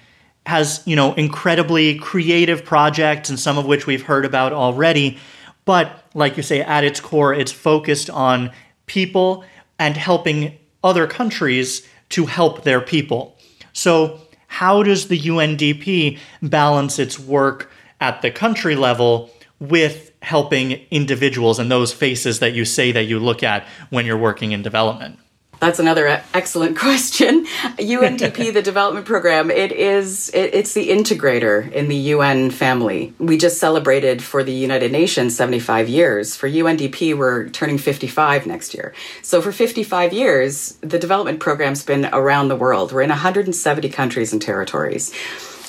has, 0.46 0.82
you 0.84 0.96
know, 0.96 1.14
incredibly 1.14 1.98
creative 1.98 2.64
projects 2.64 3.30
and 3.30 3.38
some 3.38 3.58
of 3.58 3.66
which 3.66 3.86
we've 3.86 4.02
heard 4.02 4.24
about 4.24 4.52
already, 4.52 5.18
but 5.64 6.04
like 6.14 6.36
you 6.36 6.42
say 6.42 6.60
at 6.60 6.84
its 6.84 7.00
core 7.00 7.34
it's 7.34 7.52
focused 7.52 8.10
on 8.10 8.50
people 8.86 9.44
and 9.78 9.96
helping 9.96 10.56
other 10.82 11.06
countries 11.06 11.86
to 12.10 12.26
help 12.26 12.62
their 12.62 12.80
people. 12.80 13.36
So, 13.72 14.20
how 14.48 14.82
does 14.82 15.08
the 15.08 15.18
UNDP 15.18 16.18
balance 16.40 16.98
its 16.98 17.18
work 17.18 17.70
at 18.00 18.22
the 18.22 18.30
country 18.30 18.76
level 18.76 19.30
with 19.58 20.12
helping 20.22 20.72
individuals 20.90 21.58
and 21.58 21.70
those 21.70 21.92
faces 21.92 22.40
that 22.40 22.52
you 22.52 22.64
say 22.64 22.92
that 22.92 23.04
you 23.04 23.18
look 23.18 23.42
at 23.42 23.66
when 23.90 24.06
you're 24.06 24.18
working 24.18 24.52
in 24.52 24.62
development? 24.62 25.18
That's 25.58 25.78
another 25.78 26.22
excellent 26.34 26.78
question. 26.78 27.46
UNDP, 27.78 28.52
the 28.52 28.62
development 28.62 29.06
program, 29.06 29.50
it 29.50 29.72
is 29.72 30.28
it, 30.30 30.54
it's 30.54 30.74
the 30.74 30.90
integrator 30.90 31.70
in 31.72 31.88
the 31.88 31.96
UN 31.96 32.50
family. 32.50 33.14
We 33.18 33.38
just 33.38 33.58
celebrated 33.58 34.22
for 34.22 34.44
the 34.44 34.52
United 34.52 34.92
Nations 34.92 35.36
75 35.36 35.88
years. 35.88 36.36
For 36.36 36.48
UNDP, 36.48 37.16
we're 37.16 37.48
turning 37.48 37.78
55 37.78 38.46
next 38.46 38.74
year. 38.74 38.92
So 39.22 39.40
for 39.40 39.52
55 39.52 40.12
years, 40.12 40.72
the 40.82 40.98
development 40.98 41.40
program's 41.40 41.82
been 41.82 42.06
around 42.06 42.48
the 42.48 42.56
world. 42.56 42.92
We're 42.92 43.02
in 43.02 43.10
170 43.10 43.88
countries 43.88 44.32
and 44.32 44.42
territories 44.42 45.12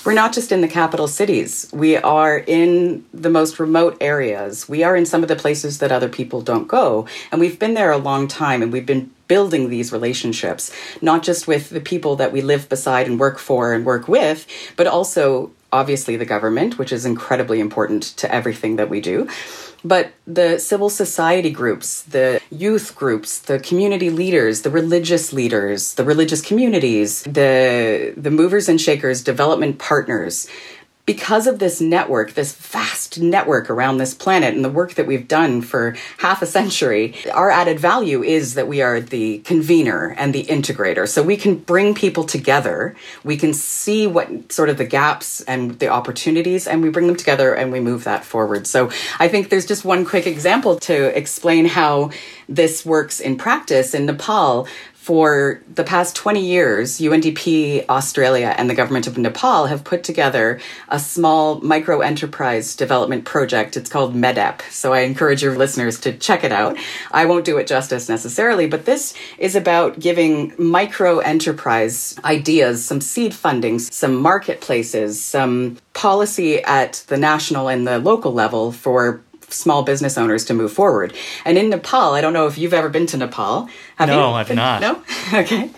we're 0.07 0.13
not 0.13 0.31
just 0.31 0.53
in 0.53 0.61
the 0.61 0.69
capital 0.69 1.05
cities. 1.05 1.69
We 1.73 1.97
are 1.97 2.37
in 2.37 3.03
the 3.13 3.29
most 3.29 3.59
remote 3.59 3.97
areas. 3.99 4.69
We 4.69 4.81
are 4.81 4.95
in 4.95 5.05
some 5.05 5.21
of 5.21 5.27
the 5.27 5.35
places 5.35 5.79
that 5.79 5.91
other 5.91 6.07
people 6.07 6.39
don't 6.41 6.65
go. 6.65 7.05
And 7.29 7.41
we've 7.41 7.59
been 7.59 7.73
there 7.73 7.91
a 7.91 7.97
long 7.97 8.29
time 8.29 8.61
and 8.61 8.71
we've 8.71 8.85
been 8.85 9.11
building 9.27 9.67
these 9.67 9.91
relationships, 9.91 10.71
not 11.01 11.23
just 11.23 11.45
with 11.45 11.71
the 11.71 11.81
people 11.81 12.15
that 12.15 12.31
we 12.31 12.39
live 12.39 12.69
beside 12.69 13.05
and 13.07 13.19
work 13.19 13.37
for 13.37 13.73
and 13.73 13.85
work 13.85 14.07
with, 14.07 14.47
but 14.77 14.87
also 14.87 15.51
obviously 15.73 16.15
the 16.15 16.23
government, 16.23 16.77
which 16.77 16.93
is 16.93 17.05
incredibly 17.05 17.59
important 17.59 18.03
to 18.03 18.33
everything 18.33 18.77
that 18.77 18.89
we 18.89 19.01
do 19.01 19.27
but 19.83 20.11
the 20.25 20.59
civil 20.59 20.89
society 20.89 21.49
groups, 21.49 22.03
the 22.03 22.41
youth 22.49 22.95
groups, 22.95 23.39
the 23.39 23.59
community 23.59 24.09
leaders, 24.09 24.61
the 24.61 24.69
religious 24.69 25.33
leaders, 25.33 25.93
the 25.95 26.03
religious 26.03 26.41
communities, 26.41 27.23
the 27.23 28.13
the 28.17 28.31
movers 28.31 28.67
and 28.67 28.79
shakers, 28.79 29.23
development 29.23 29.79
partners, 29.79 30.47
because 31.07 31.47
of 31.47 31.57
this 31.57 31.79
network, 31.79 32.33
this 32.33 32.53
vast 32.53 33.17
network 33.17 33.69
around 33.69 33.97
this 33.97 34.13
planet 34.13 34.53
and 34.53 34.63
the 34.63 34.69
work 34.69 34.95
that 34.95 35.07
we've 35.07 35.27
done 35.27 35.61
for 35.61 35.95
half 36.17 36.41
a 36.41 36.45
century, 36.45 37.15
our 37.31 37.49
added 37.49 37.79
value 37.79 38.21
is 38.21 38.55
that 38.55 38.67
we 38.67 38.81
are 38.81 38.99
the 38.99 39.39
convener 39.39 40.13
and 40.17 40.35
the 40.35 40.43
integrator. 40.43 41.07
So 41.07 41.23
we 41.23 41.37
can 41.37 41.55
bring 41.55 41.95
people 41.95 42.25
together. 42.25 42.93
We 43.23 43.37
can 43.37 43.53
see 43.53 44.05
what 44.05 44.51
sort 44.51 44.67
of 44.67 44.77
the 44.77 44.85
gaps 44.85 45.39
and 45.41 45.79
the 45.79 45.87
opportunities, 45.87 46.67
and 46.67 46.83
we 46.83 46.89
bring 46.89 47.07
them 47.07 47.15
together 47.15 47.55
and 47.55 47.71
we 47.71 47.79
move 47.79 48.03
that 48.03 48.25
forward. 48.25 48.67
So 48.67 48.91
I 49.17 49.29
think 49.29 49.49
there's 49.49 49.65
just 49.65 49.85
one 49.85 50.03
quick 50.03 50.27
example 50.27 50.77
to 50.81 51.17
explain 51.17 51.67
how 51.67 52.11
this 52.49 52.85
works 52.85 53.21
in 53.21 53.37
practice. 53.37 53.93
In 53.93 54.07
Nepal, 54.07 54.67
for 55.07 55.61
the 55.73 55.85
past 55.85 56.17
20 56.17 56.45
years, 56.45 56.99
UNDP 56.99 57.85
Australia 57.87 58.53
and 58.57 58.69
the 58.69 58.75
government 58.75 59.07
of 59.07 59.17
Nepal 59.17 59.67
have 59.67 59.85
put 59.85 60.03
together 60.03 60.59
a 60.89 60.99
small 60.99 61.61
micro 61.61 62.01
enterprise 62.01 62.75
development 62.75 63.23
project. 63.23 63.77
It's 63.77 63.89
called 63.89 64.15
MEDEP. 64.15 64.63
So 64.69 64.91
I 64.91 65.03
encourage 65.03 65.41
your 65.41 65.55
listeners 65.55 65.97
to 66.01 66.11
check 66.11 66.43
it 66.43 66.51
out. 66.51 66.77
I 67.09 67.23
won't 67.23 67.45
do 67.45 67.57
it 67.57 67.67
justice 67.67 68.09
necessarily, 68.09 68.67
but 68.67 68.83
this 68.83 69.13
is 69.37 69.55
about 69.55 69.97
giving 69.97 70.53
micro 70.57 71.19
enterprise 71.19 72.19
ideas, 72.25 72.83
some 72.83 72.99
seed 72.99 73.33
funding, 73.33 73.79
some 73.79 74.13
marketplaces, 74.13 75.23
some 75.23 75.77
policy 75.93 76.61
at 76.63 77.05
the 77.07 77.17
national 77.17 77.69
and 77.69 77.87
the 77.87 77.97
local 77.97 78.33
level 78.33 78.73
for 78.73 79.21
small 79.49 79.83
business 79.83 80.17
owners 80.17 80.45
to 80.45 80.53
move 80.53 80.71
forward. 80.71 81.13
And 81.45 81.57
in 81.57 81.69
Nepal, 81.69 82.13
I 82.13 82.21
don't 82.21 82.33
know 82.33 82.47
if 82.47 82.57
you've 82.57 82.73
ever 82.73 82.89
been 82.89 83.05
to 83.07 83.17
Nepal. 83.17 83.69
Have 83.95 84.09
no, 84.09 84.29
you? 84.29 84.35
I've 84.35 84.53
not. 84.53 84.81
No? 84.81 85.03
okay. 85.33 85.69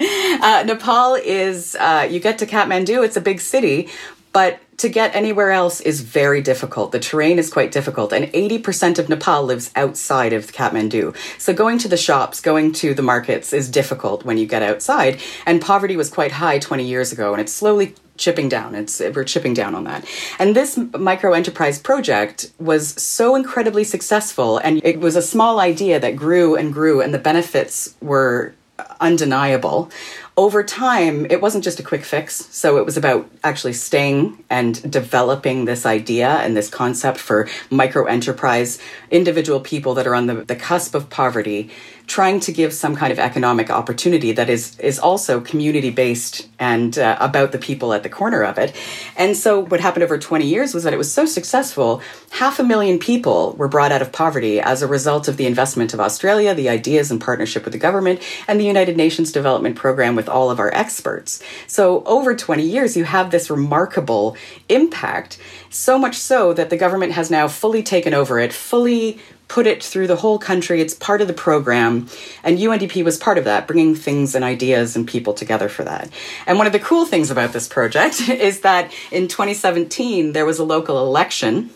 Uh, 0.00 0.64
Nepal 0.66 1.14
is, 1.14 1.76
uh, 1.76 2.06
you 2.10 2.18
get 2.20 2.38
to 2.38 2.46
Kathmandu, 2.46 3.04
it's 3.04 3.16
a 3.16 3.20
big 3.20 3.40
city, 3.40 3.88
but 4.32 4.60
to 4.78 4.88
get 4.88 5.14
anywhere 5.14 5.50
else 5.50 5.80
is 5.80 6.00
very 6.00 6.40
difficult. 6.40 6.92
The 6.92 6.98
terrain 6.98 7.38
is 7.38 7.50
quite 7.50 7.72
difficult, 7.72 8.12
and 8.12 8.26
80% 8.26 8.98
of 8.98 9.08
Nepal 9.08 9.44
lives 9.44 9.70
outside 9.76 10.32
of 10.32 10.52
Kathmandu. 10.52 11.16
So 11.38 11.52
going 11.52 11.78
to 11.78 11.88
the 11.88 11.96
shops, 11.96 12.40
going 12.40 12.72
to 12.74 12.94
the 12.94 13.02
markets 13.02 13.52
is 13.52 13.68
difficult 13.70 14.24
when 14.24 14.38
you 14.38 14.46
get 14.46 14.62
outside. 14.62 15.20
And 15.46 15.60
poverty 15.60 15.96
was 15.96 16.10
quite 16.10 16.32
high 16.32 16.58
20 16.58 16.84
years 16.84 17.12
ago, 17.12 17.32
and 17.32 17.40
it's 17.40 17.52
slowly 17.52 17.94
chipping 18.16 18.48
down. 18.48 18.74
It's 18.74 19.00
we're 19.00 19.24
chipping 19.24 19.54
down 19.54 19.74
on 19.74 19.84
that. 19.84 20.04
And 20.38 20.54
this 20.54 20.76
micro 20.76 21.32
enterprise 21.32 21.78
project 21.78 22.50
was 22.58 22.88
so 23.02 23.34
incredibly 23.34 23.84
successful 23.84 24.58
and 24.58 24.80
it 24.84 25.00
was 25.00 25.16
a 25.16 25.22
small 25.22 25.58
idea 25.58 25.98
that 25.98 26.14
grew 26.14 26.54
and 26.54 26.72
grew 26.72 27.00
and 27.00 27.12
the 27.12 27.18
benefits 27.18 27.96
were 28.00 28.54
undeniable. 29.00 29.90
Over 30.36 30.64
time, 30.64 31.26
it 31.30 31.40
wasn't 31.40 31.62
just 31.62 31.78
a 31.78 31.84
quick 31.84 32.04
fix. 32.04 32.46
So 32.50 32.76
it 32.78 32.84
was 32.84 32.96
about 32.96 33.30
actually 33.44 33.74
staying 33.74 34.42
and 34.50 34.90
developing 34.90 35.64
this 35.64 35.86
idea 35.86 36.28
and 36.28 36.56
this 36.56 36.68
concept 36.68 37.18
for 37.18 37.48
micro 37.70 38.06
enterprise, 38.06 38.80
individual 39.12 39.60
people 39.60 39.94
that 39.94 40.08
are 40.08 40.14
on 40.14 40.26
the, 40.26 40.34
the 40.34 40.56
cusp 40.56 40.96
of 40.96 41.08
poverty 41.08 41.70
trying 42.06 42.38
to 42.38 42.52
give 42.52 42.72
some 42.72 42.94
kind 42.94 43.12
of 43.12 43.18
economic 43.18 43.70
opportunity 43.70 44.32
that 44.32 44.50
is 44.50 44.78
is 44.78 44.98
also 44.98 45.40
community 45.40 45.90
based 45.90 46.48
and 46.58 46.98
uh, 46.98 47.16
about 47.18 47.52
the 47.52 47.58
people 47.58 47.92
at 47.92 48.02
the 48.02 48.08
corner 48.08 48.42
of 48.42 48.58
it. 48.58 48.76
And 49.16 49.36
so 49.36 49.64
what 49.64 49.80
happened 49.80 50.02
over 50.02 50.18
20 50.18 50.46
years 50.46 50.74
was 50.74 50.84
that 50.84 50.92
it 50.92 50.98
was 50.98 51.12
so 51.12 51.24
successful, 51.24 52.02
half 52.30 52.58
a 52.58 52.62
million 52.62 52.98
people 52.98 53.54
were 53.56 53.68
brought 53.68 53.92
out 53.92 54.02
of 54.02 54.12
poverty 54.12 54.60
as 54.60 54.82
a 54.82 54.86
result 54.86 55.28
of 55.28 55.36
the 55.36 55.46
investment 55.46 55.94
of 55.94 56.00
Australia, 56.00 56.54
the 56.54 56.68
ideas 56.68 57.10
and 57.10 57.20
partnership 57.20 57.64
with 57.64 57.72
the 57.72 57.78
government, 57.78 58.20
and 58.46 58.60
the 58.60 58.64
United 58.64 58.96
Nations 58.96 59.32
Development 59.32 59.74
Program 59.74 60.14
with 60.14 60.23
all 60.28 60.50
of 60.50 60.58
our 60.58 60.72
experts. 60.74 61.42
So 61.66 62.02
over 62.04 62.34
20 62.34 62.62
years 62.62 62.96
you 62.96 63.04
have 63.04 63.30
this 63.30 63.50
remarkable 63.50 64.36
impact, 64.68 65.38
so 65.70 65.98
much 65.98 66.16
so 66.16 66.52
that 66.52 66.70
the 66.70 66.76
government 66.76 67.12
has 67.12 67.30
now 67.30 67.48
fully 67.48 67.82
taken 67.82 68.14
over 68.14 68.38
it, 68.38 68.52
fully 68.52 69.20
put 69.48 69.66
it 69.66 69.82
through 69.82 70.06
the 70.06 70.16
whole 70.16 70.38
country. 70.38 70.80
It's 70.80 70.94
part 70.94 71.20
of 71.20 71.28
the 71.28 71.34
program. 71.34 72.08
And 72.42 72.58
UNDP 72.58 73.04
was 73.04 73.18
part 73.18 73.38
of 73.38 73.44
that, 73.44 73.66
bringing 73.66 73.94
things 73.94 74.34
and 74.34 74.44
ideas 74.44 74.96
and 74.96 75.06
people 75.06 75.34
together 75.34 75.68
for 75.68 75.84
that. 75.84 76.10
And 76.46 76.58
one 76.58 76.66
of 76.66 76.72
the 76.72 76.80
cool 76.80 77.06
things 77.06 77.30
about 77.30 77.52
this 77.52 77.68
project 77.68 78.20
is 78.28 78.60
that 78.60 78.92
in 79.12 79.28
2017, 79.28 80.32
there 80.32 80.46
was 80.46 80.58
a 80.58 80.64
local 80.64 81.06
election 81.06 81.70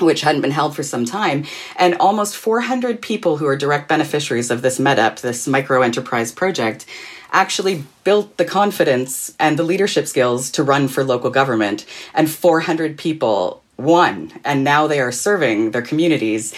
which 0.00 0.22
hadn't 0.22 0.40
been 0.40 0.50
held 0.50 0.74
for 0.74 0.82
some 0.82 1.04
time, 1.04 1.44
and 1.76 1.94
almost 1.96 2.36
400 2.36 3.02
people 3.02 3.36
who 3.36 3.46
are 3.46 3.56
direct 3.56 3.88
beneficiaries 3.88 4.50
of 4.50 4.62
this 4.62 4.78
MEDEP, 4.78 5.20
this 5.20 5.46
micro 5.46 5.82
enterprise 5.82 6.32
project, 6.32 6.86
actually 7.30 7.84
built 8.04 8.36
the 8.36 8.44
confidence 8.44 9.34
and 9.38 9.58
the 9.58 9.62
leadership 9.62 10.06
skills 10.06 10.50
to 10.50 10.62
run 10.62 10.88
for 10.88 11.04
local 11.04 11.30
government. 11.30 11.86
And 12.14 12.30
400 12.30 12.98
people 12.98 13.62
won, 13.76 14.32
and 14.44 14.64
now 14.64 14.86
they 14.86 15.00
are 15.00 15.12
serving 15.12 15.72
their 15.72 15.82
communities 15.82 16.54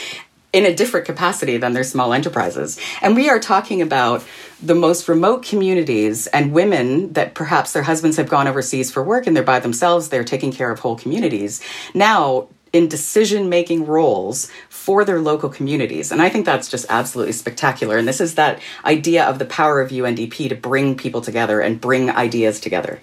in 0.53 0.65
a 0.65 0.75
different 0.75 1.05
capacity 1.05 1.57
than 1.57 1.73
their 1.73 1.83
small 1.83 2.13
enterprises. 2.13 2.79
And 3.03 3.17
we 3.17 3.29
are 3.29 3.41
talking 3.41 3.83
about 3.83 4.25
the 4.63 4.75
most 4.75 5.09
remote 5.09 5.45
communities 5.45 6.29
and 6.29 6.53
women 6.53 7.13
that 7.15 7.35
perhaps 7.35 7.73
their 7.73 7.83
husbands 7.83 8.17
have 8.19 8.29
gone 8.29 8.47
overseas 8.47 8.93
for 8.93 9.03
work 9.03 9.27
and 9.27 9.37
they're 9.37 9.43
by 9.43 9.59
themselves, 9.59 10.09
they're 10.09 10.23
taking 10.23 10.53
care 10.53 10.71
of 10.71 10.79
whole 10.79 10.97
communities. 10.97 11.61
Now, 11.93 12.49
in 12.75 12.89
decision 12.89 13.49
making 13.49 13.87
roles 13.87 14.51
for 14.69 15.05
their 15.05 15.21
local 15.21 15.49
communities. 15.49 16.11
And 16.11 16.21
I 16.21 16.29
think 16.29 16.45
that's 16.45 16.69
just 16.69 16.85
absolutely 16.91 17.33
spectacular. 17.33 17.97
And 17.97 18.07
this 18.07 18.21
is 18.21 18.35
that 18.35 18.61
idea 18.85 19.25
of 19.25 19.39
the 19.39 19.45
power 19.45 19.81
of 19.81 19.93
UNDP 19.93 20.49
to 20.49 20.57
bring 20.57 20.97
people 20.97 21.21
together 21.21 21.61
and 21.61 21.81
bring 21.81 22.11
ideas 22.11 22.61
together. 22.61 23.01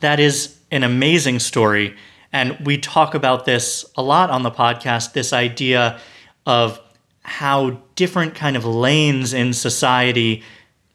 That 0.00 0.18
is 0.18 0.58
an 0.72 0.82
amazing 0.82 1.38
story. 1.38 1.94
And 2.32 2.58
we 2.66 2.78
talk 2.78 3.14
about 3.14 3.44
this 3.44 3.84
a 3.96 4.02
lot 4.02 4.28
on 4.28 4.42
the 4.42 4.50
podcast 4.50 5.12
this 5.12 5.32
idea 5.32 6.00
of 6.44 6.80
how 7.22 7.78
different 7.94 8.34
kind 8.34 8.56
of 8.56 8.64
lanes 8.64 9.32
in 9.32 9.52
society 9.52 10.42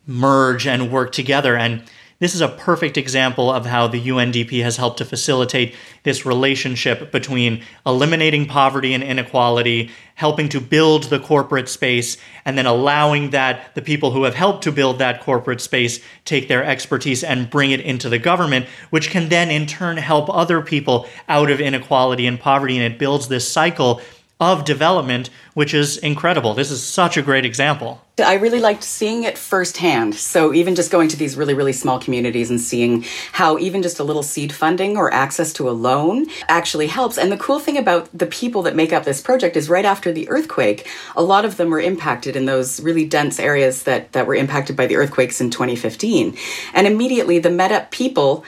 merge 0.05 0.67
and 0.67 0.91
work 0.91 1.13
together. 1.13 1.55
And 1.55 1.83
this 2.19 2.33
is 2.33 2.41
a 2.41 2.47
perfect 2.47 2.97
example 2.97 3.51
of 3.51 3.67
how 3.67 3.87
the 3.87 4.01
UNDP 4.01 4.63
has 4.63 4.77
helped 4.77 4.97
to 4.97 5.05
facilitate 5.05 5.75
this 6.01 6.25
relationship 6.25 7.11
between 7.11 7.63
eliminating 7.85 8.47
poverty 8.47 8.93
and 8.95 9.03
inequality, 9.03 9.91
helping 10.15 10.49
to 10.49 10.59
build 10.59 11.03
the 11.05 11.19
corporate 11.19 11.69
space, 11.69 12.17
and 12.43 12.57
then 12.57 12.65
allowing 12.65 13.29
that 13.29 13.75
the 13.75 13.83
people 13.83 14.11
who 14.11 14.23
have 14.23 14.33
helped 14.33 14.63
to 14.63 14.71
build 14.71 14.97
that 14.97 15.21
corporate 15.21 15.61
space 15.61 15.99
take 16.25 16.47
their 16.47 16.63
expertise 16.63 17.23
and 17.23 17.51
bring 17.51 17.69
it 17.69 17.81
into 17.81 18.09
the 18.09 18.17
government, 18.17 18.65
which 18.89 19.11
can 19.11 19.29
then 19.29 19.51
in 19.51 19.67
turn 19.67 19.97
help 19.97 20.27
other 20.29 20.61
people 20.61 21.07
out 21.29 21.51
of 21.51 21.61
inequality 21.61 22.25
and 22.25 22.39
poverty. 22.39 22.77
And 22.77 22.93
it 22.93 22.97
builds 22.97 23.27
this 23.27 23.47
cycle 23.47 24.01
of 24.39 24.65
development, 24.65 25.29
which 25.57 25.73
is 25.73 25.97
incredible. 25.97 26.53
This 26.53 26.69
is 26.69 26.83
such 26.83 27.17
a 27.17 27.23
great 27.23 27.43
example. 27.43 27.99
I 28.23 28.35
really 28.35 28.59
liked 28.59 28.83
seeing 28.83 29.23
it 29.23 29.39
firsthand. 29.39 30.13
So, 30.13 30.53
even 30.53 30.75
just 30.75 30.91
going 30.91 31.07
to 31.07 31.17
these 31.17 31.35
really, 31.35 31.55
really 31.55 31.73
small 31.73 31.99
communities 31.99 32.51
and 32.51 32.61
seeing 32.61 33.05
how 33.31 33.57
even 33.57 33.81
just 33.81 33.97
a 33.97 34.03
little 34.03 34.21
seed 34.21 34.53
funding 34.53 34.97
or 34.97 35.11
access 35.11 35.51
to 35.53 35.67
a 35.67 35.71
loan 35.71 36.27
actually 36.47 36.85
helps. 36.85 37.17
And 37.17 37.31
the 37.31 37.37
cool 37.37 37.57
thing 37.59 37.75
about 37.75 38.07
the 38.15 38.27
people 38.27 38.61
that 38.63 38.75
make 38.75 38.93
up 38.93 39.03
this 39.03 39.19
project 39.19 39.57
is 39.57 39.67
right 39.67 39.83
after 39.83 40.11
the 40.11 40.29
earthquake, 40.29 40.87
a 41.15 41.23
lot 41.23 41.43
of 41.43 41.57
them 41.57 41.71
were 41.71 41.81
impacted 41.81 42.35
in 42.35 42.45
those 42.45 42.79
really 42.81 43.07
dense 43.07 43.39
areas 43.39 43.81
that, 43.83 44.11
that 44.11 44.27
were 44.27 44.35
impacted 44.35 44.75
by 44.75 44.85
the 44.85 44.95
earthquakes 44.95 45.41
in 45.41 45.49
2015. 45.49 46.37
And 46.75 46.85
immediately, 46.85 47.39
the 47.39 47.49
MEDEP 47.49 47.89
people 47.89 48.45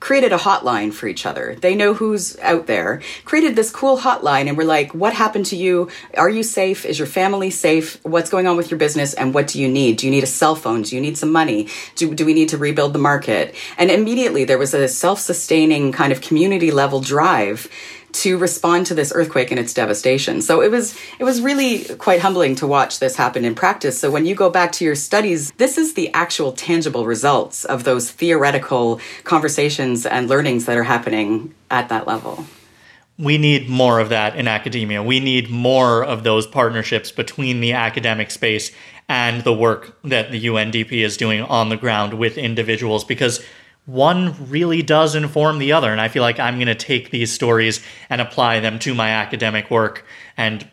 created 0.00 0.32
a 0.32 0.38
hotline 0.38 0.92
for 0.92 1.06
each 1.06 1.26
other. 1.26 1.54
They 1.60 1.74
know 1.74 1.92
who's 1.92 2.38
out 2.40 2.66
there. 2.66 3.02
Created 3.26 3.54
this 3.54 3.70
cool 3.70 3.98
hotline 3.98 4.48
and 4.48 4.56
we're 4.56 4.64
like, 4.64 4.94
what 4.94 5.12
happened 5.12 5.46
to 5.46 5.56
you? 5.56 5.90
Are 6.16 6.30
you 6.30 6.42
safe? 6.42 6.86
Is 6.86 6.98
your 6.98 7.06
family 7.06 7.50
safe? 7.50 8.02
What's 8.02 8.30
going 8.30 8.46
on 8.46 8.56
with 8.56 8.70
your 8.70 8.78
business? 8.78 9.12
And 9.14 9.34
what 9.34 9.46
do 9.46 9.60
you 9.60 9.68
need? 9.68 9.98
Do 9.98 10.06
you 10.06 10.10
need 10.10 10.24
a 10.24 10.26
cell 10.26 10.54
phone? 10.54 10.82
Do 10.82 10.96
you 10.96 11.02
need 11.02 11.18
some 11.18 11.30
money? 11.30 11.68
Do, 11.96 12.14
do 12.14 12.24
we 12.24 12.32
need 12.32 12.48
to 12.48 12.56
rebuild 12.58 12.94
the 12.94 12.98
market? 12.98 13.54
And 13.76 13.90
immediately 13.90 14.44
there 14.44 14.58
was 14.58 14.72
a 14.72 14.88
self 14.88 15.20
sustaining 15.20 15.92
kind 15.92 16.12
of 16.12 16.22
community 16.22 16.70
level 16.70 17.00
drive 17.00 17.68
to 18.12 18.38
respond 18.38 18.86
to 18.86 18.94
this 18.94 19.12
earthquake 19.14 19.50
and 19.50 19.60
its 19.60 19.74
devastation. 19.74 20.42
So 20.42 20.60
it 20.60 20.70
was 20.70 20.98
it 21.18 21.24
was 21.24 21.40
really 21.40 21.84
quite 21.96 22.20
humbling 22.20 22.54
to 22.56 22.66
watch 22.66 22.98
this 22.98 23.16
happen 23.16 23.44
in 23.44 23.54
practice. 23.54 23.98
So 23.98 24.10
when 24.10 24.26
you 24.26 24.34
go 24.34 24.50
back 24.50 24.72
to 24.72 24.84
your 24.84 24.94
studies, 24.94 25.52
this 25.52 25.78
is 25.78 25.94
the 25.94 26.12
actual 26.12 26.52
tangible 26.52 27.06
results 27.06 27.64
of 27.64 27.84
those 27.84 28.10
theoretical 28.10 29.00
conversations 29.24 30.06
and 30.06 30.28
learnings 30.28 30.66
that 30.66 30.76
are 30.76 30.84
happening 30.84 31.54
at 31.70 31.88
that 31.88 32.06
level. 32.06 32.44
We 33.18 33.36
need 33.36 33.68
more 33.68 34.00
of 34.00 34.08
that 34.08 34.34
in 34.36 34.48
academia. 34.48 35.02
We 35.02 35.20
need 35.20 35.50
more 35.50 36.02
of 36.02 36.24
those 36.24 36.46
partnerships 36.46 37.12
between 37.12 37.60
the 37.60 37.74
academic 37.74 38.30
space 38.30 38.72
and 39.10 39.42
the 39.42 39.52
work 39.52 40.00
that 40.04 40.30
the 40.30 40.46
UNDP 40.46 40.92
is 40.92 41.16
doing 41.16 41.42
on 41.42 41.68
the 41.68 41.76
ground 41.76 42.14
with 42.14 42.38
individuals 42.38 43.04
because 43.04 43.44
one 43.86 44.50
really 44.50 44.82
does 44.82 45.14
inform 45.14 45.58
the 45.58 45.72
other. 45.72 45.90
And 45.90 46.00
I 46.00 46.08
feel 46.08 46.22
like 46.22 46.38
I'm 46.38 46.56
going 46.56 46.66
to 46.66 46.74
take 46.74 47.10
these 47.10 47.32
stories 47.32 47.80
and 48.08 48.20
apply 48.20 48.60
them 48.60 48.78
to 48.80 48.94
my 48.94 49.10
academic 49.10 49.70
work. 49.70 50.04
And 50.36 50.68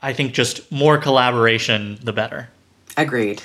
I 0.00 0.12
think 0.12 0.34
just 0.34 0.70
more 0.70 0.98
collaboration, 0.98 1.98
the 2.02 2.12
better. 2.12 2.48
Agreed. 2.96 3.42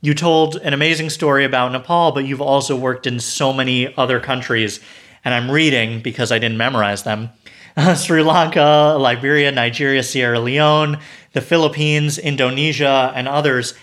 You 0.00 0.14
told 0.14 0.56
an 0.56 0.72
amazing 0.72 1.10
story 1.10 1.44
about 1.44 1.72
Nepal, 1.72 2.12
but 2.12 2.24
you've 2.24 2.40
also 2.40 2.76
worked 2.76 3.06
in 3.06 3.20
so 3.20 3.52
many 3.52 3.94
other 3.96 4.20
countries. 4.20 4.80
And 5.24 5.34
I'm 5.34 5.50
reading 5.50 6.00
because 6.00 6.32
I 6.32 6.38
didn't 6.38 6.56
memorize 6.56 7.02
them 7.02 7.30
Sri 7.96 8.22
Lanka, 8.22 8.96
Liberia, 8.98 9.52
Nigeria, 9.52 10.02
Sierra 10.02 10.40
Leone, 10.40 10.98
the 11.32 11.40
Philippines, 11.40 12.18
Indonesia, 12.18 13.12
and 13.14 13.28
others. 13.28 13.74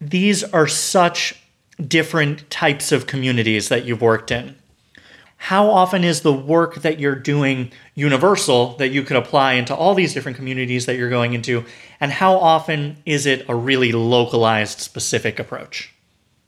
These 0.00 0.44
are 0.44 0.66
such 0.66 1.40
different 1.76 2.48
types 2.50 2.92
of 2.92 3.06
communities 3.06 3.68
that 3.68 3.84
you've 3.84 4.02
worked 4.02 4.30
in. 4.30 4.56
How 5.36 5.68
often 5.68 6.04
is 6.04 6.22
the 6.22 6.32
work 6.32 6.76
that 6.76 6.98
you're 6.98 7.14
doing 7.14 7.70
universal 7.94 8.76
that 8.76 8.88
you 8.88 9.02
could 9.02 9.16
apply 9.16 9.54
into 9.54 9.74
all 9.74 9.94
these 9.94 10.14
different 10.14 10.36
communities 10.36 10.86
that 10.86 10.96
you're 10.96 11.10
going 11.10 11.34
into? 11.34 11.64
And 12.00 12.10
how 12.10 12.36
often 12.36 12.96
is 13.04 13.26
it 13.26 13.44
a 13.48 13.54
really 13.54 13.92
localized, 13.92 14.80
specific 14.80 15.38
approach? 15.38 15.93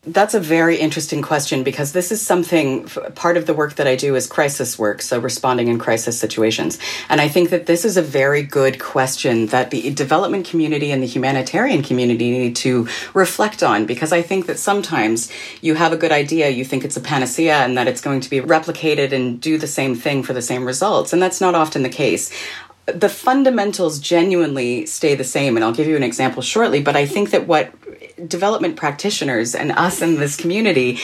That's 0.09 0.35
a 0.35 0.41
very 0.41 0.77
interesting 0.77 1.21
question 1.21 1.65
because 1.65 1.91
this 1.91 2.13
is 2.13 2.25
something 2.25 2.87
part 3.17 3.37
of 3.37 3.47
the 3.47 3.55
work 3.55 3.75
that 3.75 3.89
I 3.89 3.97
do 3.97 4.15
is 4.15 4.29
crisis 4.29 4.79
work, 4.79 5.03
so 5.03 5.19
responding 5.19 5.67
in 5.67 5.81
crisis 5.81 6.17
situations. 6.17 6.79
And 7.09 7.21
I 7.21 7.27
think 7.27 7.51
that 7.51 7.67
this 7.67 7.85
is 7.85 7.97
a 7.97 8.03
very 8.03 8.45
good 8.45 8.79
question 8.79 9.47
that 9.47 9.73
the 9.73 9.91
development 9.91 10.47
community 10.47 10.93
and 10.93 11.03
the 11.03 11.09
humanitarian 11.09 11.83
community 11.83 12.31
need 12.31 12.55
to 12.57 12.87
reflect 13.15 13.65
on 13.65 13.85
because 13.85 14.13
I 14.13 14.23
think 14.23 14.47
that 14.47 14.61
sometimes 14.61 15.29
you 15.61 15.75
have 15.75 15.93
a 15.93 15.97
good 15.97 16.13
idea, 16.13 16.51
you 16.51 16.65
think 16.65 16.85
it's 16.85 16.97
a 16.97 17.01
panacea 17.01 17.57
and 17.57 17.77
that 17.77 17.89
it's 17.89 18.01
going 18.01 18.21
to 18.21 18.31
be 18.31 18.41
replicated 18.41 19.11
and 19.11 19.41
do 19.41 19.59
the 19.59 19.67
same 19.67 19.97
thing 19.97 20.23
for 20.23 20.33
the 20.33 20.43
same 20.43 20.65
results. 20.65 21.13
And 21.13 21.21
that's 21.21 21.41
not 21.41 21.57
often 21.57 21.83
the 21.83 21.89
case 21.89 22.33
the 22.87 23.09
fundamentals 23.09 23.99
genuinely 23.99 24.87
stay 24.87 25.17
the 25.17 25.25
same. 25.25 25.57
And 25.57 25.65
I'll 25.65 25.75
give 25.75 25.89
you 25.89 25.97
an 25.97 26.05
example 26.05 26.41
shortly, 26.41 26.81
but 26.81 26.95
I 26.95 27.05
think 27.05 27.31
that 27.31 27.49
what 27.49 27.73
development 28.27 28.77
practitioners 28.77 29.55
and 29.55 29.73
us 29.73 30.03
in 30.03 30.17
this 30.17 30.37
community 30.37 30.99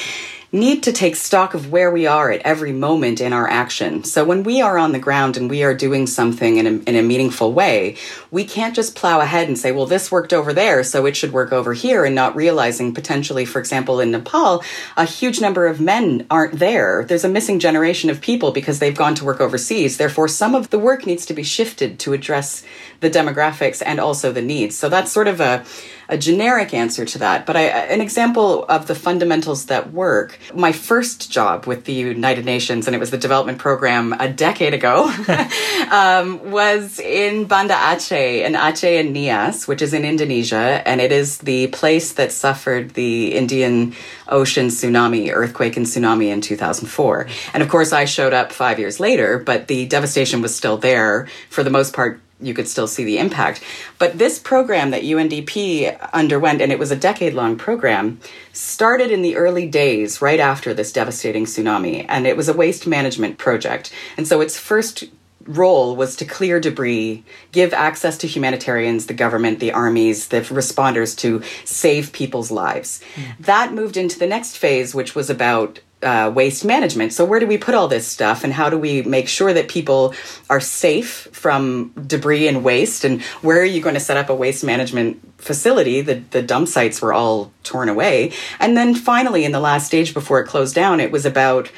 need 0.54 0.82
to 0.82 0.92
take 0.92 1.16
stock 1.16 1.54
of 1.54 1.72
where 1.72 1.90
we 1.90 2.06
are 2.06 2.30
at 2.30 2.42
every 2.42 2.72
moment 2.72 3.22
in 3.22 3.32
our 3.32 3.48
action. 3.48 4.04
So 4.04 4.22
when 4.22 4.42
we 4.42 4.60
are 4.60 4.76
on 4.76 4.92
the 4.92 4.98
ground 4.98 5.38
and 5.38 5.48
we 5.48 5.62
are 5.62 5.72
doing 5.72 6.06
something 6.06 6.58
in 6.58 6.66
a, 6.66 6.90
in 6.90 6.94
a 6.94 7.02
meaningful 7.02 7.54
way, 7.54 7.96
we 8.30 8.44
can't 8.44 8.76
just 8.76 8.94
plow 8.94 9.20
ahead 9.20 9.48
and 9.48 9.58
say, 9.58 9.72
well, 9.72 9.86
this 9.86 10.12
worked 10.12 10.34
over 10.34 10.52
there, 10.52 10.84
so 10.84 11.06
it 11.06 11.16
should 11.16 11.32
work 11.32 11.52
over 11.52 11.72
here, 11.72 12.04
and 12.04 12.14
not 12.14 12.36
realizing 12.36 12.92
potentially, 12.92 13.46
for 13.46 13.60
example, 13.60 13.98
in 13.98 14.10
Nepal, 14.10 14.62
a 14.98 15.06
huge 15.06 15.40
number 15.40 15.66
of 15.66 15.80
men 15.80 16.26
aren't 16.30 16.58
there. 16.58 17.02
There's 17.02 17.24
a 17.24 17.30
missing 17.30 17.58
generation 17.58 18.10
of 18.10 18.20
people 18.20 18.52
because 18.52 18.78
they've 18.78 18.94
gone 18.94 19.14
to 19.14 19.24
work 19.24 19.40
overseas. 19.40 19.96
Therefore, 19.96 20.28
some 20.28 20.54
of 20.54 20.68
the 20.68 20.78
work 20.78 21.06
needs 21.06 21.24
to 21.26 21.34
be 21.34 21.42
shifted 21.42 21.98
to 22.00 22.12
address 22.12 22.62
the 23.00 23.08
demographics 23.08 23.82
and 23.84 23.98
also 23.98 24.30
the 24.30 24.42
needs. 24.42 24.76
So 24.76 24.90
that's 24.90 25.10
sort 25.10 25.28
of 25.28 25.40
a 25.40 25.64
a 26.12 26.18
generic 26.18 26.74
answer 26.74 27.06
to 27.06 27.18
that, 27.18 27.46
but 27.46 27.56
I, 27.56 27.62
an 27.62 28.02
example 28.02 28.64
of 28.66 28.86
the 28.86 28.94
fundamentals 28.94 29.64
that 29.66 29.94
work. 29.94 30.38
My 30.54 30.70
first 30.70 31.30
job 31.30 31.66
with 31.66 31.86
the 31.86 31.94
United 31.94 32.44
Nations, 32.44 32.86
and 32.86 32.94
it 32.94 32.98
was 32.98 33.10
the 33.10 33.16
development 33.16 33.58
program 33.58 34.12
a 34.20 34.30
decade 34.30 34.74
ago, 34.74 35.10
um, 35.90 36.50
was 36.50 37.00
in 37.00 37.46
Banda 37.46 37.72
Aceh, 37.72 38.44
in 38.44 38.52
Aceh 38.52 39.00
and 39.00 39.16
Nias, 39.16 39.66
which 39.66 39.80
is 39.80 39.94
in 39.94 40.04
Indonesia, 40.04 40.86
and 40.86 41.00
it 41.00 41.12
is 41.12 41.38
the 41.38 41.68
place 41.68 42.12
that 42.12 42.30
suffered 42.30 42.90
the 42.90 43.34
Indian 43.34 43.94
Ocean 44.28 44.66
tsunami, 44.66 45.32
earthquake 45.32 45.78
and 45.78 45.86
tsunami 45.86 46.26
in 46.26 46.42
2004. 46.42 47.26
And 47.54 47.62
of 47.62 47.70
course, 47.70 47.90
I 47.94 48.04
showed 48.04 48.34
up 48.34 48.52
five 48.52 48.78
years 48.78 49.00
later, 49.00 49.38
but 49.38 49.66
the 49.66 49.86
devastation 49.86 50.42
was 50.42 50.54
still 50.54 50.76
there 50.76 51.26
for 51.48 51.64
the 51.64 51.70
most 51.70 51.94
part 51.94 52.20
you 52.42 52.54
could 52.54 52.68
still 52.68 52.86
see 52.86 53.04
the 53.04 53.18
impact. 53.18 53.62
But 53.98 54.18
this 54.18 54.38
program 54.38 54.90
that 54.90 55.02
UNDP 55.02 56.10
underwent, 56.12 56.60
and 56.60 56.72
it 56.72 56.78
was 56.78 56.90
a 56.90 56.96
decade 56.96 57.34
long 57.34 57.56
program, 57.56 58.20
started 58.52 59.10
in 59.10 59.22
the 59.22 59.36
early 59.36 59.66
days 59.66 60.20
right 60.20 60.40
after 60.40 60.74
this 60.74 60.92
devastating 60.92 61.46
tsunami. 61.46 62.04
And 62.08 62.26
it 62.26 62.36
was 62.36 62.48
a 62.48 62.52
waste 62.52 62.86
management 62.86 63.38
project. 63.38 63.92
And 64.16 64.26
so 64.26 64.40
its 64.40 64.58
first 64.58 65.04
role 65.46 65.96
was 65.96 66.16
to 66.16 66.24
clear 66.24 66.60
debris, 66.60 67.24
give 67.50 67.72
access 67.72 68.16
to 68.18 68.26
humanitarians, 68.26 69.06
the 69.06 69.14
government, 69.14 69.58
the 69.58 69.72
armies, 69.72 70.28
the 70.28 70.40
responders 70.40 71.16
to 71.18 71.42
save 71.64 72.12
people's 72.12 72.50
lives. 72.50 73.02
Mm. 73.14 73.38
That 73.40 73.72
moved 73.72 73.96
into 73.96 74.18
the 74.18 74.26
next 74.26 74.56
phase, 74.56 74.94
which 74.94 75.14
was 75.14 75.30
about 75.30 75.80
uh, 76.02 76.30
waste 76.34 76.64
management. 76.64 77.12
So, 77.12 77.24
where 77.24 77.40
do 77.40 77.46
we 77.46 77.58
put 77.58 77.74
all 77.74 77.88
this 77.88 78.06
stuff, 78.06 78.44
and 78.44 78.52
how 78.52 78.70
do 78.70 78.78
we 78.78 79.02
make 79.02 79.28
sure 79.28 79.52
that 79.52 79.68
people 79.68 80.14
are 80.50 80.60
safe 80.60 81.28
from 81.32 81.92
debris 82.06 82.48
and 82.48 82.64
waste? 82.64 83.04
And 83.04 83.22
where 83.42 83.60
are 83.60 83.64
you 83.64 83.80
going 83.80 83.94
to 83.94 84.00
set 84.00 84.16
up 84.16 84.28
a 84.28 84.34
waste 84.34 84.64
management 84.64 85.20
facility? 85.40 86.00
The, 86.00 86.22
the 86.30 86.42
dump 86.42 86.68
sites 86.68 87.00
were 87.00 87.12
all 87.12 87.52
torn 87.62 87.88
away. 87.88 88.32
And 88.58 88.76
then 88.76 88.94
finally, 88.94 89.44
in 89.44 89.52
the 89.52 89.60
last 89.60 89.86
stage 89.86 90.14
before 90.14 90.40
it 90.40 90.46
closed 90.46 90.74
down, 90.74 91.00
it 91.00 91.12
was 91.12 91.24
about 91.24 91.70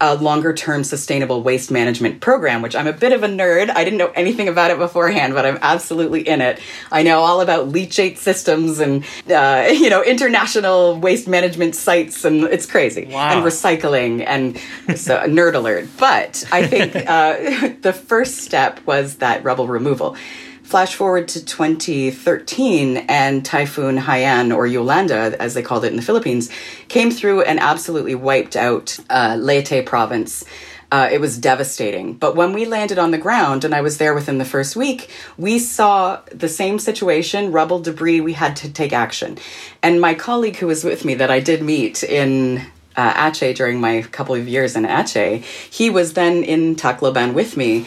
a 0.00 0.14
longer 0.14 0.52
term 0.52 0.84
sustainable 0.84 1.42
waste 1.42 1.70
management 1.70 2.20
program, 2.20 2.62
which 2.62 2.76
I'm 2.76 2.86
a 2.86 2.92
bit 2.92 3.12
of 3.12 3.22
a 3.22 3.26
nerd. 3.26 3.70
I 3.70 3.84
didn't 3.84 3.98
know 3.98 4.12
anything 4.14 4.48
about 4.48 4.70
it 4.70 4.78
beforehand, 4.78 5.34
but 5.34 5.44
I'm 5.44 5.58
absolutely 5.60 6.26
in 6.26 6.40
it. 6.40 6.60
I 6.92 7.02
know 7.02 7.20
all 7.20 7.40
about 7.40 7.68
leachate 7.68 8.16
systems 8.16 8.78
and, 8.78 9.04
uh, 9.28 9.68
you 9.70 9.90
know, 9.90 10.02
international 10.02 10.98
waste 10.98 11.26
management 11.26 11.74
sites, 11.74 12.24
and 12.24 12.44
it's 12.44 12.66
crazy. 12.66 13.06
Wow. 13.06 13.36
And 13.36 13.44
recycling, 13.44 14.24
and 14.26 14.56
so 14.98 15.18
nerd 15.26 15.54
alert. 15.54 15.88
But 15.98 16.44
I 16.52 16.66
think 16.66 16.94
uh, 16.94 17.74
the 17.80 17.92
first 17.92 18.38
step 18.38 18.84
was 18.86 19.16
that 19.16 19.42
rubble 19.42 19.66
removal. 19.66 20.16
Flash 20.68 20.96
forward 20.96 21.28
to 21.28 21.42
2013, 21.42 22.98
and 23.08 23.42
Typhoon 23.42 23.96
Haiyan, 23.96 24.54
or 24.54 24.66
Yolanda, 24.66 25.34
as 25.40 25.54
they 25.54 25.62
called 25.62 25.82
it 25.82 25.90
in 25.90 25.96
the 25.96 26.02
Philippines, 26.02 26.50
came 26.88 27.10
through 27.10 27.40
and 27.40 27.58
absolutely 27.58 28.14
wiped 28.14 28.54
out 28.54 28.98
uh, 29.08 29.38
Leyte 29.40 29.86
province. 29.86 30.44
Uh, 30.92 31.08
it 31.10 31.22
was 31.22 31.38
devastating. 31.38 32.12
But 32.12 32.36
when 32.36 32.52
we 32.52 32.66
landed 32.66 32.98
on 32.98 33.12
the 33.12 33.16
ground, 33.16 33.64
and 33.64 33.74
I 33.74 33.80
was 33.80 33.96
there 33.96 34.12
within 34.12 34.36
the 34.36 34.44
first 34.44 34.76
week, 34.76 35.08
we 35.38 35.58
saw 35.58 36.20
the 36.30 36.50
same 36.50 36.78
situation 36.78 37.50
rubble, 37.50 37.80
debris. 37.80 38.20
We 38.20 38.34
had 38.34 38.54
to 38.56 38.70
take 38.70 38.92
action. 38.92 39.38
And 39.82 40.02
my 40.02 40.12
colleague 40.12 40.56
who 40.56 40.66
was 40.66 40.84
with 40.84 41.02
me, 41.02 41.14
that 41.14 41.30
I 41.30 41.40
did 41.40 41.62
meet 41.62 42.02
in 42.02 42.60
uh, 42.94 43.30
Aceh 43.30 43.54
during 43.54 43.80
my 43.80 44.02
couple 44.02 44.34
of 44.34 44.46
years 44.46 44.76
in 44.76 44.82
Aceh, 44.82 45.42
he 45.42 45.88
was 45.88 46.12
then 46.12 46.42
in 46.42 46.76
Tacloban 46.76 47.32
with 47.32 47.56
me. 47.56 47.86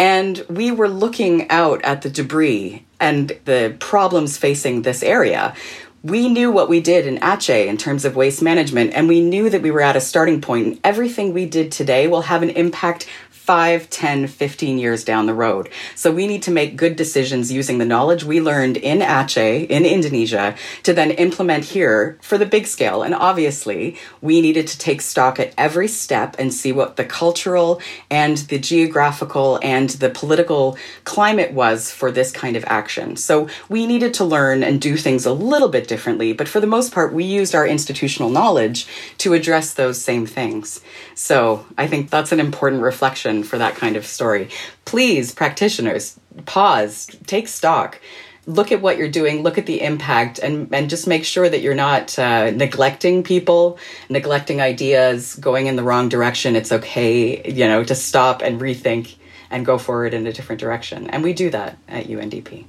And 0.00 0.42
we 0.48 0.70
were 0.70 0.88
looking 0.88 1.50
out 1.50 1.82
at 1.82 2.00
the 2.00 2.08
debris 2.08 2.86
and 2.98 3.38
the 3.44 3.76
problems 3.80 4.38
facing 4.38 4.80
this 4.80 5.02
area. 5.02 5.54
We 6.02 6.30
knew 6.30 6.50
what 6.50 6.70
we 6.70 6.80
did 6.80 7.06
in 7.06 7.18
Aceh 7.18 7.66
in 7.66 7.76
terms 7.76 8.06
of 8.06 8.16
waste 8.16 8.40
management, 8.40 8.94
and 8.94 9.08
we 9.08 9.20
knew 9.20 9.50
that 9.50 9.60
we 9.60 9.70
were 9.70 9.82
at 9.82 9.96
a 9.96 10.00
starting 10.00 10.40
point. 10.40 10.66
And 10.66 10.80
everything 10.84 11.34
we 11.34 11.44
did 11.44 11.70
today 11.70 12.08
will 12.08 12.22
have 12.22 12.42
an 12.42 12.48
impact 12.48 13.06
5, 13.50 13.90
10, 13.90 14.28
15 14.28 14.78
years 14.78 15.02
down 15.02 15.26
the 15.26 15.34
road. 15.34 15.70
So 15.96 16.12
we 16.12 16.28
need 16.28 16.44
to 16.44 16.52
make 16.52 16.76
good 16.76 16.94
decisions 16.94 17.50
using 17.50 17.78
the 17.78 17.84
knowledge 17.84 18.22
we 18.22 18.40
learned 18.40 18.76
in 18.76 19.00
Aceh, 19.00 19.66
in 19.66 19.84
Indonesia, 19.84 20.54
to 20.84 20.92
then 20.92 21.10
implement 21.10 21.64
here 21.64 22.16
for 22.22 22.38
the 22.38 22.46
big 22.46 22.68
scale. 22.68 23.02
And 23.02 23.12
obviously, 23.12 23.96
we 24.20 24.40
needed 24.40 24.68
to 24.68 24.78
take 24.78 25.00
stock 25.00 25.40
at 25.40 25.52
every 25.58 25.88
step 25.88 26.36
and 26.38 26.54
see 26.54 26.70
what 26.70 26.94
the 26.94 27.04
cultural 27.04 27.80
and 28.08 28.36
the 28.36 28.58
geographical 28.60 29.58
and 29.64 29.90
the 29.90 30.10
political 30.10 30.78
climate 31.02 31.52
was 31.52 31.90
for 31.90 32.12
this 32.12 32.30
kind 32.30 32.54
of 32.54 32.64
action. 32.68 33.16
So 33.16 33.48
we 33.68 33.84
needed 33.84 34.14
to 34.14 34.24
learn 34.24 34.62
and 34.62 34.80
do 34.80 34.96
things 34.96 35.26
a 35.26 35.32
little 35.32 35.68
bit 35.68 35.88
differently, 35.88 36.32
but 36.32 36.46
for 36.46 36.60
the 36.60 36.68
most 36.68 36.92
part, 36.92 37.12
we 37.12 37.24
used 37.24 37.56
our 37.56 37.66
institutional 37.66 38.30
knowledge 38.30 38.86
to 39.18 39.34
address 39.34 39.74
those 39.74 40.00
same 40.00 40.24
things. 40.24 40.80
So 41.16 41.66
I 41.76 41.88
think 41.88 42.10
that's 42.10 42.30
an 42.30 42.38
important 42.38 42.82
reflection 42.82 43.39
for 43.42 43.58
that 43.58 43.74
kind 43.74 43.96
of 43.96 44.06
story. 44.06 44.48
Please, 44.84 45.34
practitioners, 45.34 46.18
pause, 46.46 47.06
take 47.26 47.48
stock. 47.48 48.00
Look 48.46 48.72
at 48.72 48.80
what 48.80 48.96
you're 48.96 49.10
doing, 49.10 49.42
look 49.42 49.58
at 49.58 49.66
the 49.66 49.80
impact, 49.82 50.38
and, 50.38 50.74
and 50.74 50.90
just 50.90 51.06
make 51.06 51.24
sure 51.24 51.48
that 51.48 51.60
you're 51.60 51.74
not 51.74 52.18
uh, 52.18 52.50
neglecting 52.50 53.22
people, 53.22 53.78
neglecting 54.08 54.60
ideas, 54.60 55.36
going 55.36 55.66
in 55.66 55.76
the 55.76 55.82
wrong 55.82 56.08
direction. 56.08 56.56
It's 56.56 56.72
okay, 56.72 57.48
you 57.50 57.66
know, 57.68 57.84
to 57.84 57.94
stop 57.94 58.42
and 58.42 58.60
rethink 58.60 59.16
and 59.50 59.66
go 59.66 59.78
forward 59.78 60.14
in 60.14 60.26
a 60.26 60.32
different 60.32 60.60
direction. 60.60 61.10
And 61.10 61.22
we 61.22 61.32
do 61.32 61.50
that 61.50 61.76
at 61.88 62.06
UNDP. 62.06 62.64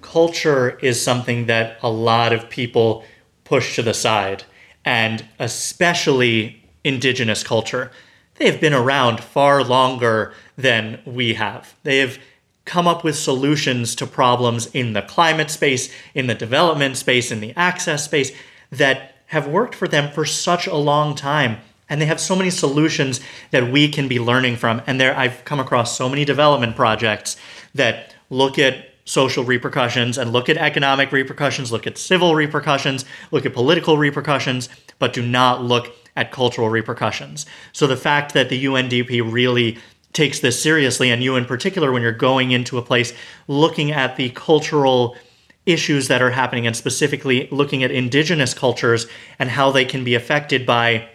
Culture 0.00 0.78
is 0.78 1.02
something 1.02 1.46
that 1.46 1.78
a 1.82 1.90
lot 1.90 2.32
of 2.32 2.48
people 2.48 3.04
push 3.44 3.76
to 3.76 3.82
the 3.82 3.94
side, 3.94 4.44
and 4.84 5.24
especially 5.38 6.62
indigenous 6.84 7.42
culture 7.42 7.90
they 8.38 8.50
have 8.50 8.60
been 8.60 8.74
around 8.74 9.20
far 9.20 9.62
longer 9.62 10.32
than 10.56 11.00
we 11.04 11.34
have. 11.34 11.74
They 11.82 11.98
have 11.98 12.18
come 12.64 12.86
up 12.86 13.02
with 13.02 13.16
solutions 13.16 13.94
to 13.96 14.06
problems 14.06 14.66
in 14.74 14.92
the 14.92 15.02
climate 15.02 15.50
space, 15.50 15.92
in 16.14 16.26
the 16.26 16.34
development 16.34 16.96
space, 16.96 17.30
in 17.30 17.40
the 17.40 17.54
access 17.56 18.04
space 18.04 18.32
that 18.70 19.16
have 19.26 19.46
worked 19.46 19.74
for 19.74 19.88
them 19.88 20.12
for 20.12 20.24
such 20.24 20.66
a 20.66 20.76
long 20.76 21.14
time. 21.14 21.58
And 21.88 22.00
they 22.00 22.06
have 22.06 22.20
so 22.20 22.36
many 22.36 22.50
solutions 22.50 23.20
that 23.50 23.72
we 23.72 23.88
can 23.88 24.08
be 24.08 24.18
learning 24.18 24.56
from. 24.56 24.82
And 24.86 25.00
there 25.00 25.16
I've 25.16 25.44
come 25.44 25.60
across 25.60 25.96
so 25.96 26.08
many 26.08 26.24
development 26.24 26.76
projects 26.76 27.36
that 27.74 28.14
look 28.28 28.58
at 28.58 28.88
social 29.06 29.42
repercussions 29.42 30.18
and 30.18 30.32
look 30.32 30.50
at 30.50 30.58
economic 30.58 31.12
repercussions, 31.12 31.72
look 31.72 31.86
at 31.86 31.96
civil 31.96 32.34
repercussions, 32.34 33.06
look 33.30 33.46
at 33.46 33.54
political 33.54 33.96
repercussions, 33.96 34.68
but 34.98 35.14
do 35.14 35.26
not 35.26 35.64
look 35.64 35.94
at 36.18 36.32
cultural 36.32 36.68
repercussions. 36.68 37.46
So 37.72 37.86
the 37.86 37.96
fact 37.96 38.34
that 38.34 38.48
the 38.48 38.64
UNDP 38.64 39.32
really 39.32 39.78
takes 40.12 40.40
this 40.40 40.60
seriously, 40.60 41.10
and 41.10 41.22
you 41.22 41.36
in 41.36 41.44
particular, 41.44 41.92
when 41.92 42.02
you're 42.02 42.10
going 42.10 42.50
into 42.50 42.76
a 42.76 42.82
place 42.82 43.12
looking 43.46 43.92
at 43.92 44.16
the 44.16 44.30
cultural 44.30 45.16
issues 45.64 46.08
that 46.08 46.20
are 46.20 46.32
happening, 46.32 46.66
and 46.66 46.74
specifically 46.74 47.46
looking 47.52 47.84
at 47.84 47.92
indigenous 47.92 48.52
cultures 48.52 49.06
and 49.38 49.50
how 49.50 49.70
they 49.70 49.84
can 49.84 50.02
be 50.02 50.16
affected 50.16 50.66
by 50.66 51.08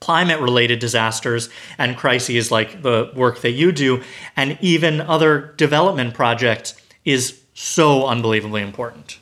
climate 0.00 0.40
related 0.40 0.80
disasters 0.80 1.48
and 1.78 1.96
crises 1.96 2.50
like 2.50 2.82
the 2.82 3.12
work 3.14 3.42
that 3.42 3.52
you 3.52 3.70
do, 3.70 4.02
and 4.34 4.58
even 4.60 5.00
other 5.00 5.54
development 5.56 6.14
projects, 6.14 6.74
is 7.04 7.42
so 7.54 8.06
unbelievably 8.06 8.62
important. 8.62 9.18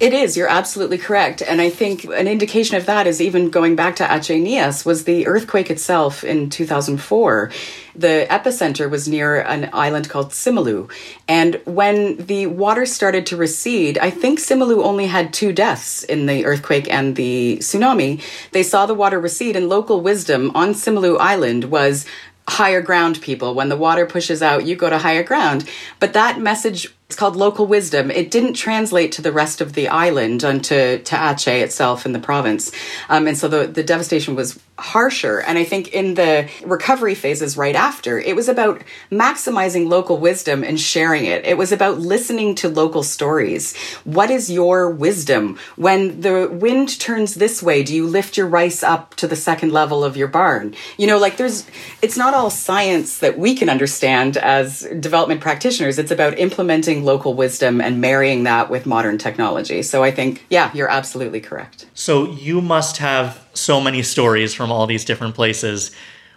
It 0.00 0.14
is. 0.14 0.36
You're 0.36 0.48
absolutely 0.48 0.98
correct. 0.98 1.42
And 1.42 1.60
I 1.60 1.70
think 1.70 2.04
an 2.04 2.28
indication 2.28 2.76
of 2.76 2.86
that 2.86 3.08
is 3.08 3.20
even 3.20 3.50
going 3.50 3.74
back 3.74 3.96
to 3.96 4.04
Aceh 4.04 4.40
Nias 4.40 4.84
was 4.84 5.02
the 5.02 5.26
earthquake 5.26 5.70
itself 5.70 6.22
in 6.22 6.50
2004. 6.50 7.50
The 7.96 8.24
epicenter 8.30 8.88
was 8.88 9.08
near 9.08 9.40
an 9.40 9.70
island 9.72 10.08
called 10.08 10.30
Simeulue. 10.30 10.88
And 11.26 11.60
when 11.64 12.16
the 12.16 12.46
water 12.46 12.86
started 12.86 13.26
to 13.26 13.36
recede, 13.36 13.98
I 13.98 14.10
think 14.10 14.38
Simeulue 14.38 14.84
only 14.84 15.08
had 15.08 15.32
two 15.32 15.52
deaths 15.52 16.04
in 16.04 16.26
the 16.26 16.46
earthquake 16.46 16.88
and 16.88 17.16
the 17.16 17.58
tsunami. 17.58 18.22
They 18.52 18.62
saw 18.62 18.86
the 18.86 18.94
water 18.94 19.18
recede 19.18 19.56
and 19.56 19.68
local 19.68 20.00
wisdom 20.00 20.52
on 20.54 20.74
Simeulue 20.74 21.18
Island 21.18 21.64
was 21.64 22.06
higher 22.48 22.80
ground 22.80 23.20
people. 23.20 23.52
When 23.54 23.68
the 23.68 23.76
water 23.76 24.06
pushes 24.06 24.42
out, 24.42 24.64
you 24.64 24.76
go 24.76 24.88
to 24.88 24.98
higher 24.98 25.24
ground. 25.24 25.68
But 25.98 26.12
that 26.12 26.40
message 26.40 26.94
it's 27.08 27.16
called 27.16 27.36
local 27.36 27.66
wisdom. 27.66 28.10
It 28.10 28.30
didn't 28.30 28.52
translate 28.52 29.12
to 29.12 29.22
the 29.22 29.32
rest 29.32 29.62
of 29.62 29.72
the 29.72 29.88
island 29.88 30.44
and 30.44 30.62
to, 30.64 30.98
to 30.98 31.16
Aceh 31.16 31.62
itself 31.62 32.04
in 32.04 32.12
the 32.12 32.18
province. 32.18 32.70
Um, 33.08 33.26
and 33.26 33.38
so 33.38 33.48
the, 33.48 33.66
the 33.66 33.82
devastation 33.82 34.36
was 34.36 34.60
harsher. 34.78 35.40
And 35.40 35.56
I 35.56 35.64
think 35.64 35.94
in 35.94 36.14
the 36.14 36.50
recovery 36.62 37.14
phases 37.14 37.56
right 37.56 37.74
after, 37.74 38.18
it 38.18 38.36
was 38.36 38.46
about 38.46 38.82
maximizing 39.10 39.88
local 39.88 40.18
wisdom 40.18 40.62
and 40.62 40.78
sharing 40.78 41.24
it. 41.24 41.46
It 41.46 41.56
was 41.56 41.72
about 41.72 41.98
listening 41.98 42.54
to 42.56 42.68
local 42.68 43.02
stories. 43.02 43.74
What 44.04 44.30
is 44.30 44.50
your 44.50 44.90
wisdom? 44.90 45.58
When 45.76 46.20
the 46.20 46.46
wind 46.52 47.00
turns 47.00 47.36
this 47.36 47.62
way, 47.62 47.82
do 47.84 47.94
you 47.94 48.06
lift 48.06 48.36
your 48.36 48.46
rice 48.46 48.82
up 48.82 49.14
to 49.16 49.26
the 49.26 49.34
second 49.34 49.72
level 49.72 50.04
of 50.04 50.16
your 50.16 50.28
barn? 50.28 50.74
You 50.98 51.06
know, 51.06 51.18
like 51.18 51.38
there's, 51.38 51.66
it's 52.02 52.18
not 52.18 52.34
all 52.34 52.50
science 52.50 53.18
that 53.20 53.38
we 53.38 53.54
can 53.54 53.70
understand 53.70 54.36
as 54.36 54.86
development 55.00 55.40
practitioners. 55.40 55.98
It's 55.98 56.10
about 56.10 56.38
implementing 56.38 56.97
local 57.04 57.34
wisdom 57.34 57.80
and 57.80 58.00
marrying 58.00 58.44
that 58.44 58.70
with 58.70 58.86
modern 58.86 59.18
technology. 59.18 59.82
So 59.82 60.02
I 60.02 60.10
think, 60.10 60.44
yeah, 60.50 60.70
you're 60.74 60.90
absolutely 60.90 61.40
correct. 61.40 61.86
So 61.94 62.30
you 62.32 62.60
must 62.60 62.98
have 62.98 63.44
so 63.54 63.80
many 63.80 64.02
stories 64.02 64.54
from 64.54 64.70
all 64.70 64.86
these 64.86 65.04
different 65.04 65.34
places. 65.34 65.90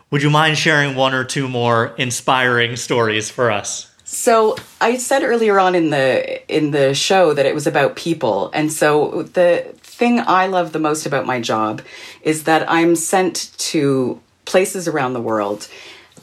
Would 0.10 0.24
you 0.24 0.30
mind 0.30 0.58
sharing 0.58 0.96
one 0.96 1.14
or 1.14 1.24
two 1.24 1.48
more 1.48 1.94
inspiring 1.98 2.76
stories 2.76 3.30
for 3.30 3.52
us? 3.52 3.92
So 4.04 4.58
I 4.82 4.98
said 4.98 5.24
earlier 5.24 5.58
on 5.58 5.74
in 5.74 5.90
the 5.90 6.54
in 6.54 6.72
the 6.72 6.94
show 6.94 7.34
that 7.34 7.46
it 7.46 7.56
was 7.56 7.66
about 7.66 7.96
people. 7.96 8.52
And 8.54 8.70
so 8.72 9.24
the 9.24 9.74
thing 9.82 10.20
I 10.20 10.48
love 10.48 10.74
the 10.74 10.80
most 10.80 11.06
about 11.06 11.26
my 11.26 11.40
job 11.40 11.82
is 12.24 12.44
that 12.44 12.70
I'm 12.70 12.98
sent 12.98 13.58
to 13.58 14.20
places 14.44 14.88
around 14.88 15.14
the 15.14 15.22
world 15.22 15.70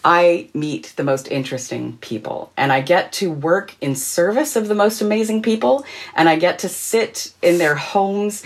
I 0.04 0.48
meet 0.54 0.92
the 0.96 1.04
most 1.04 1.28
interesting 1.28 1.98
people 1.98 2.52
and 2.56 2.72
I 2.72 2.80
get 2.80 3.12
to 3.14 3.30
work 3.30 3.74
in 3.80 3.94
service 3.94 4.56
of 4.56 4.68
the 4.68 4.74
most 4.74 5.00
amazing 5.00 5.42
people 5.42 5.84
and 6.14 6.28
I 6.28 6.36
get 6.36 6.60
to 6.60 6.68
sit 6.68 7.32
in 7.42 7.58
their 7.58 7.74
homes 7.74 8.44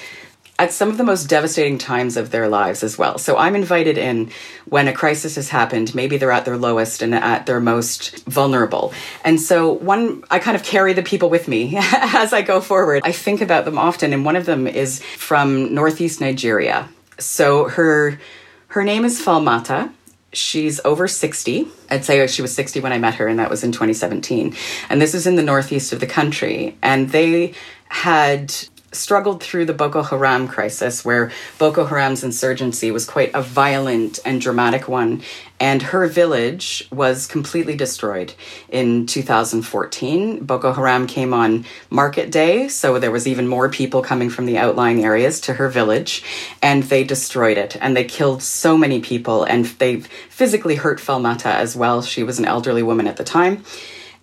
at 0.59 0.73
some 0.73 0.91
of 0.91 0.97
the 0.99 1.05
most 1.05 1.25
devastating 1.25 1.79
times 1.79 2.17
of 2.17 2.31
their 2.31 2.49
lives 2.49 2.85
as 2.85 2.97
well. 2.97 3.19
So 3.19 3.37
I'm 3.37 3.57
invited 3.57 3.99
in 3.99 4.31
when 4.67 4.87
a 4.87 4.93
crisis 4.93 5.35
has 5.37 5.49
happened. 5.49 5.95
Maybe 5.95 6.19
they're 6.19 6.31
at 6.31 6.45
their 6.45 6.57
lowest 6.57 7.03
and 7.03 7.15
at 7.15 7.47
their 7.47 7.59
most 7.59 8.25
vulnerable. 8.27 8.93
And 9.25 9.41
so 9.41 9.73
one, 9.73 10.23
I 10.31 10.39
kind 10.39 10.55
of 10.55 10.63
carry 10.63 10.93
the 10.93 11.03
people 11.03 11.31
with 11.31 11.49
me 11.49 11.75
as 11.79 12.33
I 12.33 12.43
go 12.43 12.61
forward. 12.61 13.03
I 13.05 13.13
think 13.13 13.41
about 13.41 13.65
them 13.65 13.79
often, 13.79 14.13
and 14.13 14.25
one 14.25 14.37
of 14.37 14.47
them 14.47 14.67
is 14.67 15.03
from 15.03 15.75
Northeast 15.75 16.21
Nigeria. 16.21 16.89
So 17.19 17.69
her 17.69 18.21
her 18.69 18.85
name 18.85 19.05
is 19.05 19.21
Falmata 19.21 19.91
She's 20.33 20.81
over 20.85 21.09
60. 21.09 21.69
I'd 21.91 22.05
say 22.05 22.27
she 22.27 22.43
was 22.43 22.55
60 22.55 22.81
when 22.81 22.93
I 22.93 22.99
met 22.99 23.17
her, 23.17 23.27
and 23.27 23.39
that 23.39 23.51
was 23.51 23.65
in 23.65 23.73
2017. 23.73 24.55
And 24.89 25.01
this 25.01 25.15
is 25.15 25.27
in 25.27 25.37
the 25.37 25.43
northeast 25.43 25.93
of 25.93 26.01
the 26.01 26.07
country. 26.07 26.77
And 26.83 27.11
they 27.11 27.55
had 27.89 28.55
struggled 28.93 29.43
through 29.43 29.65
the 29.65 29.73
Boko 29.73 30.03
Haram 30.03 30.47
crisis, 30.47 31.05
where 31.05 31.33
Boko 31.59 31.87
Haram's 31.87 32.23
insurgency 32.23 32.91
was 32.91 33.07
quite 33.07 33.31
a 33.35 33.43
violent 33.43 34.21
and 34.25 34.41
dramatic 34.41 34.89
one. 34.89 35.23
And 35.59 35.83
her 35.83 36.07
village 36.07 36.89
was 36.91 37.27
completely 37.27 37.77
destroyed 37.77 38.35
in 38.69 39.07
2014. 39.07 40.45
Boko 40.45 40.73
Haram 40.73 41.07
came 41.07 41.33
on 41.33 41.65
market 41.89 42.31
day, 42.31 42.69
so 42.69 42.99
there 42.99 43.13
was 43.13 43.29
even 43.29 43.47
more 43.47 43.69
people 43.69 44.03
coming 44.03 44.29
from 44.29 44.47
the 44.47 44.59
outlying 44.59 45.05
areas 45.05 45.41
to 45.43 45.55
her 45.55 45.69
village, 45.69 46.23
and 46.61 46.83
they 46.85 47.05
destroyed 47.05 47.59
it. 47.59 47.77
And 47.81 47.97
they 47.97 48.05
killed 48.05 48.43
so 48.43 48.77
many 48.77 49.01
people, 49.01 49.45
and 49.45 49.67
they 49.67 50.01
physically 50.29 50.75
hurt 50.75 50.99
Falmata 50.99 51.55
as 51.55 51.77
well. 51.77 52.03
She 52.03 52.25
was 52.25 52.39
an 52.39 52.45
elderly 52.45 52.83
woman 52.83 53.07
at 53.07 53.17
the 53.17 53.25
time 53.25 53.65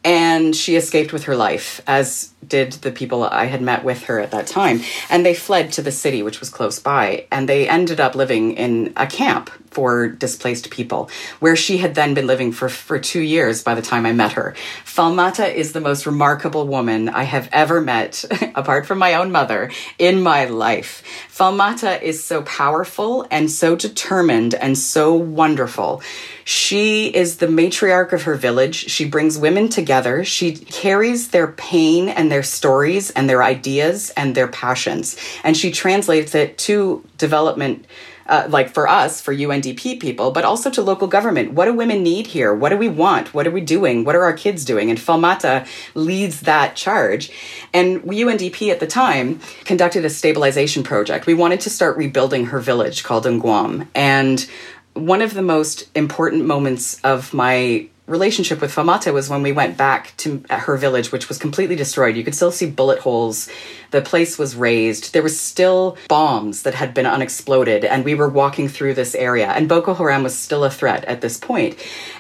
and 0.04 0.56
she 0.56 0.76
escaped 0.76 1.12
with 1.12 1.24
her 1.24 1.36
life, 1.36 1.82
as 1.86 2.34
did 2.48 2.74
the 2.74 2.92
people 2.92 3.24
I 3.24 3.46
had 3.46 3.62
met 3.62 3.84
with 3.84 4.04
her 4.04 4.20
at 4.20 4.32
that 4.32 4.48
time. 4.48 4.82
And 5.10 5.26
they 5.26 5.34
fled 5.34 5.72
to 5.74 5.82
the 5.82 5.92
city, 5.92 6.24
which 6.24 6.40
was 6.40 6.50
close 6.50 6.80
by, 6.80 7.26
and 7.32 7.48
they 7.48 7.68
ended 7.68 8.00
up 8.00 8.16
living 8.16 8.54
in 8.54 8.94
a 8.96 9.06
camp 9.06 9.52
for 9.72 10.08
displaced 10.08 10.70
people, 10.70 11.10
where 11.40 11.56
she 11.56 11.78
had 11.78 11.96
then 11.96 12.14
been 12.14 12.28
living 12.28 12.52
for, 12.52 12.70
for 12.70 13.00
two 13.00 13.22
years 13.22 13.64
by 13.64 13.76
the 13.76 13.82
time 13.82 14.06
I 14.06 14.14
met 14.14 14.34
her. 14.34 14.56
Falmata 14.86 15.54
is 15.54 15.74
the 15.74 15.82
most 15.82 16.06
remarkable 16.06 16.68
woman 16.68 17.10
I 17.10 17.24
have 17.24 17.50
ever 17.52 17.82
met, 17.82 18.26
apart 18.56 18.86
from 18.86 18.98
my 18.98 19.14
own 19.14 19.32
mother, 19.32 19.72
in 19.98 20.22
my 20.22 20.46
life. 20.46 21.04
Falmata 21.30 22.02
is 22.02 22.24
so 22.24 22.42
powerful 22.44 23.28
and 23.32 23.50
so 23.50 23.76
determined 23.76 24.54
and 24.56 24.78
so 24.78 25.16
wonderful. 25.16 26.02
She 26.50 27.08
is 27.08 27.38
the 27.38 27.46
matriarch 27.46 28.12
of 28.12 28.24
her 28.24 28.34
village. 28.34 28.90
She 28.90 29.06
brings 29.06 29.38
women 29.38 29.70
together. 29.70 30.26
She 30.26 30.54
carries 30.56 31.30
their 31.30 31.48
pain 31.48 32.10
and 32.10 32.32
their 32.32 32.42
stories 32.42 33.12
and 33.12 33.30
their 33.30 33.44
ideas 33.44 34.10
and 34.18 34.34
their 34.34 34.48
passions, 34.48 35.16
and 35.44 35.56
she 35.56 35.72
translates 35.72 36.34
it 36.34 36.58
to 36.60 37.06
development 37.18 37.86
uh, 38.30 38.48
like 38.50 38.70
for 38.70 38.88
us, 38.88 39.20
for 39.20 39.34
UNDP 39.34 40.00
people, 40.00 40.32
but 40.32 40.46
also 40.46 40.70
to 40.70 40.82
local 40.82 41.08
government. 41.08 41.54
What 41.54 41.66
do 41.66 41.74
women 41.74 42.04
need 42.04 42.28
here? 42.28 42.54
What 42.54 42.70
do 42.70 42.78
we 42.78 42.88
want? 42.88 43.34
What 43.34 43.48
are 43.48 43.52
we 43.52 43.62
doing? 43.62 44.06
What 44.06 44.16
are 44.16 44.24
our 44.24 44.34
kids 44.34 44.64
doing? 44.64 44.90
And 44.90 45.00
Falmata 45.00 45.68
leads 45.96 46.42
that 46.42 46.76
charge. 46.76 47.32
And 47.74 48.02
UNDP 48.04 48.72
at 48.72 48.80
the 48.80 48.88
time 48.88 49.40
conducted 49.66 50.06
a 50.06 50.10
stabilization 50.10 50.84
project. 50.84 51.26
We 51.26 51.34
wanted 51.34 51.60
to 51.62 51.70
start 51.70 51.98
rebuilding 51.98 52.46
her 52.48 52.60
village 52.60 53.04
called 53.04 53.26
Ngwom. 53.26 53.88
And 53.96 54.48
one 54.94 55.22
of 55.22 55.34
the 55.34 55.42
most 55.42 55.90
important 55.96 56.46
moments 56.46 57.00
of 57.02 57.34
my 57.34 57.88
relationship 58.10 58.60
with 58.60 58.74
Falmata 58.74 59.14
was 59.14 59.30
when 59.30 59.44
we 59.44 59.52
went 59.52 59.78
back 59.78 60.14
to 60.18 60.44
her 60.50 60.76
village, 60.78 61.12
which 61.12 61.30
was 61.30 61.38
completely 61.38 61.76
destroyed. 61.76 62.18
You 62.18 62.24
could 62.24 62.36
still 62.36 62.52
see 62.52 62.70
bullet 62.70 63.00
holes. 63.00 63.50
The 63.92 64.02
place 64.02 64.38
was 64.38 64.56
razed. 64.56 65.14
There 65.14 65.24
was 65.24 65.40
still 65.40 65.98
bombs 66.08 66.64
that 66.64 66.74
had 66.74 66.94
been 66.94 67.06
unexploded, 67.06 67.86
and 67.86 68.04
we 68.04 68.16
were 68.16 68.28
walking 68.28 68.68
through 68.68 68.96
this 68.96 69.16
area. 69.16 69.48
And 69.48 69.70
Boko 69.70 69.94
Haram 69.94 70.24
was 70.24 70.38
still 70.38 70.64
a 70.64 70.70
threat 70.70 71.06
at 71.06 71.22
this 71.22 71.38
point. 71.38 71.78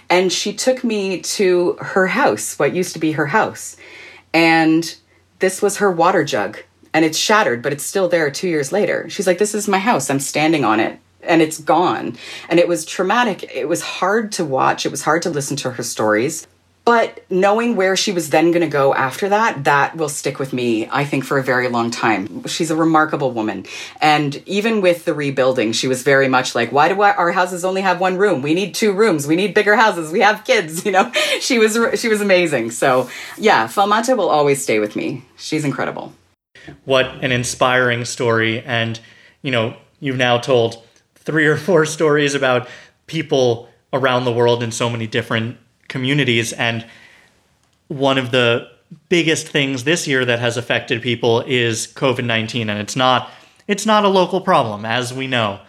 And 0.09 0.31
she 0.31 0.53
took 0.53 0.83
me 0.83 1.21
to 1.21 1.77
her 1.81 2.07
house, 2.07 2.57
what 2.57 2.73
used 2.75 2.93
to 2.93 2.99
be 2.99 3.13
her 3.13 3.27
house. 3.27 3.75
And 4.33 4.95
this 5.39 5.61
was 5.61 5.77
her 5.77 5.91
water 5.91 6.23
jug. 6.23 6.59
And 6.93 7.05
it's 7.05 7.17
shattered, 7.17 7.61
but 7.61 7.73
it's 7.73 7.83
still 7.83 8.09
there 8.09 8.31
two 8.31 8.47
years 8.47 8.71
later. 8.71 9.09
She's 9.09 9.27
like, 9.27 9.37
This 9.37 9.53
is 9.53 9.67
my 9.67 9.79
house. 9.79 10.09
I'm 10.09 10.19
standing 10.19 10.63
on 10.63 10.79
it 10.79 10.99
and 11.29 11.41
it's 11.41 11.59
gone. 11.59 12.17
And 12.49 12.59
it 12.59 12.67
was 12.67 12.85
traumatic. 12.85 13.43
It 13.53 13.69
was 13.69 13.81
hard 13.81 14.31
to 14.33 14.43
watch. 14.43 14.85
It 14.85 14.89
was 14.89 15.03
hard 15.03 15.21
to 15.21 15.29
listen 15.29 15.55
to 15.57 15.71
her 15.71 15.83
stories. 15.83 16.47
But 16.85 17.23
knowing 17.29 17.75
where 17.75 17.95
she 17.95 18.11
was 18.11 18.31
then 18.31 18.51
going 18.51 18.63
to 18.63 18.67
go 18.67 18.95
after 18.95 19.29
that, 19.29 19.65
that 19.65 19.95
will 19.95 20.09
stick 20.09 20.39
with 20.39 20.53
me, 20.53 20.87
I 20.89 21.05
think, 21.05 21.23
for 21.23 21.37
a 21.37 21.43
very 21.43 21.67
long 21.67 21.91
time. 21.91 22.47
She's 22.47 22.71
a 22.71 22.75
remarkable 22.75 23.31
woman. 23.31 23.67
And 24.01 24.41
even 24.47 24.81
with 24.81 25.05
the 25.05 25.13
rebuilding, 25.13 25.73
she 25.73 25.87
was 25.87 26.01
very 26.01 26.27
much 26.27 26.55
like, 26.55 26.71
why 26.71 26.87
do 26.87 26.99
our 26.99 27.31
houses 27.31 27.63
only 27.63 27.81
have 27.81 28.01
one 28.01 28.17
room? 28.17 28.41
We 28.41 28.55
need 28.55 28.73
two 28.73 28.91
rooms. 28.91 29.27
We 29.27 29.35
need 29.35 29.53
bigger 29.53 29.75
houses. 29.75 30.11
We 30.11 30.21
have 30.21 30.43
kids, 30.45 30.83
you 30.85 30.91
know? 30.91 31.11
She 31.41 31.59
was, 31.59 31.77
she 31.99 32.07
was 32.07 32.21
amazing. 32.21 32.71
So 32.71 33.07
yeah, 33.37 33.67
Falmata 33.67 34.17
will 34.17 34.29
always 34.29 34.63
stay 34.63 34.79
with 34.79 34.95
me. 34.95 35.23
She's 35.37 35.65
incredible. 35.65 36.13
What 36.85 37.05
an 37.23 37.31
inspiring 37.31 38.03
story. 38.05 38.61
And, 38.61 38.99
you 39.43 39.51
know, 39.51 39.77
you've 39.99 40.17
now 40.17 40.39
told 40.39 40.83
three 41.29 41.45
or 41.45 41.57
four 41.57 41.85
stories 41.85 42.33
about 42.33 42.67
people 43.05 43.69
around 43.93 44.25
the 44.25 44.31
world 44.31 44.63
in 44.63 44.71
so 44.71 44.89
many 44.89 45.05
different 45.05 45.57
communities. 45.87 46.53
And 46.53 46.83
one 47.87 48.17
of 48.17 48.31
the 48.31 48.67
biggest 49.09 49.47
things 49.47 49.83
this 49.83 50.07
year 50.07 50.25
that 50.25 50.39
has 50.39 50.57
affected 50.57 51.03
people 51.03 51.41
is 51.41 51.85
COVID 51.85 52.25
19. 52.25 52.67
And 52.67 52.79
it's 52.79 52.95
not, 52.95 53.29
it's 53.67 53.85
not 53.85 54.05
a 54.05 54.09
local 54.09 54.41
problem, 54.41 54.85
as 54.85 55.13
we 55.13 55.27
know. 55.27 55.59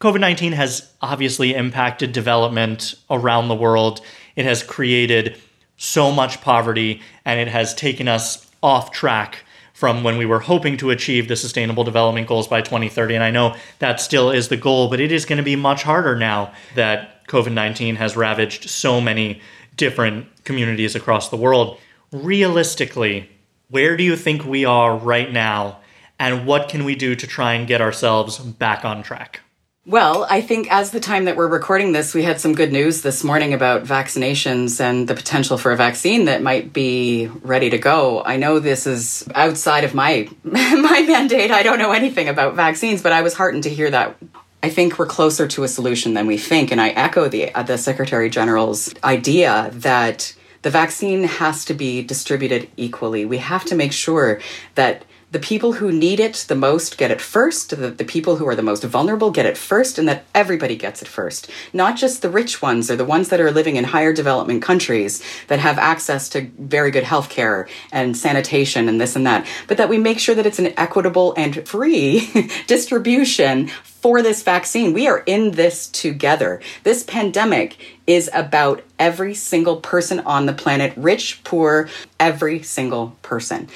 COVID 0.00 0.20
19 0.20 0.52
has 0.52 0.90
obviously 1.02 1.54
impacted 1.54 2.12
development 2.12 2.94
around 3.10 3.48
the 3.48 3.54
world. 3.54 4.00
It 4.36 4.46
has 4.46 4.62
created 4.62 5.38
so 5.76 6.12
much 6.12 6.40
poverty 6.40 7.02
and 7.26 7.38
it 7.38 7.48
has 7.48 7.74
taken 7.74 8.08
us 8.08 8.50
off 8.62 8.90
track 8.90 9.44
from 9.74 10.04
when 10.04 10.16
we 10.16 10.24
were 10.24 10.38
hoping 10.38 10.76
to 10.78 10.90
achieve 10.90 11.28
the 11.28 11.36
sustainable 11.36 11.84
development 11.84 12.28
goals 12.28 12.48
by 12.48 12.62
2030. 12.62 13.16
And 13.16 13.24
I 13.24 13.30
know 13.30 13.56
that 13.80 14.00
still 14.00 14.30
is 14.30 14.48
the 14.48 14.56
goal, 14.56 14.88
but 14.88 15.00
it 15.00 15.12
is 15.12 15.26
going 15.26 15.36
to 15.36 15.42
be 15.42 15.56
much 15.56 15.82
harder 15.82 16.16
now 16.16 16.54
that 16.76 17.26
COVID 17.26 17.52
19 17.52 17.96
has 17.96 18.16
ravaged 18.16 18.70
so 18.70 19.00
many 19.00 19.42
different 19.76 20.26
communities 20.44 20.94
across 20.94 21.28
the 21.28 21.36
world. 21.36 21.78
Realistically, 22.12 23.28
where 23.68 23.96
do 23.96 24.04
you 24.04 24.16
think 24.16 24.44
we 24.44 24.64
are 24.64 24.96
right 24.96 25.32
now? 25.32 25.80
And 26.20 26.46
what 26.46 26.68
can 26.68 26.84
we 26.84 26.94
do 26.94 27.16
to 27.16 27.26
try 27.26 27.54
and 27.54 27.66
get 27.66 27.80
ourselves 27.80 28.38
back 28.38 28.84
on 28.84 29.02
track? 29.02 29.40
Well, 29.86 30.26
I 30.30 30.40
think 30.40 30.72
as 30.72 30.92
the 30.92 31.00
time 31.00 31.26
that 31.26 31.36
we're 31.36 31.46
recording 31.46 31.92
this, 31.92 32.14
we 32.14 32.22
had 32.22 32.40
some 32.40 32.54
good 32.54 32.72
news 32.72 33.02
this 33.02 33.22
morning 33.22 33.52
about 33.52 33.84
vaccinations 33.84 34.80
and 34.80 35.06
the 35.06 35.14
potential 35.14 35.58
for 35.58 35.72
a 35.72 35.76
vaccine 35.76 36.24
that 36.24 36.40
might 36.40 36.72
be 36.72 37.28
ready 37.42 37.68
to 37.68 37.76
go. 37.76 38.22
I 38.24 38.38
know 38.38 38.60
this 38.60 38.86
is 38.86 39.28
outside 39.34 39.84
of 39.84 39.92
my 39.94 40.30
my 40.42 41.04
mandate. 41.06 41.50
I 41.50 41.62
don't 41.62 41.78
know 41.78 41.92
anything 41.92 42.30
about 42.30 42.54
vaccines, 42.54 43.02
but 43.02 43.12
I 43.12 43.20
was 43.20 43.34
heartened 43.34 43.64
to 43.64 43.68
hear 43.68 43.90
that. 43.90 44.16
I 44.62 44.70
think 44.70 44.98
we're 44.98 45.04
closer 45.04 45.46
to 45.48 45.64
a 45.64 45.68
solution 45.68 46.14
than 46.14 46.26
we 46.26 46.38
think, 46.38 46.72
and 46.72 46.80
I 46.80 46.88
echo 46.88 47.28
the 47.28 47.54
uh, 47.54 47.62
the 47.62 47.76
Secretary 47.76 48.30
General's 48.30 48.94
idea 49.04 49.68
that 49.74 50.34
the 50.62 50.70
vaccine 50.70 51.24
has 51.24 51.62
to 51.66 51.74
be 51.74 52.02
distributed 52.02 52.70
equally. 52.78 53.26
We 53.26 53.36
have 53.36 53.66
to 53.66 53.74
make 53.74 53.92
sure 53.92 54.40
that 54.76 55.04
the 55.34 55.40
people 55.40 55.72
who 55.72 55.90
need 55.90 56.20
it 56.20 56.44
the 56.46 56.54
most 56.54 56.96
get 56.96 57.10
it 57.10 57.20
first, 57.20 57.70
the, 57.70 57.90
the 57.90 58.04
people 58.04 58.36
who 58.36 58.46
are 58.46 58.54
the 58.54 58.62
most 58.62 58.84
vulnerable 58.84 59.32
get 59.32 59.44
it 59.44 59.58
first, 59.58 59.98
and 59.98 60.08
that 60.08 60.24
everybody 60.32 60.76
gets 60.76 61.02
it 61.02 61.08
first. 61.08 61.50
Not 61.72 61.96
just 61.96 62.22
the 62.22 62.30
rich 62.30 62.62
ones 62.62 62.88
or 62.88 62.94
the 62.94 63.04
ones 63.04 63.30
that 63.30 63.40
are 63.40 63.50
living 63.50 63.74
in 63.74 63.82
higher 63.82 64.12
development 64.12 64.62
countries 64.62 65.24
that 65.48 65.58
have 65.58 65.76
access 65.76 66.28
to 66.28 66.42
very 66.56 66.92
good 66.92 67.02
health 67.02 67.30
care 67.30 67.68
and 67.90 68.16
sanitation 68.16 68.88
and 68.88 69.00
this 69.00 69.16
and 69.16 69.26
that, 69.26 69.44
but 69.66 69.76
that 69.76 69.88
we 69.88 69.98
make 69.98 70.20
sure 70.20 70.36
that 70.36 70.46
it's 70.46 70.60
an 70.60 70.72
equitable 70.76 71.34
and 71.36 71.66
free 71.66 72.30
distribution 72.68 73.66
for 73.66 74.22
this 74.22 74.44
vaccine. 74.44 74.92
We 74.92 75.08
are 75.08 75.24
in 75.26 75.52
this 75.52 75.88
together. 75.88 76.60
This 76.84 77.02
pandemic 77.02 77.76
is 78.06 78.30
about 78.32 78.82
every 79.00 79.34
single 79.34 79.78
person 79.78 80.20
on 80.20 80.46
the 80.46 80.52
planet, 80.52 80.92
rich, 80.96 81.42
poor, 81.42 81.88
every 82.20 82.62
single 82.62 83.16
person. 83.22 83.68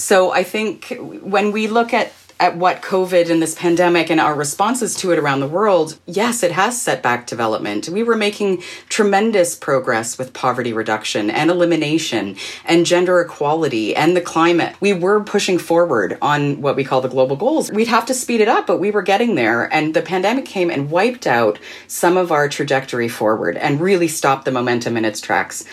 So 0.00 0.32
I 0.32 0.44
think 0.44 0.96
when 0.98 1.52
we 1.52 1.68
look 1.68 1.92
at 1.92 2.12
at 2.40 2.56
what 2.56 2.80
COVID 2.80 3.30
and 3.30 3.42
this 3.42 3.54
pandemic 3.54 4.08
and 4.08 4.18
our 4.18 4.34
responses 4.34 4.94
to 4.96 5.12
it 5.12 5.18
around 5.18 5.40
the 5.40 5.46
world, 5.46 5.98
yes, 6.06 6.42
it 6.42 6.52
has 6.52 6.80
set 6.80 7.02
back 7.02 7.26
development. 7.26 7.86
We 7.90 8.02
were 8.02 8.16
making 8.16 8.62
tremendous 8.88 9.54
progress 9.54 10.16
with 10.16 10.32
poverty 10.32 10.72
reduction 10.72 11.28
and 11.28 11.50
elimination 11.50 12.36
and 12.64 12.86
gender 12.86 13.20
equality 13.20 13.94
and 13.94 14.16
the 14.16 14.22
climate. 14.22 14.74
We 14.80 14.94
were 14.94 15.22
pushing 15.22 15.58
forward 15.58 16.16
on 16.22 16.62
what 16.62 16.76
we 16.76 16.84
call 16.84 17.02
the 17.02 17.08
global 17.08 17.36
goals. 17.36 17.70
We'd 17.70 17.88
have 17.88 18.06
to 18.06 18.14
speed 18.14 18.40
it 18.40 18.48
up, 18.48 18.66
but 18.66 18.78
we 18.78 18.90
were 18.90 19.02
getting 19.02 19.34
there. 19.34 19.70
And 19.70 19.92
the 19.92 20.00
pandemic 20.00 20.46
came 20.46 20.70
and 20.70 20.90
wiped 20.90 21.26
out 21.26 21.58
some 21.88 22.16
of 22.16 22.32
our 22.32 22.48
trajectory 22.48 23.08
forward 23.08 23.58
and 23.58 23.82
really 23.82 24.08
stopped 24.08 24.46
the 24.46 24.50
momentum 24.50 24.96
in 24.96 25.04
its 25.04 25.20
tracks. 25.20 25.66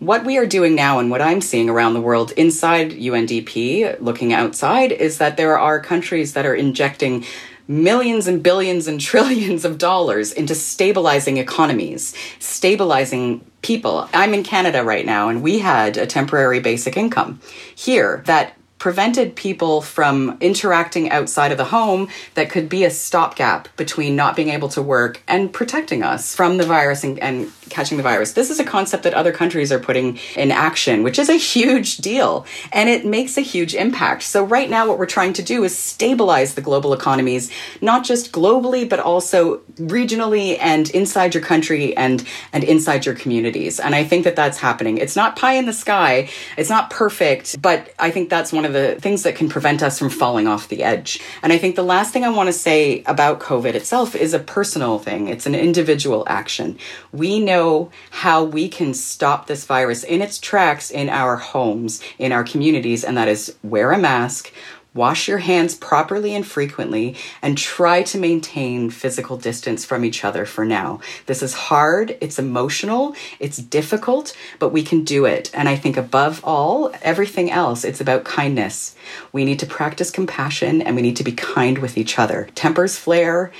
What 0.00 0.24
we 0.24 0.38
are 0.38 0.46
doing 0.46 0.76
now 0.76 1.00
and 1.00 1.10
what 1.10 1.20
I'm 1.20 1.40
seeing 1.40 1.68
around 1.68 1.94
the 1.94 2.00
world 2.00 2.30
inside 2.32 2.92
UNDP, 2.92 4.00
looking 4.00 4.32
outside, 4.32 4.92
is 4.92 5.18
that 5.18 5.36
there 5.36 5.58
are 5.58 5.80
countries 5.80 6.34
that 6.34 6.46
are 6.46 6.54
injecting 6.54 7.24
millions 7.66 8.28
and 8.28 8.40
billions 8.40 8.86
and 8.86 9.00
trillions 9.10 9.64
of 9.64 9.76
dollars 9.76 10.32
into 10.32 10.54
stabilizing 10.54 11.38
economies, 11.38 12.14
stabilizing 12.38 13.44
people. 13.62 14.08
I'm 14.14 14.34
in 14.34 14.44
Canada 14.44 14.84
right 14.84 15.04
now, 15.04 15.30
and 15.30 15.42
we 15.42 15.58
had 15.58 15.96
a 15.96 16.06
temporary 16.06 16.60
basic 16.60 16.96
income 16.96 17.40
here 17.74 18.22
that 18.26 18.57
prevented 18.78 19.34
people 19.34 19.80
from 19.80 20.38
interacting 20.40 21.10
outside 21.10 21.52
of 21.52 21.58
the 21.58 21.64
home 21.64 22.08
that 22.34 22.50
could 22.50 22.68
be 22.68 22.84
a 22.84 22.90
stopgap 22.90 23.68
between 23.76 24.14
not 24.14 24.36
being 24.36 24.50
able 24.50 24.68
to 24.68 24.82
work 24.82 25.22
and 25.26 25.52
protecting 25.52 26.02
us 26.02 26.34
from 26.34 26.56
the 26.58 26.64
virus 26.64 27.02
and, 27.04 27.18
and 27.18 27.50
catching 27.68 27.96
the 27.96 28.02
virus. 28.02 28.32
This 28.32 28.50
is 28.50 28.60
a 28.60 28.64
concept 28.64 29.02
that 29.02 29.14
other 29.14 29.32
countries 29.32 29.72
are 29.72 29.78
putting 29.78 30.18
in 30.36 30.50
action, 30.50 31.02
which 31.02 31.18
is 31.18 31.28
a 31.28 31.36
huge 31.36 31.98
deal 31.98 32.46
and 32.72 32.88
it 32.88 33.04
makes 33.04 33.36
a 33.36 33.40
huge 33.40 33.74
impact. 33.74 34.22
So, 34.22 34.44
right 34.44 34.70
now, 34.70 34.86
what 34.86 34.98
we're 34.98 35.06
trying 35.06 35.32
to 35.34 35.42
do 35.42 35.64
is 35.64 35.76
stabilize 35.76 36.54
the 36.54 36.60
global 36.60 36.92
economies, 36.92 37.50
not 37.80 38.04
just 38.04 38.32
globally, 38.32 38.88
but 38.88 39.00
also 39.00 39.58
regionally 39.76 40.56
and 40.60 40.90
inside 40.90 41.34
your 41.34 41.42
country 41.42 41.96
and, 41.96 42.24
and 42.52 42.64
inside 42.64 43.06
your 43.06 43.14
communities. 43.14 43.80
And 43.80 43.94
I 43.94 44.04
think 44.04 44.24
that 44.24 44.36
that's 44.36 44.58
happening. 44.58 44.98
It's 44.98 45.16
not 45.16 45.36
pie 45.36 45.54
in 45.54 45.66
the 45.66 45.72
sky, 45.72 46.28
it's 46.56 46.70
not 46.70 46.90
perfect, 46.90 47.60
but 47.60 47.92
I 47.98 48.10
think 48.10 48.30
that's 48.30 48.52
one 48.52 48.64
of 48.64 48.67
the 48.72 48.96
things 48.96 49.22
that 49.24 49.36
can 49.36 49.48
prevent 49.48 49.82
us 49.82 49.98
from 49.98 50.10
falling 50.10 50.46
off 50.46 50.68
the 50.68 50.82
edge. 50.82 51.20
And 51.42 51.52
I 51.52 51.58
think 51.58 51.76
the 51.76 51.82
last 51.82 52.12
thing 52.12 52.24
I 52.24 52.28
want 52.28 52.48
to 52.48 52.52
say 52.52 53.02
about 53.04 53.40
COVID 53.40 53.74
itself 53.74 54.14
is 54.14 54.34
a 54.34 54.38
personal 54.38 54.98
thing, 54.98 55.28
it's 55.28 55.46
an 55.46 55.54
individual 55.54 56.24
action. 56.26 56.78
We 57.12 57.40
know 57.40 57.58
know 57.58 57.90
how 58.10 58.44
we 58.44 58.68
can 58.68 58.94
stop 58.94 59.46
this 59.46 59.64
virus 59.64 60.04
in 60.04 60.22
its 60.22 60.38
tracks 60.38 60.90
in 60.90 61.08
our 61.08 61.36
homes, 61.36 62.00
in 62.18 62.32
our 62.32 62.44
communities, 62.44 63.04
and 63.04 63.16
that 63.16 63.28
is 63.28 63.56
wear 63.62 63.92
a 63.92 63.98
mask, 63.98 64.52
wash 64.94 65.28
your 65.28 65.38
hands 65.38 65.74
properly 65.74 66.34
and 66.34 66.46
frequently, 66.46 67.14
and 67.42 67.56
try 67.56 68.02
to 68.02 68.18
maintain 68.18 68.90
physical 68.90 69.36
distance 69.36 69.84
from 69.84 70.04
each 70.04 70.24
other 70.24 70.44
for 70.44 70.64
now. 70.64 71.00
This 71.26 71.42
is 71.42 71.54
hard, 71.54 72.16
it's 72.20 72.38
emotional, 72.38 73.14
it's 73.38 73.58
difficult, 73.58 74.36
but 74.58 74.70
we 74.70 74.82
can 74.82 75.04
do 75.04 75.24
it. 75.24 75.50
And 75.54 75.68
I 75.68 75.76
think 75.76 75.96
above 75.96 76.40
all, 76.44 76.92
everything 77.02 77.50
else, 77.50 77.84
it's 77.84 78.00
about 78.00 78.24
kindness. 78.24 78.96
We 79.32 79.44
need 79.44 79.58
to 79.60 79.66
practice 79.66 80.10
compassion 80.10 80.82
and 80.82 80.96
we 80.96 81.02
need 81.02 81.16
to 81.16 81.24
be 81.24 81.32
kind 81.32 81.78
with 81.78 81.96
each 81.96 82.18
other. 82.18 82.48
Tempers 82.54 82.96
flare, 82.96 83.52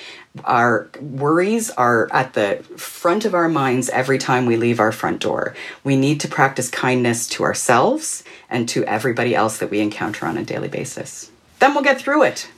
our 0.44 0.88
worries 1.00 1.70
are 1.70 2.08
at 2.12 2.34
the 2.34 2.62
front 2.76 3.24
of 3.24 3.34
our 3.34 3.48
minds 3.48 3.88
every 3.90 4.18
time 4.18 4.46
we 4.46 4.56
leave 4.56 4.80
our 4.80 4.92
front 4.92 5.20
door. 5.20 5.54
We 5.84 5.96
need 5.96 6.20
to 6.20 6.28
practice 6.28 6.68
kindness 6.70 7.28
to 7.30 7.42
ourselves 7.42 8.24
and 8.48 8.68
to 8.70 8.84
everybody 8.84 9.34
else 9.34 9.58
that 9.58 9.70
we 9.70 9.80
encounter 9.80 10.26
on 10.26 10.38
a 10.38 10.44
daily 10.44 10.68
basis. 10.68 11.30
Then 11.58 11.74
we'll 11.74 11.84
get 11.84 12.00
through 12.00 12.22
it. 12.24 12.50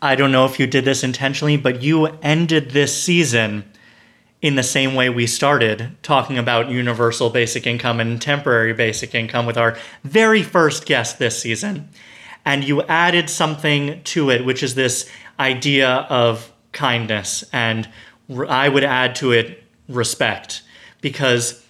I 0.00 0.14
don't 0.14 0.32
know 0.32 0.46
if 0.46 0.58
you 0.58 0.66
did 0.66 0.84
this 0.84 1.04
intentionally, 1.04 1.56
but 1.56 1.82
you 1.82 2.06
ended 2.22 2.70
this 2.70 3.00
season 3.00 3.64
in 4.40 4.56
the 4.56 4.62
same 4.62 4.96
way 4.96 5.08
we 5.08 5.26
started, 5.26 5.96
talking 6.02 6.36
about 6.36 6.68
universal 6.68 7.30
basic 7.30 7.64
income 7.64 8.00
and 8.00 8.20
temporary 8.20 8.72
basic 8.72 9.14
income 9.14 9.46
with 9.46 9.56
our 9.56 9.76
very 10.02 10.42
first 10.42 10.84
guest 10.84 11.20
this 11.20 11.38
season. 11.38 11.88
And 12.44 12.64
you 12.64 12.82
added 12.82 13.30
something 13.30 14.02
to 14.02 14.30
it, 14.30 14.44
which 14.44 14.64
is 14.64 14.74
this 14.74 15.08
idea 15.38 15.88
of 16.10 16.51
kindness, 16.72 17.44
and 17.52 17.88
I 18.48 18.68
would 18.68 18.84
add 18.84 19.14
to 19.16 19.32
it 19.32 19.62
respect, 19.88 20.62
because 21.00 21.64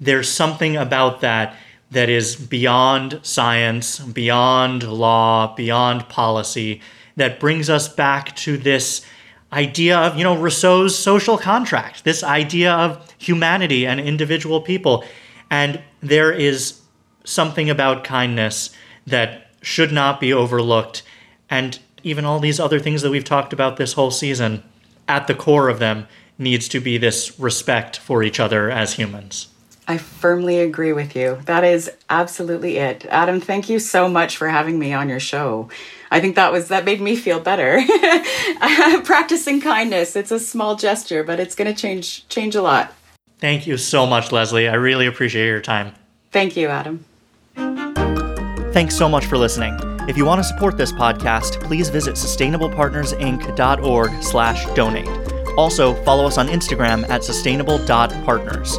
there's 0.00 0.28
something 0.28 0.76
about 0.76 1.20
that 1.20 1.56
that 1.90 2.08
is 2.08 2.36
beyond 2.36 3.20
science, 3.22 3.98
beyond 3.98 4.82
law, 4.84 5.54
beyond 5.54 6.08
policy, 6.08 6.80
that 7.16 7.40
brings 7.40 7.68
us 7.68 7.88
back 7.88 8.34
to 8.36 8.56
this 8.56 9.04
idea 9.52 9.98
of, 9.98 10.16
you 10.16 10.22
know, 10.22 10.36
Rousseau's 10.36 10.96
social 10.96 11.36
contract, 11.36 12.04
this 12.04 12.22
idea 12.22 12.72
of 12.72 13.12
humanity 13.18 13.84
and 13.86 14.00
individual 14.00 14.60
people. 14.60 15.04
And 15.50 15.82
there 16.00 16.32
is 16.32 16.80
something 17.24 17.68
about 17.68 18.04
kindness 18.04 18.70
that 19.06 19.50
should 19.60 19.90
not 19.92 20.20
be 20.20 20.32
overlooked. 20.32 21.02
And 21.50 21.78
even 22.02 22.24
all 22.24 22.40
these 22.40 22.60
other 22.60 22.78
things 22.78 23.02
that 23.02 23.10
we've 23.10 23.24
talked 23.24 23.52
about 23.52 23.76
this 23.76 23.94
whole 23.94 24.10
season, 24.10 24.62
at 25.08 25.26
the 25.26 25.34
core 25.34 25.68
of 25.68 25.78
them 25.78 26.06
needs 26.38 26.68
to 26.68 26.80
be 26.80 26.98
this 26.98 27.38
respect 27.38 27.98
for 27.98 28.22
each 28.22 28.40
other 28.40 28.70
as 28.70 28.94
humans. 28.94 29.48
I 29.86 29.98
firmly 29.98 30.60
agree 30.60 30.92
with 30.92 31.16
you. 31.16 31.40
That 31.46 31.64
is 31.64 31.90
absolutely 32.08 32.76
it. 32.76 33.06
Adam, 33.06 33.40
thank 33.40 33.68
you 33.68 33.80
so 33.80 34.08
much 34.08 34.36
for 34.36 34.48
having 34.48 34.78
me 34.78 34.92
on 34.92 35.08
your 35.08 35.18
show. 35.18 35.68
I 36.12 36.20
think 36.20 36.36
that 36.36 36.52
was 36.52 36.68
that 36.68 36.84
made 36.84 37.00
me 37.00 37.16
feel 37.16 37.40
better. 37.40 37.82
Practicing 39.04 39.60
kindness, 39.60 40.14
it's 40.14 40.30
a 40.30 40.38
small 40.38 40.76
gesture, 40.76 41.24
but 41.24 41.40
it's 41.40 41.56
going 41.56 41.72
to 41.72 41.80
change 41.80 42.26
change 42.28 42.54
a 42.54 42.62
lot. 42.62 42.94
Thank 43.38 43.66
you 43.66 43.76
so 43.76 44.06
much, 44.06 44.30
Leslie. 44.30 44.68
I 44.68 44.74
really 44.74 45.06
appreciate 45.06 45.46
your 45.46 45.60
time. 45.60 45.92
Thank 46.30 46.56
you, 46.56 46.68
Adam. 46.68 47.04
Thanks 48.72 48.96
so 48.96 49.08
much 49.08 49.26
for 49.26 49.38
listening. 49.38 49.89
If 50.10 50.16
you 50.16 50.24
want 50.24 50.40
to 50.40 50.44
support 50.44 50.76
this 50.76 50.90
podcast, 50.90 51.62
please 51.62 51.88
visit 51.88 52.16
sustainablepartnersinc.org 52.16 54.22
slash 54.24 54.66
donate. 54.74 55.06
Also, 55.56 55.94
follow 56.02 56.26
us 56.26 56.36
on 56.36 56.48
Instagram 56.48 57.08
at 57.08 57.22
sustainable.partners. 57.22 58.76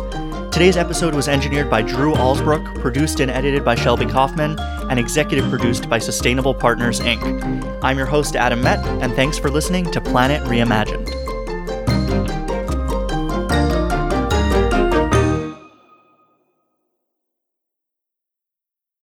Today's 0.51 0.75
episode 0.75 1.15
was 1.15 1.29
engineered 1.29 1.69
by 1.69 1.84
Drew 1.84 2.13
Alsbrook, 2.15 2.82
produced 2.82 3.21
and 3.21 3.32
edited 3.32 3.63
by 3.63 3.75
Shelby 3.75 4.07
Kaufman, 4.07 4.59
and 4.59 4.99
executive 4.99 5.49
produced 5.49 5.89
by 5.89 5.99
Sustainable 5.99 6.53
Partners 6.53 6.99
Inc. 6.99 7.79
I'm 7.82 7.97
your 7.97 8.07
host, 8.07 8.36
Adam 8.36 8.61
Met, 8.61 8.86
and 9.01 9.13
thanks 9.13 9.38
for 9.38 9.49
listening 9.49 9.89
to 9.91 10.01
Planet 10.01 10.43
Reimagined. 10.43 11.30